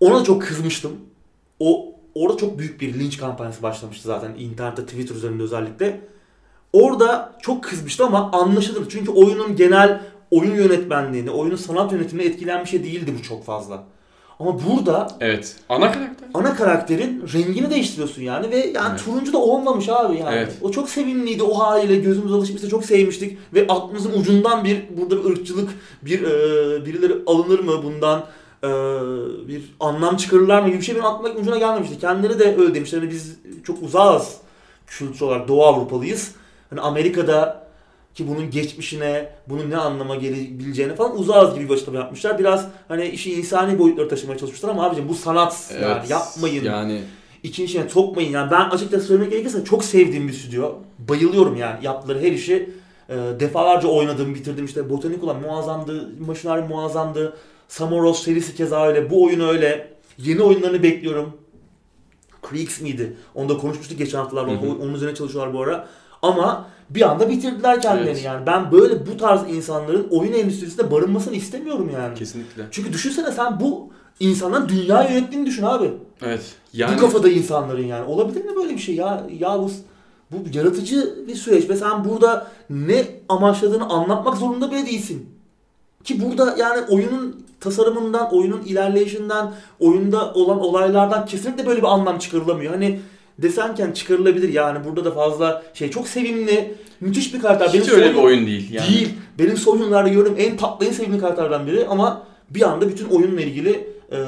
[0.00, 0.92] Ona çok kızmıştım.
[1.60, 6.00] O orada çok büyük bir linç kampanyası başlamıştı zaten internette, Twitter üzerinde özellikle.
[6.72, 8.88] Orada çok kızmıştı ama anlaşılır.
[8.88, 13.84] Çünkü oyunun genel oyun yönetmenliğini, oyunun sanat yönetimine etkilen bir şey değildi bu çok fazla.
[14.40, 15.56] Ama burada Evet.
[15.68, 16.28] Ana karakter.
[16.34, 19.04] ana karakterin rengini değiştiriyorsun yani ve yani Evet.
[19.04, 20.34] turuncu da olmamış abi yani.
[20.34, 20.52] Evet.
[20.62, 25.30] O çok sevimliydi o haliyle gözümüz alışmıştı çok sevmiştik ve aklımızın ucundan bir burada bir
[25.30, 25.70] ırkçılık
[26.02, 28.24] bir e, birileri alınır mı bundan
[28.64, 28.68] e,
[29.48, 31.98] bir anlam çıkarırlar mı gibi bir şey benim aklıma ucuna gelmemişti.
[31.98, 32.98] Kendileri de öyle demişler.
[32.98, 34.36] Hani biz çok uzağız
[34.86, 36.32] kültür olarak Doğu Avrupalıyız.
[36.70, 37.66] Hani Amerika'da
[38.14, 42.38] ki bunun geçmişine, bunun ne anlama gelebileceğine falan uzağız gibi bir açıklama yapmışlar.
[42.38, 46.10] Biraz hani işi insani boyutlara taşımaya çalışmışlar ama abicim bu sanat yani Evet.
[46.10, 46.64] yapmayın.
[46.64, 47.00] Yani
[47.42, 48.50] İçin içine sokmayın yani.
[48.50, 50.72] Ben açıkçası söylemek gerekirse çok sevdiğim bir stüdyo.
[50.98, 52.70] Bayılıyorum yani yaptıkları her işi.
[53.08, 54.90] E, defalarca oynadım, bitirdim işte.
[54.90, 57.36] Botanik olan muazzamdı, Machinery muazzamdı.
[57.68, 59.10] Samoros serisi keza öyle.
[59.10, 59.92] Bu oyun öyle.
[60.18, 61.32] Yeni oyunlarını bekliyorum.
[62.50, 63.16] Creeks miydi?
[63.34, 64.50] Onu da konuşmuştuk geçen haftalarda.
[64.50, 65.88] Onun üzerine çalışıyorlar bu ara.
[66.22, 68.24] Ama bir anda bitirdiler kendilerini Evet.
[68.24, 68.46] yani.
[68.46, 72.14] Ben böyle bu tarz insanların oyun endüstrisinde barınmasını istemiyorum yani.
[72.14, 72.62] kesinlikle.
[72.70, 75.90] Çünkü düşünsene sen bu insanların dünya yönettiğini düşün abi.
[76.22, 76.40] Evet.
[76.72, 78.04] Yani Bu kafada insanların yani.
[78.06, 79.26] Olabilir mi böyle bir şey ya?
[79.38, 79.70] Ya bu,
[80.30, 85.28] bu yaratıcı bir süreç ve sen burada ne amaçladığını anlatmak zorunda bile değilsin.
[86.04, 92.72] Ki burada yani oyunun tasarımından, oyunun ilerleyişinden, oyunda olan olaylardan kesinlikle böyle bir anlam çıkarılamıyor.
[92.72, 93.00] Hani
[93.42, 97.68] desenken çıkarılabilir yani burada da fazla şey çok sevimli, müthiş bir karakter.
[97.68, 98.88] hiç öyle bir oyun değil yani.
[98.88, 99.14] Değil.
[99.38, 103.40] Benim son oyunlarda gördüğüm en tatlı, en sevimli karakterlerden biri ama bir anda bütün oyunla
[103.40, 104.18] ilgili e,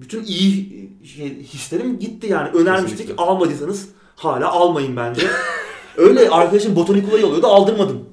[0.00, 0.78] bütün iyi
[1.16, 2.48] şey, hislerim gitti yani.
[2.48, 2.98] Önermiştik.
[2.98, 3.24] Kesinlikle.
[3.24, 5.26] Almadıysanız hala almayın bence.
[5.96, 8.04] Öyle arkadaşım botanik yolluyordu aldırmadım.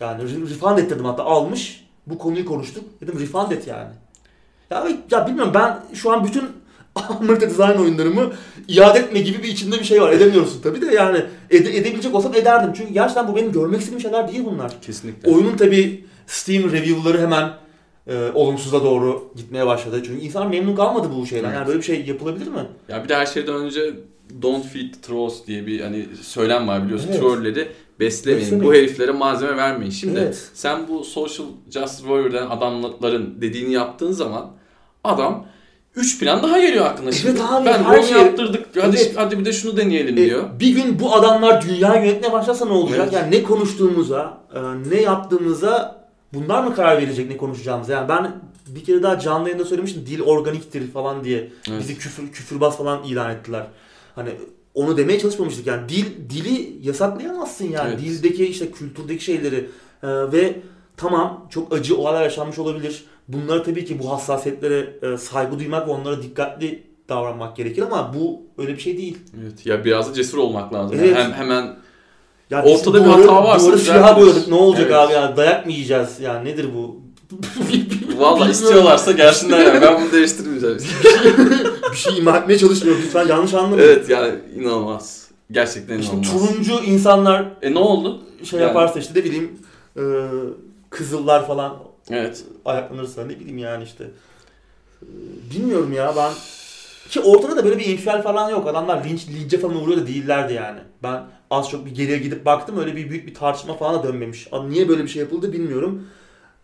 [0.00, 1.84] Yani re- refund ettirdim hatta almış.
[2.06, 2.84] Bu konuyu konuştuk.
[3.00, 3.90] Dedim refund et yani.
[4.70, 6.44] Ya, ya bilmiyorum ben şu an bütün
[7.20, 8.32] Amerika Design oyunlarımı
[8.68, 10.12] iade etme gibi bir içinde bir şey var.
[10.12, 11.18] Edemiyorsun tabii de yani
[11.50, 12.72] ede- edebilecek olsam ederdim.
[12.76, 14.72] Çünkü gerçekten bu benim görmek istediğim şeyler değil bunlar.
[14.82, 15.30] Kesinlikle.
[15.30, 17.50] Oyunun tabii Steam review'ları hemen
[18.06, 20.02] e, olumsuza doğru gitmeye başladı.
[20.06, 21.44] Çünkü insan memnun kalmadı bu şeyden.
[21.48, 21.56] Evet.
[21.56, 22.66] Yani böyle bir şey yapılabilir mi?
[22.88, 23.94] Ya bir de her şeyden önce
[24.42, 27.08] don't feed trolls diye bir hani söylem var biliyorsun.
[27.10, 27.20] Evet.
[27.20, 27.68] Trolleri
[28.00, 28.42] beslemeyin.
[28.46, 28.70] Beslemeyin.
[28.72, 29.90] Bu heriflere malzeme vermeyin.
[29.92, 30.50] Şimdi Evet.
[30.54, 34.50] sen bu social justice warrior'dan adamların dediğini yaptığın zaman
[35.04, 35.46] adam
[35.96, 37.42] 3 plan daha geliyor aklına şimdi.
[37.42, 38.66] abi, ben bunu şey- yaptırdık.
[38.80, 39.12] Hadi, Evet.
[39.16, 40.44] hadi bir de şunu deneyelim E, diyor.
[40.60, 43.00] bir gün bu adamlar dünya yönetmeye başlasa ne olacak?
[43.02, 43.12] Evet.
[43.12, 47.92] Yani ne konuştuğumuza, e, ne yaptığımıza bunlar mı karar verecek ne konuşacağımıza?
[47.92, 48.32] Yani ben
[48.66, 51.38] bir kere daha canlı yayında söylemiştim dil organiktir falan diye.
[51.70, 51.80] Evet.
[51.80, 53.66] Bizi küfür küfürbaz falan ilan ettiler.
[54.14, 54.30] Hani
[54.74, 55.66] onu demeye çalışmamıştık.
[55.66, 57.88] Yani dil dili yasaklayamazsın yani.
[57.90, 58.00] Evet.
[58.00, 59.56] Dildeki işte kültürdeki şeyleri
[60.02, 60.56] e, ve
[60.96, 63.04] tamam çok acı olaylar yaşanmış olabilir.
[63.28, 68.42] Bunları tabii ki bu hassasiyetlere e, saygı duymak ve onlara dikkatli davranmak gerekir ama bu
[68.58, 69.18] öyle bir şey değil.
[69.42, 69.66] Evet.
[69.66, 70.96] Ya biraz da cesur olmak lazım.
[71.00, 71.16] Evet.
[71.16, 71.76] Yani hem hemen
[72.50, 74.94] Ya Ortada biz bir hata varsa siyaha boyadık ne olacak Evet.
[74.96, 77.00] abi yani dayak mı yiyeceğiz yani nedir bu?
[78.18, 79.80] Valla istiyorlarsa gelsinler yani.
[79.82, 80.78] Ben bunu değiştirmeyeceğim.
[81.92, 83.82] bir şey ima etmeye çalışmıyorum lütfen yanlış anlamayın.
[83.84, 85.28] evet yani inanılmaz.
[85.50, 86.30] Gerçekten inanılmaz.
[86.32, 88.22] turuncu insanlar E ne oldu?
[88.44, 89.58] şey Yani- yaparsa işte ne bileyim
[89.96, 90.02] e,
[90.90, 91.76] kızıllar falan
[92.10, 92.44] Evet.
[92.64, 94.04] ayaklanırsa ne bileyim yani işte.
[95.02, 95.06] E,
[95.54, 96.32] bilmiyorum ya ben
[97.10, 98.66] ki ortada da böyle bir infial falan yok.
[98.68, 100.80] Adamlar linç, lince falan uğruyor da değillerdi yani.
[101.02, 104.48] Ben az çok bir geriye gidip baktım öyle bir büyük bir tartışma falan da dönmemiş.
[104.68, 106.06] Niye böyle bir şey yapıldı bilmiyorum.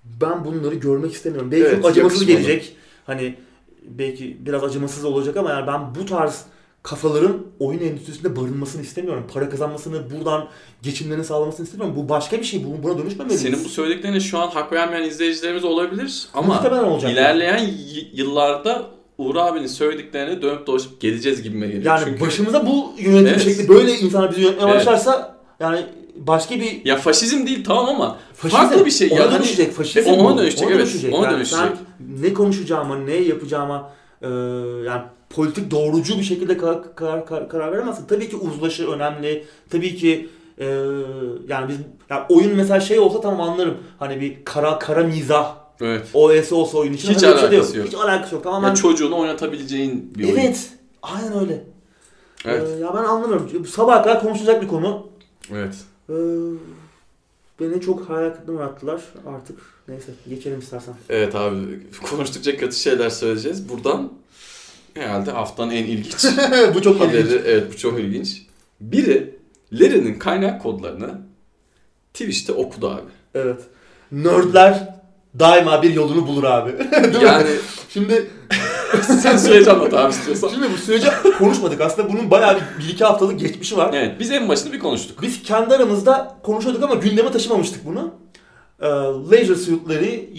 [0.05, 1.51] Ben bunları görmek istemiyorum.
[1.51, 2.47] Belki Evet, çok acımasız yakışmadı.
[2.49, 2.77] gelecek.
[3.07, 3.37] Hani
[3.85, 6.45] belki biraz acımasız olacak ama yani ben bu tarz
[6.83, 9.27] kafaların oyun endüstrisinde barınmasını istemiyorum.
[9.35, 10.49] Para kazanmasını, buradan
[10.83, 11.97] geçimlerini sağlamasını istemiyorum.
[11.97, 12.65] Bu başka bir şey.
[12.65, 13.43] Bu- Buna dönüşmemeliyiz.
[13.43, 16.61] Senin bu söylediklerine şu an hak vermeyen izleyicilerimiz olabilir ama
[17.11, 18.83] ilerleyen y- yıllarda
[19.19, 21.85] Uğur abinin söylediklerine dönüp dolaşıp geleceğiz gibime geliyor.
[21.85, 23.43] Yani Çünkü başımıza bu yönetim Evet.
[23.45, 24.87] şekli böyle insanlar bizi yönetmeye Evet.
[24.87, 25.81] başlarsa yani
[26.17, 29.09] başka bir ya faşizm değil tamam ama faşizm farklı bir şey.
[29.13, 29.27] ona ya.
[29.27, 29.73] Hani- dönüşecek.
[29.73, 30.39] Faşizm Ona bu.
[30.39, 30.97] dönüşecek, evet.
[31.13, 31.59] Ona yani dönüşecek.
[31.59, 31.77] Sen
[32.23, 33.91] ne konuşacağıma, ne yapacağıma
[34.23, 34.29] e,
[34.87, 38.07] yani politik doğrucu bir şekilde karar, karar, karar, karar veremezsin.
[38.07, 39.45] Tabii ki uzlaşı önemli.
[39.71, 40.29] Tabii ki
[40.59, 40.67] e,
[41.49, 41.77] yani biz
[42.11, 43.77] yani oyun mesela şey olsa tamam anlarım.
[43.99, 46.07] Hani bir kara kara mizah evet.
[46.15, 47.87] OS olsa oyun için Hiç şey alakası yok.
[47.87, 48.45] Hiç alakası yok.
[48.45, 50.37] Tamamen Ya çocuğunu oynatabileceğin bir oyun.
[50.37, 50.71] Evet.
[51.03, 51.65] Aynen öyle.
[52.45, 52.69] Evet.
[52.69, 53.67] Ee, ya ben anlamıyorum.
[53.67, 55.07] Sabaha kadar konuşulacak bir konu.
[55.53, 55.75] Evet.
[56.11, 56.15] Ee,
[57.61, 59.03] beni çok hayal kırıklığına uğrattılar.
[59.27, 59.59] Artık
[59.89, 60.95] neyse geçelim istersen.
[61.09, 63.69] Evet abi konuştukça kötü şeyler söyleyeceğiz.
[63.69, 64.13] Buradan
[64.95, 66.25] herhalde haftanın en ilginç
[66.75, 67.11] bu çok ilginç.
[67.11, 67.43] haberi.
[67.47, 68.43] Evet bu çok ilginç.
[68.81, 69.35] Biri
[69.73, 71.19] Larry'nin kaynak kodlarını
[72.15, 73.11] Twitch'te okudu abi.
[73.35, 73.61] Evet.
[74.13, 74.95] Nerdler
[75.39, 76.73] daima bir yolunu bulur abi.
[76.93, 77.25] Değil mi?
[77.25, 77.49] Yani
[77.89, 78.31] Şimdi
[79.23, 80.49] sen süreci anlat abi istiyorsan.
[80.49, 81.81] şimdi bu sürece konuşmadık.
[81.81, 83.91] Aslında bunun bayağı bir, bir iki haftalık geçmişi var.
[83.95, 85.23] Evet biz en başında bir konuştuk.
[85.23, 88.15] Biz kendi aramızda konuşuyorduk ama gündeme taşımamıştık bunu.
[88.81, 88.87] Ee,
[89.31, 90.31] laser suitleri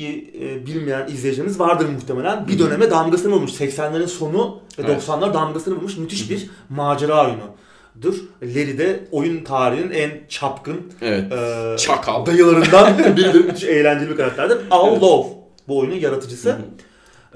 [0.41, 2.47] e, bilmeyen izleyicilerimiz vardır muhtemelen.
[2.47, 3.51] Bir döneme damgasını vurmuş.
[3.51, 5.03] 80'lerin sonu ve Evet.
[5.07, 8.15] 90'lar damgasını vurmuş müthiş bir macera oyunudur.
[8.43, 11.31] Larry de oyun tarihinin en çapkın Evet.
[11.33, 12.25] e, Çakal.
[12.25, 13.45] dayılarından biridir.
[13.45, 14.57] Müthiş eğlenceli bir karakterdir.
[14.71, 15.03] Al Evet.
[15.03, 15.27] Love
[15.67, 16.57] bu oyunun yaratıcısı.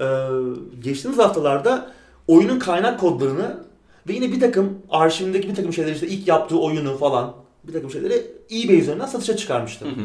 [0.00, 0.04] Ee,
[0.84, 1.92] geçtiğimiz haftalarda
[2.28, 3.56] oyunun kaynak kodlarını
[4.08, 7.34] ve yine bir takım arşivindeki bir takım şeyleri işte ilk yaptığı oyunu falan
[7.64, 9.84] bir takım şeyleri eBay üzerinden satışa çıkarmıştı.
[9.84, 10.04] Hı hı.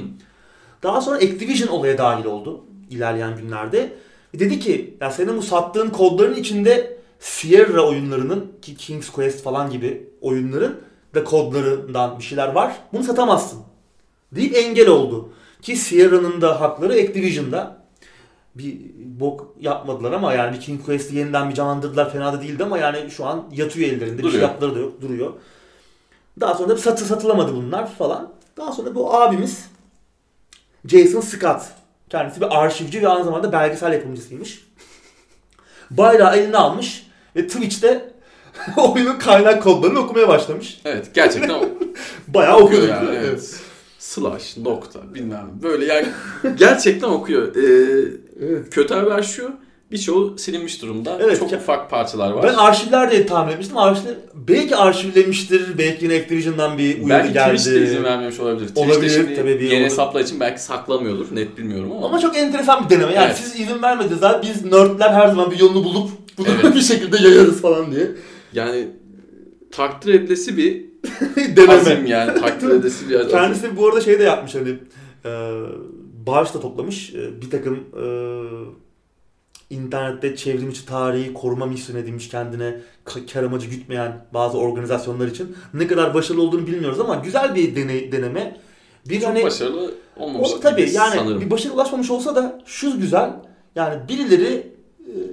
[0.83, 3.93] Daha sonra Activision olaya dahil oldu ilerleyen günlerde.
[4.33, 10.09] Dedi ki ya senin bu sattığın kodların içinde Sierra oyunlarının ki King's Quest falan gibi
[10.21, 10.79] oyunların
[11.15, 12.73] da kodlarından bir şeyler var.
[12.93, 13.59] Bunu satamazsın.
[14.31, 15.29] Deyip engel oldu.
[15.61, 17.81] Ki Sierra'nın da hakları Activision'da.
[18.55, 18.77] Bir
[19.19, 23.11] bok yapmadılar ama yani bir King Quest'i yeniden bir canlandırdılar fena da değildi ama yani
[23.11, 24.17] şu an yatıyor ellerinde.
[24.17, 24.31] Bir Duruyor.
[24.31, 25.33] şey yaptıları da yok duruyor.
[26.39, 28.33] Daha sonra da satı satılamadı bunlar falan.
[28.57, 29.70] Daha sonra bu abimiz
[30.85, 31.61] Jason Scott.
[32.09, 34.67] Kendisi bir arşivci ve aynı zamanda belgesel yapımcısıymış.
[35.91, 38.11] Bayrağı eline almış ve Twitch'te
[38.77, 40.81] oyunun kaynak kodlarını okumaya başlamış.
[40.85, 41.61] Evet gerçekten
[42.27, 43.09] Bayağı okuyor yani.
[43.15, 43.55] Evet.
[43.99, 46.07] Slash, nokta bilmem böyle yani
[46.55, 47.55] gerçekten okuyor.
[47.55, 48.11] Ee,
[48.41, 48.69] Evet.
[48.71, 49.51] kötü haber şu
[49.91, 51.17] birçoğu silinmiş durumda.
[51.23, 52.43] Evet, Çok ufak parçalar var.
[52.43, 53.77] Ben arşivler diye tahmin etmiştim.
[53.77, 54.15] Arşivler,
[54.47, 55.77] belki arşivlemiştir.
[55.77, 57.57] Belki yine Activision'dan bir uyarı Belki geldi.
[57.57, 58.69] Twitch de izin vermemiş olabilir.
[58.75, 61.25] Olabilir, Twitch de şimdi tabii bir yeni hesaplar için belki saklamıyordur.
[61.35, 62.05] Net bilmiyorum ama.
[62.05, 63.13] Ama çok enteresan bir deneme.
[63.13, 63.37] Yani Evet.
[63.37, 64.47] siz izin vermediniz abi.
[64.47, 66.75] Biz nerdler her zaman bir yolunu bulup bunu Evet.
[66.75, 68.07] bir şekilde yayarız falan diye.
[68.53, 68.87] Yani
[69.71, 70.85] takdir edilesi bir
[71.57, 71.73] deneme.
[71.73, 72.39] azim yani.
[72.41, 73.31] Takdir edilesi bir azim.
[73.31, 74.69] Kendisi bu arada şey de yapmış hani
[75.25, 75.31] e,
[76.27, 77.13] bağış da toplamış.
[77.15, 78.03] E, bir takım e,
[79.71, 85.55] internette çevrimiçi tarihi koruma misyonu edinmiş kendine ka- kar amacı gütmeyen bazı organizasyonlar için.
[85.73, 88.57] Ne kadar başarılı olduğunu bilmiyoruz ama güzel bir deney, deneme.
[89.09, 91.41] Bir Çok hani başarılı olmamış o, gibi tabii yani sanırım.
[91.41, 93.29] bir başarı ulaşmamış olsa da şu güzel.
[93.75, 94.67] Yani birileri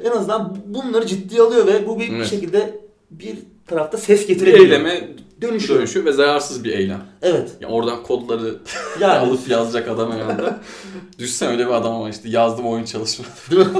[0.02, 2.26] e, en azından bunları ciddiye alıyor ve bu bir Evet.
[2.26, 2.80] şekilde
[3.10, 4.64] bir tarafta ses bir getirebiliyor.
[4.66, 5.08] eyleme
[5.42, 5.78] dönüşüyor.
[5.78, 7.02] dönüşüyor ve zararsız bir eylem.
[7.22, 7.50] Evet.
[7.60, 8.54] Yani oradan kodları
[9.00, 10.54] Yani alıp yazacak adam herhalde.
[11.18, 13.30] Düşsen öyle bir adam ama işte yazdım oyun çalışmadı.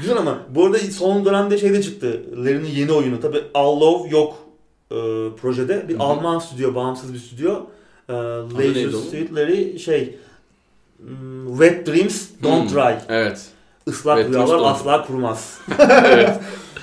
[0.00, 2.22] Güzel ama bu arada son dönemde şeyde çıktı.
[2.36, 3.20] Larry'nin yeni oyunu.
[3.20, 4.34] Tabi All Love yok
[4.90, 4.96] e,
[5.40, 5.88] projede.
[5.88, 6.02] Bir Hı hı.
[6.02, 7.66] Alman stüdyo, bağımsız bir stüdyo.
[8.08, 9.10] E, onun?
[9.10, 10.18] Suit Larry şey
[10.98, 12.76] hmm, Wet Dreams Don't Hmm.
[12.76, 12.94] Dry.
[13.08, 13.46] Evet.
[13.86, 15.58] Islak Wet rüyalar asla kurumaz.
[15.78, 16.40] evet.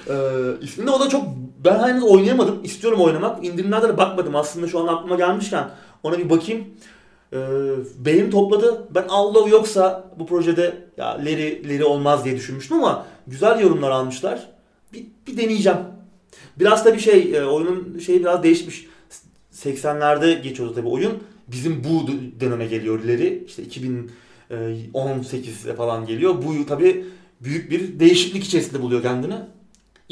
[0.09, 0.15] e,
[0.61, 1.23] isminde o da çok
[1.65, 2.63] Ben henüz oynayamadım.
[2.63, 3.45] İstiyorum oynamak.
[3.45, 4.35] İndirimlerde de bakmadım.
[4.35, 5.69] Aslında şu an aklıma gelmişken
[6.03, 6.65] ona bir bakayım.
[7.33, 7.37] Ee,
[7.97, 8.87] beğeni topladı.
[8.95, 14.49] Ben Allah yoksa bu projede ya Leri, Leri olmaz diye düşünmüştüm ama güzel yorumlar almışlar.
[14.93, 15.79] Bir, bir deneyeceğim.
[16.59, 18.87] Biraz da bir şey e, oyunun şeyi biraz değişmiş.
[19.53, 21.23] 80'lerde geçiyordu tabii oyun.
[21.47, 22.07] Bizim bu
[22.39, 23.43] döneme geliyor Leri.
[23.47, 26.35] İşte 2018'e falan geliyor.
[26.45, 27.05] Bu tabii
[27.41, 29.35] büyük bir değişiklik içerisinde buluyor kendini.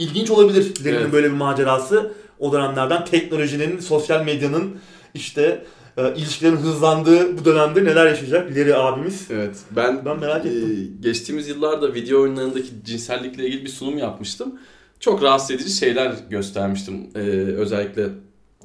[0.01, 1.13] İlginç olabilir Leri'nin evet.
[1.13, 2.13] böyle bir macerası.
[2.39, 4.75] O dönemlerden teknolojinin, sosyal medyanın
[5.13, 5.65] işte
[5.97, 9.27] e, ilişkilerin hızlandığı bu dönemde neler yaşayacak Leri abimiz.
[9.31, 9.55] Evet.
[9.71, 10.91] Ben, ben merak ettim.
[11.01, 14.59] E, geçtiğimiz yıllarda video oyunlarındaki cinsellikle ilgili bir sunum yapmıştım.
[14.99, 17.09] Çok rahatsız edici şeyler göstermiştim.
[17.15, 17.19] E,
[17.57, 18.09] özellikle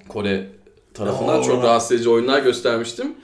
[0.08, 0.46] Kore
[0.94, 3.14] tarafından Oo, çok rahatsız edici oyunlar göstermiştim.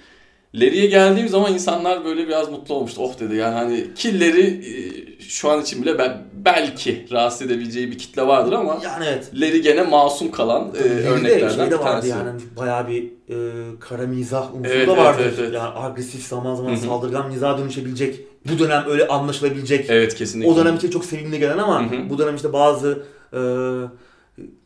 [0.54, 3.00] Larry'e geldiğim zaman insanlar böyle biraz mutlu olmuştu.
[3.02, 7.98] Oh dedi yani hani killeri e, şu an için bile ben belki rahatsız edebileceği bir
[7.98, 9.30] kitle vardır ama yani evet.
[9.34, 12.08] Larry gene masum kalan e, örneklerden şey de vardı tanesi.
[12.08, 13.36] yani bayağı bir e,
[13.80, 15.22] kara mizah unsuru evet, da vardır.
[15.24, 16.80] Evet, evet, Yani agresif zaman zaman Hı-hı.
[16.80, 18.20] saldırgan mizaha dönüşebilecek.
[18.48, 19.90] Bu dönem öyle anlaşılabilecek.
[19.90, 20.52] Evet kesinlikle.
[20.52, 22.10] O dönem için çok sevimli gelen ama Hı-hı.
[22.10, 23.02] bu dönem işte bazı
[23.32, 23.40] e,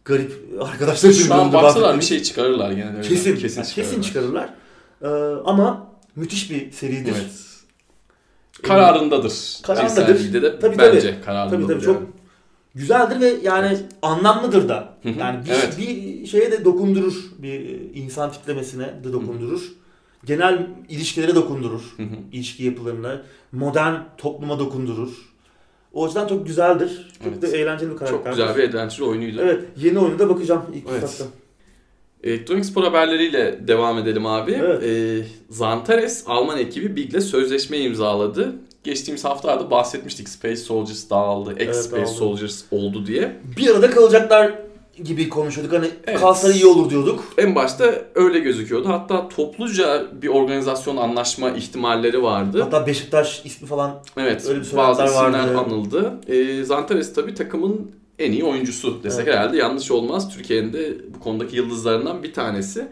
[0.04, 3.00] garip arkadaşlar Şu an baksalar bir şey çıkarırlar gene.
[3.02, 3.94] Kesin, kesin, yani çıkarırlar.
[3.94, 4.48] kesin çıkarırlar.
[5.02, 5.06] Ee,
[5.44, 7.14] ama müthiş bir seridir.
[7.16, 7.45] Evet.
[8.62, 9.58] Kararındadır.
[9.62, 10.32] Kararındadır.
[10.32, 11.24] de tabii, bence tabii.
[11.24, 11.62] kararındadır.
[11.62, 12.02] Tabii tabii çok
[12.74, 13.84] güzeldir ve yani evet.
[14.02, 14.94] anlamlıdır da.
[15.18, 15.78] Yani bir, evet.
[15.78, 17.14] bir şeye de dokundurur.
[17.38, 19.72] Bir insan tiplemesine de dokundurur.
[20.24, 21.96] Genel ilişkilere dokundurur.
[22.32, 23.22] ilişki yapılarına.
[23.52, 25.10] Modern topluma dokundurur.
[25.92, 27.08] O açıdan çok güzeldir.
[27.24, 27.42] Çok evet.
[27.42, 28.18] da eğlenceli bir karakter.
[28.18, 29.40] Çok güzel bir eğlenceli oyunuydu.
[29.42, 29.64] Evet.
[29.76, 31.00] Yeni oyunu da bakacağım ilk evet.
[31.00, 31.30] fırsatta.
[32.26, 34.60] Elektronik spor haberleriyle devam edelim abi.
[34.60, 34.82] Evet.
[34.82, 38.52] E, Zantares Alman ekibi Big'le sözleşme imzaladı.
[38.84, 43.36] Geçtiğimiz haftalarda bahsetmiştik Space Soldiers dağıldı, X-Space evet, Soldiers oldu diye.
[43.56, 44.52] Bir arada kalacaklar
[45.04, 45.72] gibi konuşuyorduk.
[45.72, 46.20] Hani evet.
[46.20, 47.24] kalsalar iyi olur diyorduk.
[47.38, 48.88] En başta öyle gözüküyordu.
[48.88, 52.62] Hatta topluca bir organizasyon anlaşma ihtimalleri vardı.
[52.62, 55.58] Hatta Beşiktaş ismi falan evet, öyle bir bazı isimler vardı.
[55.58, 56.12] anıldı.
[56.26, 59.34] E, Zantares tabii takımın en iyi oyuncusu desek evet.
[59.34, 60.34] herhalde yanlış olmaz.
[60.34, 62.88] Türkiye'nin de bu konudaki yıldızlarından bir tanesi.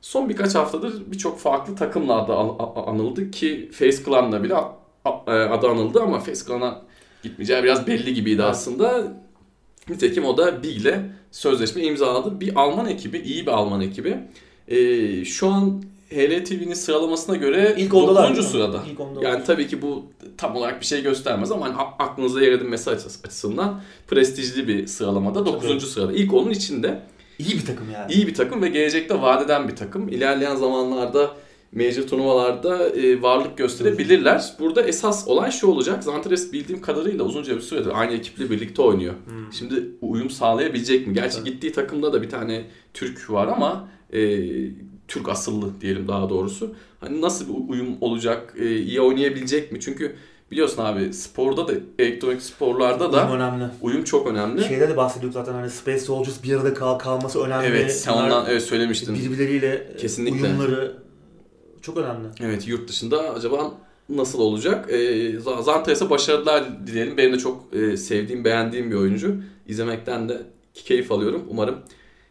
[0.00, 2.32] Son birkaç haftadır birçok farklı takımla adı
[2.90, 4.54] anıldı ki Face Clan'la bile
[5.26, 6.82] e, adı anıldı ama Face Clan'a
[7.22, 9.12] gitmeyeceği biraz belli gibiydi aslında.
[9.88, 12.40] Nitekim o da Big ile sözleşme imzaladı.
[12.40, 14.18] Bir Alman ekibi, iyi bir Alman ekibi.
[14.68, 18.46] Ee, şu an HLTV'nin sıralamasına göre ilk 9.
[18.46, 18.82] sırada.
[18.90, 22.90] İlk yani tabii ki bu tam olarak bir şey göstermez ama hani aklınıza yer edinmesi
[22.90, 25.92] açısından prestijli bir sıralamada 9.
[25.92, 26.12] sırada.
[26.12, 27.02] İlk onun içinde.
[27.38, 28.12] İyi bir takım yani.
[28.12, 30.08] İyi bir takım ve gelecekte vadeden bir takım.
[30.08, 31.30] İlerleyen zamanlarda
[31.72, 34.54] major turnuvalarda e, varlık gösterebilirler.
[34.58, 36.04] Burada esas olay şu olacak.
[36.04, 39.14] Zantares bildiğim kadarıyla uzunca bir süredir aynı ekiple birlikte oynuyor.
[39.26, 39.52] Hmm.
[39.52, 41.14] Şimdi uyum sağlayabilecek mi?
[41.14, 41.46] Gerçi evet.
[41.46, 44.20] gittiği takımda da bir tane Türk var ama e,
[45.08, 46.74] Türk asıllı diyelim daha doğrusu.
[47.00, 49.80] Hani nasıl bir uyum olacak, e, iyi oynayabilecek mi?
[49.80, 50.16] Çünkü
[50.50, 53.64] biliyorsun abi sporda da elektronik sporlarda da uyum önemli.
[53.82, 54.64] Uyum çok önemli.
[54.64, 57.66] Şeyde de bahsediyorduk zaten hani Space Soldiers bir arada kal kalması önemli.
[57.66, 59.14] Evet, sen ondan evet söylemiştin.
[59.14, 60.46] Birbirleriyle Kesinlikle.
[60.46, 60.96] uyumları
[61.82, 62.28] çok önemli.
[62.40, 63.72] Evet, yurt dışında acaba
[64.08, 64.92] nasıl olacak?
[64.92, 67.16] E, Zantares'e başarılar dileyelim.
[67.16, 69.36] Benim de çok e, sevdiğim, beğendiğim bir oyuncu.
[69.66, 70.42] İzlemekten de
[70.74, 71.44] keyif alıyorum.
[71.48, 71.78] Umarım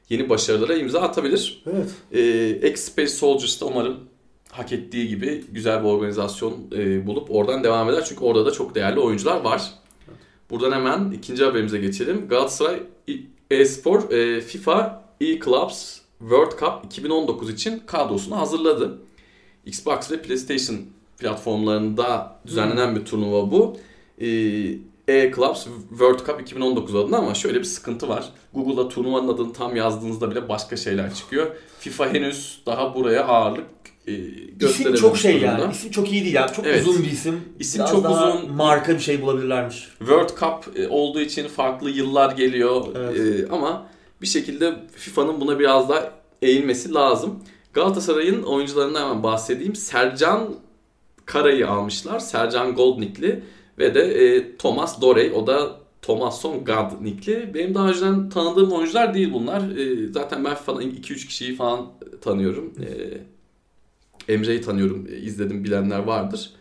[0.09, 1.63] yeni başarılara imza atabilir.
[1.73, 1.89] Evet.
[2.11, 3.99] Ee, X-Space Soldiers da umarım
[4.51, 8.05] hak ettiği gibi güzel bir organizasyon e, bulup oradan devam eder.
[8.05, 9.71] Çünkü orada da çok değerli oyuncular var.
[10.49, 12.27] Buradan hemen ikinci haberimize geçelim.
[12.27, 12.83] Galatasaray
[13.51, 18.97] e-spor e, FIFA e-Clubs World Cup 2019 için kadrosunu hazırladı.
[19.65, 20.77] Xbox ve PlayStation
[21.17, 23.77] platformlarında düzenlenen bir turnuva bu.
[24.21, 24.27] E,
[25.07, 28.29] e-Clubs World Cup 2019 adına ama şöyle bir sıkıntı var.
[28.53, 31.47] Google'da turnuvanın adını tam yazdığınızda bile başka şeyler çıkıyor.
[31.79, 33.65] FIFA henüz daha buraya ağırlık
[34.07, 34.13] e,
[34.61, 35.61] İsim çok şey durumda.
[35.61, 35.71] yani.
[35.71, 36.51] İsim çok iyi değil yani.
[36.53, 36.87] Çok evet.
[36.87, 37.41] uzun bir isim.
[37.59, 38.51] İsim Biraz çok daha uzun.
[38.51, 39.87] Marka bir şey bulabilirlermiş.
[39.99, 42.85] World Cup e, olduğu için farklı yıllar geliyor.
[42.95, 43.19] Evet.
[43.19, 43.87] E, ama
[44.21, 46.11] bir şekilde FIFA'nın buna biraz daha
[46.41, 47.39] eğilmesi lazım.
[47.73, 49.75] Galatasaray'ın oyuncularından hemen bahsedeyim.
[49.75, 50.55] Sercan
[51.25, 52.19] Kara'yı almışlar.
[52.19, 53.43] Sercan Goldnikli
[53.79, 57.53] ve de e, Thomas Dorey o da Thomasson God nickli.
[57.53, 59.77] Benim daha önceden tanıdığım oyuncular değil bunlar.
[59.77, 61.91] E, zaten ben falan 2-3 kişiyi falan
[62.21, 62.73] tanıyorum.
[62.79, 62.87] E,
[64.33, 65.07] Emre'yi tanıyorum.
[65.11, 66.51] E, izledim bilenler vardır.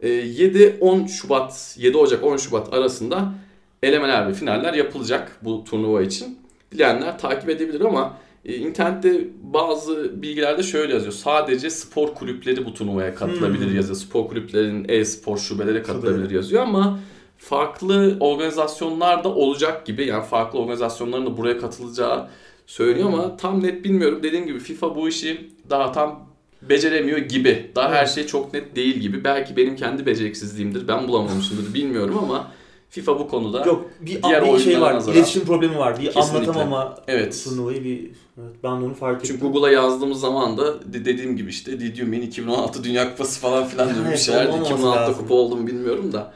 [0.00, 3.34] E, 7-10 Şubat, 7 Ocak 10 Şubat arasında
[3.82, 6.38] elemeler ve finaller yapılacak bu turnuva için.
[6.72, 8.18] Dileyenler takip edebilir ama
[8.54, 11.12] internette bazı bilgilerde şöyle yazıyor.
[11.12, 13.76] Sadece spor kulüpleri bu turnuvaya katılabilir hmm.
[13.76, 13.96] yazıyor.
[13.96, 17.00] Spor kulüplerinin e-spor şubeleri katılabilir yazıyor ama
[17.38, 20.06] farklı organizasyonlar da olacak gibi.
[20.06, 22.28] Yani farklı organizasyonların da buraya katılacağı
[22.66, 24.22] söylüyor ama tam net bilmiyorum.
[24.22, 26.26] Dediğim gibi FIFA bu işi daha tam
[26.62, 27.70] beceremiyor gibi.
[27.74, 29.24] Daha her şey çok net değil gibi.
[29.24, 30.88] Belki benim kendi beceriksizliğimdir.
[30.88, 32.52] Ben bulamamışımdır bilmiyorum ama
[32.96, 34.94] FIFA bu konuda Yok bir, Diğer bir şey var.
[34.94, 36.00] nazaran- İletişim problemi var.
[36.00, 36.38] Bir Kesinlikle.
[36.38, 37.40] anlatamama evet.
[37.44, 38.10] turnuvayı bir
[38.40, 39.36] evet, ben onu fark ettim.
[39.40, 43.94] Çünkü Google'a yazdığımız zaman da de- dediğim gibi işte Didium'in 2016 Dünya Kupası falan filan
[43.94, 44.46] diyor bir şeyler.
[44.46, 45.14] olmaması 2016'da lazım.
[45.14, 46.32] kupa oldu mu bilmiyorum da.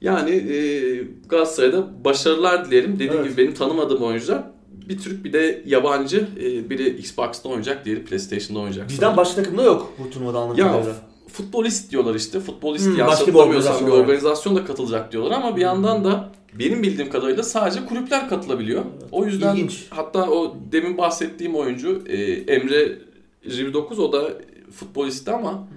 [0.00, 0.58] Yani e,
[1.28, 2.94] Galatasaray'da başarılar dilerim.
[2.94, 3.24] Dediğim Evet.
[3.24, 4.42] gibi benim tanımadığım oyuncular
[4.88, 6.28] bir Türk bir de yabancı.
[6.40, 8.88] E, biri Xbox'ta oynayacak, diğeri PlayStation'da oynayacak.
[8.88, 9.16] Bizden sanırım.
[9.16, 10.94] başka takımda yok bu turnuvada anladığım kadarıyla.
[11.32, 12.40] Futbolist diyorlar işte.
[12.40, 16.82] Futbolist Hmm, bir hatırlamıyorsam organizasyon bir organizasyon da katılacak diyorlar ama bir yandan da benim
[16.82, 18.84] bildiğim kadarıyla sadece kulüpler katılabiliyor.
[19.12, 19.86] O yüzden İlginç.
[19.90, 22.98] hatta o demin bahsettiğim oyuncu e, Emre
[23.46, 24.30] Riv9 o da
[24.72, 25.68] futbolisti ama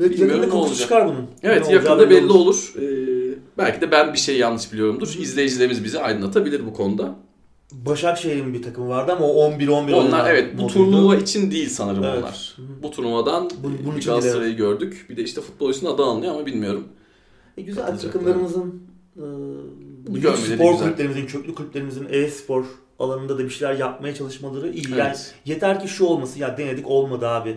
[0.00, 0.76] Ve bilmiyorum ne olacak.
[0.78, 1.26] çıkar bunun.
[1.42, 2.72] evet Ne yakında belli olur.
[2.76, 2.84] E,
[3.58, 5.14] belki de ben bir şey yanlış biliyorumdur.
[5.18, 7.14] İzleyicilerimiz bizi aydınlatabilir bu konuda.
[7.72, 12.18] Başakşehir'in bir takımı vardı ama o 11-11 Onlar evet bu turnuva için değil sanırım Evet.
[12.18, 12.56] onlar.
[12.82, 15.06] Bu turnuvadan Bu- bunun bir için Galatasaray'ı gördük.
[15.10, 16.88] Bir de işte futbolistin adı alınıyor ama bilmiyorum.
[17.56, 18.82] E, güzel takımlarımızın
[19.16, 19.24] e,
[20.36, 20.78] spor güzel.
[20.78, 22.64] kulüplerimizin, köklü kulüplerimizin e-spor
[22.98, 24.90] alanında da bir şeyler yapmaya çalışmaları iyi.
[24.90, 25.34] Yani Evet.
[25.44, 27.56] yeter ki şu olması ya denedik olmadı abi.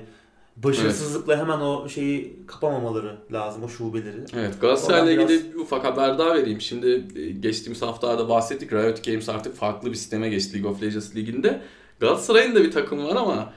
[0.57, 4.25] Başarısızlıkla hemen o şeyi kapamamaları lazım o şubeleri.
[4.35, 6.61] Evet Galatasaray'la ilgili bir ufak haber daha vereyim.
[6.61, 8.73] Şimdi e, geçtiğimiz haftalarda bahsettik.
[8.73, 11.61] Riot Games artık farklı bir sisteme geçti League of Legends liginde.
[11.99, 13.53] Galatasaray'ın da bir takımı var ama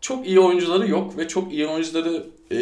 [0.00, 2.58] çok iyi oyuncuları yok ve çok iyi oyuncuları e,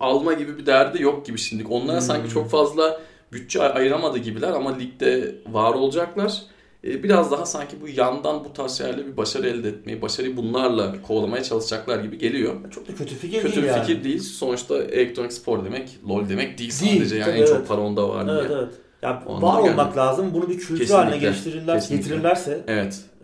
[0.00, 1.64] alma gibi bir derdi yok gibi şimdi.
[1.70, 2.06] Onlara Hmm.
[2.06, 3.00] sanki çok fazla
[3.32, 6.42] bütçe ay- ayıramadı gibiler ama ligde var olacaklar.
[6.84, 11.02] E, biraz daha sanki bu yandan bu tarz şeylerle bir başarı elde etmeyi, başarıyı bunlarla
[11.02, 12.54] kovalamaya çalışacaklar gibi geliyor.
[12.70, 13.80] Çok da kötü fikir Kötü değil yani.
[13.86, 14.20] fikir değil.
[14.20, 17.16] Sonuçta elektronik spor demek LoL demek değil Değil, sadece.
[17.16, 17.68] yani tabii, en çok evet.
[17.68, 18.36] para onda var diye.
[18.36, 18.62] Evet Evet.
[18.62, 18.74] evet.
[19.02, 20.30] Ya O var anlama olmak lazım.
[20.34, 22.08] Bunu bir kültür Kesinlikle, haline geliştirirler, kesinlikle.
[22.08, 22.64] getirirlerse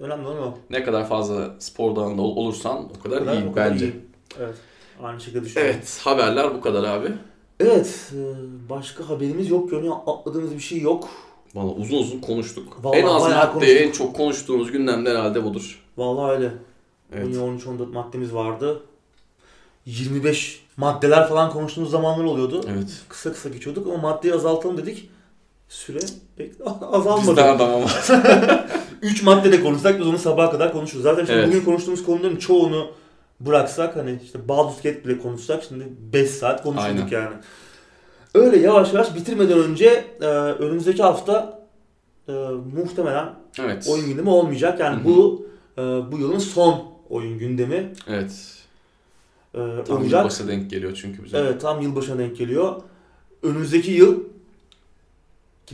[0.00, 0.54] önemli olan o.
[0.70, 3.84] Ne kadar fazla spor dalında ol- olursan o kadar, O kadar- iyi o kadar bence.
[3.86, 3.92] iyi.
[4.40, 4.54] Evet.
[5.02, 5.74] Aynı şekilde düşünüyorum.
[5.78, 7.08] Evet haberler bu kadar abi.
[7.60, 8.12] Evet.
[8.14, 8.18] e,
[8.70, 9.96] Başka haberimiz yok görünüyor.
[10.06, 11.08] Atladığımız bir şey yok.
[11.54, 12.78] Valla uzun uzun konuştuk.
[12.84, 13.80] Vallahi en az bayağı madde konuştuk.
[13.80, 15.84] en çok konuştuğumuz gündemler herhalde budur.
[15.96, 16.52] Vallahi öyle.
[17.14, 17.36] Evet.
[17.36, 18.82] 13-14 maddemiz vardı.
[19.86, 22.64] 25 maddeler falan konuştuğumuz zamanlar oluyordu.
[22.74, 22.90] Evet.
[23.08, 25.10] Kısa kısa geçiyorduk ama maddeyi azaltalım dedik.
[25.68, 25.98] Süre
[26.36, 27.42] pek Bizden azalmadı.
[27.42, 27.86] adam ama.
[29.02, 31.02] 3 maddede konuşsak biz onu sabaha kadar konuşuruz.
[31.02, 31.48] Zaten şimdi Evet.
[31.48, 32.90] bugün konuştuğumuz konuların çoğunu
[33.40, 37.22] bıraksak hani işte Baldur's Gate bile konuşsak şimdi 5 saat konuşurduk Aynen.
[37.24, 37.36] yani.
[38.38, 41.62] Öyle yavaş yavaş bitirmeden önce e, önümüzdeki hafta
[42.28, 42.32] e,
[42.76, 43.88] muhtemelen Evet.
[43.90, 44.80] oyun gündemi olmayacak.
[44.80, 45.04] Yani Hı hı.
[45.04, 45.46] bu
[45.78, 48.54] e, bu yılın son oyun gündemi Evet.
[49.54, 50.20] e, Tam olacak.
[50.20, 51.38] yılbaşı denk geliyor çünkü bize.
[51.38, 52.82] Evet tam yılbaşına denk geliyor.
[53.42, 54.20] Önümüzdeki yıl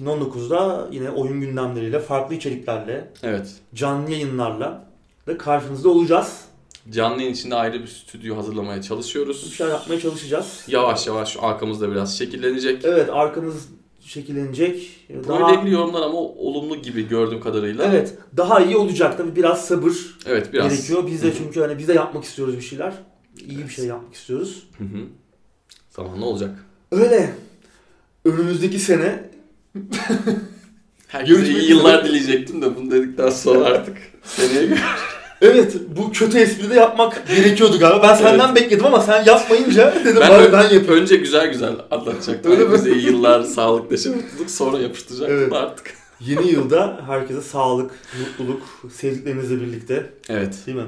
[0.01, 3.55] 2019'da yine oyun gündemleriyle, farklı içeriklerle, Evet.
[3.75, 4.85] canlı yayınlarla
[5.27, 6.41] da karşınızda olacağız.
[6.91, 9.55] Canlı yayın içinde ayrı bir stüdyo hazırlamaya Bir çalışıyoruz.
[9.55, 10.65] şeyler yapmaya çalışacağız.
[10.69, 12.85] Yavaş yavaş arkamızda biraz şekillenecek.
[12.85, 13.69] Evet arkanız
[14.01, 14.91] şekillenecek.
[15.11, 17.85] Böyle ilgili yorumlar ama olumlu gibi gördüğüm kadarıyla.
[17.85, 19.93] Evet daha iyi olacak tabii biraz sabır
[20.27, 20.71] Evet biraz.
[20.73, 21.07] gerekiyor.
[21.07, 22.93] Biz de çünkü hani biz de yapmak istiyoruz bir şeyler.
[23.49, 24.67] İyi bir şey yapmak istiyoruz.
[24.79, 24.99] Hı hı.
[25.91, 26.65] Zamanla olacak.
[26.93, 27.35] Öyle.
[28.25, 29.31] Önümüzdeki sene
[31.09, 34.79] Herkese iyi yıllar dileyecektim de bunu dedikten sonra artık seneye gör.
[35.45, 38.03] Evet bu kötü espri de yapmak gerekiyordu galiba.
[38.03, 40.87] Ben senden bekledim ama sen yapmayınca dedim Ben, bari ben yapayım.
[40.89, 42.53] önce güzel güzel anlatacaktım.
[42.53, 42.71] Öyle mi?
[42.71, 45.53] Herkese iyi yıllar, sağlık, neşe, mutluluk sonra yapıştıracaktım Evet.
[45.53, 45.95] artık.
[46.21, 47.91] Yeni yılda herkese sağlık,
[48.21, 48.63] mutluluk,
[48.95, 50.85] sevdiklerinizle birlikte Evet, değil mi?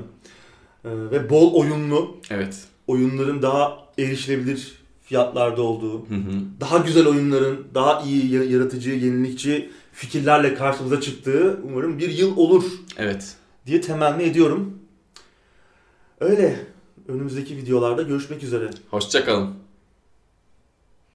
[0.84, 2.54] Ee, ve bol oyunlu, evet.
[2.86, 4.72] oyunların daha erişilebilir
[5.04, 6.32] fiyatlarda olduğu, Hı hı.
[6.60, 12.64] daha güzel oyunların, daha iyi, ya- yaratıcı, yenilikçi fikirlerle karşımıza çıktığı umarım bir yıl olur
[12.98, 13.24] Evet.
[13.66, 14.78] Diye temenni ediyorum.
[16.20, 16.66] Öyle.
[17.08, 18.70] Önümüzdeki videolarda görüşmek üzere.
[18.90, 19.65] Hoşçakalın.